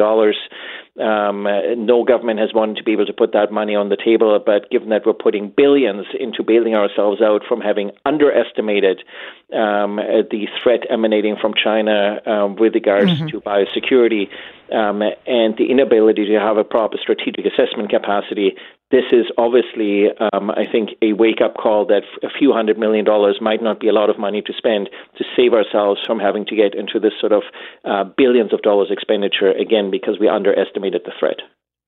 Um, 1.01 1.43
no 1.85 2.03
government 2.03 2.39
has 2.39 2.53
wanted 2.53 2.77
to 2.77 2.83
be 2.83 2.91
able 2.91 3.07
to 3.07 3.13
put 3.13 3.33
that 3.33 3.51
money 3.51 3.75
on 3.75 3.89
the 3.89 3.97
table, 3.97 4.39
but 4.45 4.69
given 4.69 4.89
that 4.89 5.05
we're 5.05 5.13
putting 5.13 5.51
billions 5.55 6.05
into 6.19 6.43
bailing 6.43 6.75
ourselves 6.75 7.21
out 7.21 7.41
from 7.47 7.59
having 7.59 7.91
underestimated 8.05 9.03
um, 9.51 9.97
the 9.97 10.47
threat 10.61 10.81
emanating 10.91 11.35
from 11.35 11.53
China 11.55 12.21
um, 12.27 12.55
with 12.55 12.75
regards 12.75 13.11
mm-hmm. 13.11 13.27
to 13.27 13.41
biosecurity 13.41 14.29
um, 14.71 15.01
and 15.01 15.57
the 15.57 15.65
inability 15.69 16.25
to 16.25 16.39
have 16.39 16.57
a 16.57 16.63
proper 16.63 16.97
strategic 17.01 17.45
assessment 17.45 17.89
capacity, 17.89 18.55
this 18.93 19.09
is 19.11 19.25
obviously, 19.39 20.05
um, 20.31 20.51
I 20.51 20.69
think, 20.71 20.89
a 21.01 21.13
wake 21.13 21.41
up 21.43 21.55
call 21.57 21.87
that 21.87 22.03
a 22.21 22.29
few 22.29 22.53
hundred 22.53 22.77
million 22.77 23.03
dollars 23.03 23.39
might 23.41 23.63
not 23.63 23.79
be 23.79 23.87
a 23.89 23.91
lot 23.91 24.11
of 24.11 24.19
money 24.19 24.43
to 24.43 24.53
spend 24.55 24.87
to 25.17 25.23
save 25.35 25.53
ourselves 25.53 25.99
from 26.05 26.19
having 26.19 26.45
to 26.45 26.55
get 26.55 26.75
into 26.75 26.99
this 26.99 27.13
sort 27.19 27.31
of 27.31 27.41
uh, 27.85 28.03
billions 28.15 28.53
of 28.53 28.61
dollars 28.61 28.89
expenditure 28.91 29.49
again 29.49 29.89
because 29.89 30.17
we 30.19 30.29
underestimated 30.29 31.01
the 31.05 31.11
threat. 31.19 31.41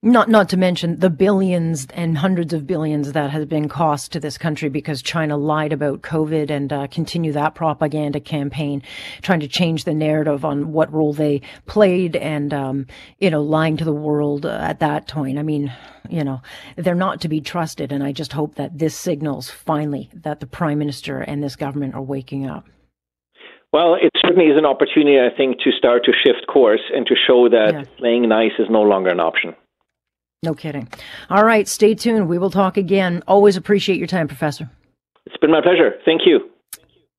Not, 0.06 0.28
not 0.28 0.48
to 0.50 0.56
mention 0.56 1.00
the 1.00 1.10
billions 1.10 1.88
and 1.92 2.16
hundreds 2.16 2.52
of 2.52 2.64
billions 2.64 3.10
that 3.10 3.30
has 3.30 3.44
been 3.44 3.68
cost 3.68 4.12
to 4.12 4.20
this 4.20 4.38
country 4.38 4.68
because 4.68 5.02
China 5.02 5.36
lied 5.36 5.72
about 5.72 6.02
COVID 6.02 6.48
and 6.48 6.72
uh, 6.72 6.86
continue 6.86 7.32
that 7.32 7.56
propaganda 7.56 8.20
campaign, 8.20 8.84
trying 9.22 9.40
to 9.40 9.48
change 9.48 9.82
the 9.82 9.92
narrative 9.92 10.44
on 10.44 10.70
what 10.70 10.92
role 10.92 11.12
they 11.12 11.42
played 11.66 12.14
and, 12.14 12.54
um, 12.54 12.86
you 13.18 13.30
know, 13.30 13.42
lying 13.42 13.76
to 13.78 13.84
the 13.84 13.92
world 13.92 14.46
uh, 14.46 14.50
at 14.50 14.78
that 14.78 15.08
point. 15.08 15.40
I 15.40 15.42
mean, 15.42 15.74
you 16.08 16.22
know, 16.22 16.40
they're 16.76 16.94
not 16.94 17.20
to 17.22 17.28
be 17.28 17.40
trusted. 17.40 17.90
And 17.90 18.04
I 18.04 18.12
just 18.12 18.32
hope 18.32 18.54
that 18.54 18.78
this 18.78 18.94
signals 18.96 19.50
finally 19.50 20.08
that 20.14 20.38
the 20.38 20.46
prime 20.46 20.78
minister 20.78 21.18
and 21.18 21.42
this 21.42 21.56
government 21.56 21.96
are 21.96 22.00
waking 22.00 22.48
up. 22.48 22.64
Well, 23.72 23.96
it 24.00 24.12
certainly 24.24 24.44
is 24.44 24.56
an 24.56 24.66
opportunity, 24.66 25.18
I 25.18 25.36
think, 25.36 25.58
to 25.64 25.72
start 25.76 26.04
to 26.04 26.12
shift 26.12 26.46
course 26.46 26.92
and 26.94 27.04
to 27.06 27.16
show 27.26 27.48
that 27.48 27.72
yeah. 27.72 27.82
playing 27.98 28.28
nice 28.28 28.52
is 28.60 28.68
no 28.70 28.82
longer 28.82 29.10
an 29.10 29.18
option. 29.18 29.56
No 30.46 30.54
kidding. 30.54 30.86
All 31.28 31.44
right, 31.44 31.66
stay 31.66 31.96
tuned. 31.96 32.28
We 32.28 32.38
will 32.38 32.50
talk 32.50 32.76
again. 32.76 33.20
Always 33.26 33.56
appreciate 33.56 33.98
your 33.98 34.06
time, 34.06 34.28
Professor. 34.28 34.70
It's 35.26 35.36
been 35.38 35.50
my 35.50 35.60
pleasure. 35.60 35.94
Thank 36.04 36.20
you. 36.24 36.48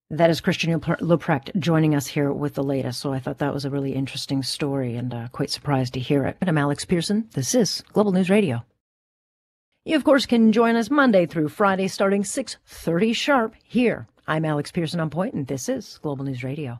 That 0.09 0.29
is 0.29 0.39
Christian 0.39 0.79
Leuprecht 0.79 1.53
joining 1.59 1.93
us 1.93 2.07
here 2.07 2.31
with 2.31 2.53
the 2.53 2.63
latest. 2.63 3.01
So 3.01 3.11
I 3.11 3.19
thought 3.19 3.39
that 3.39 3.53
was 3.53 3.65
a 3.65 3.69
really 3.69 3.93
interesting 3.93 4.43
story 4.43 4.95
and 4.95 5.13
uh, 5.13 5.27
quite 5.33 5.49
surprised 5.49 5.93
to 5.95 5.99
hear 5.99 6.23
it. 6.23 6.37
I'm 6.41 6.57
Alex 6.57 6.85
Pearson. 6.85 7.27
This 7.33 7.53
is 7.53 7.83
Global 7.91 8.13
News 8.13 8.29
Radio. 8.29 8.63
You, 9.83 9.97
of 9.97 10.05
course, 10.05 10.25
can 10.25 10.53
join 10.53 10.77
us 10.77 10.89
Monday 10.89 11.25
through 11.25 11.49
Friday 11.49 11.89
starting 11.89 12.23
6.30 12.23 13.13
sharp 13.13 13.55
here. 13.61 14.07
I'm 14.25 14.45
Alex 14.45 14.71
Pearson 14.71 15.01
on 15.01 15.09
point, 15.09 15.33
and 15.33 15.47
this 15.47 15.67
is 15.67 15.99
Global 16.01 16.23
News 16.23 16.45
Radio. 16.45 16.79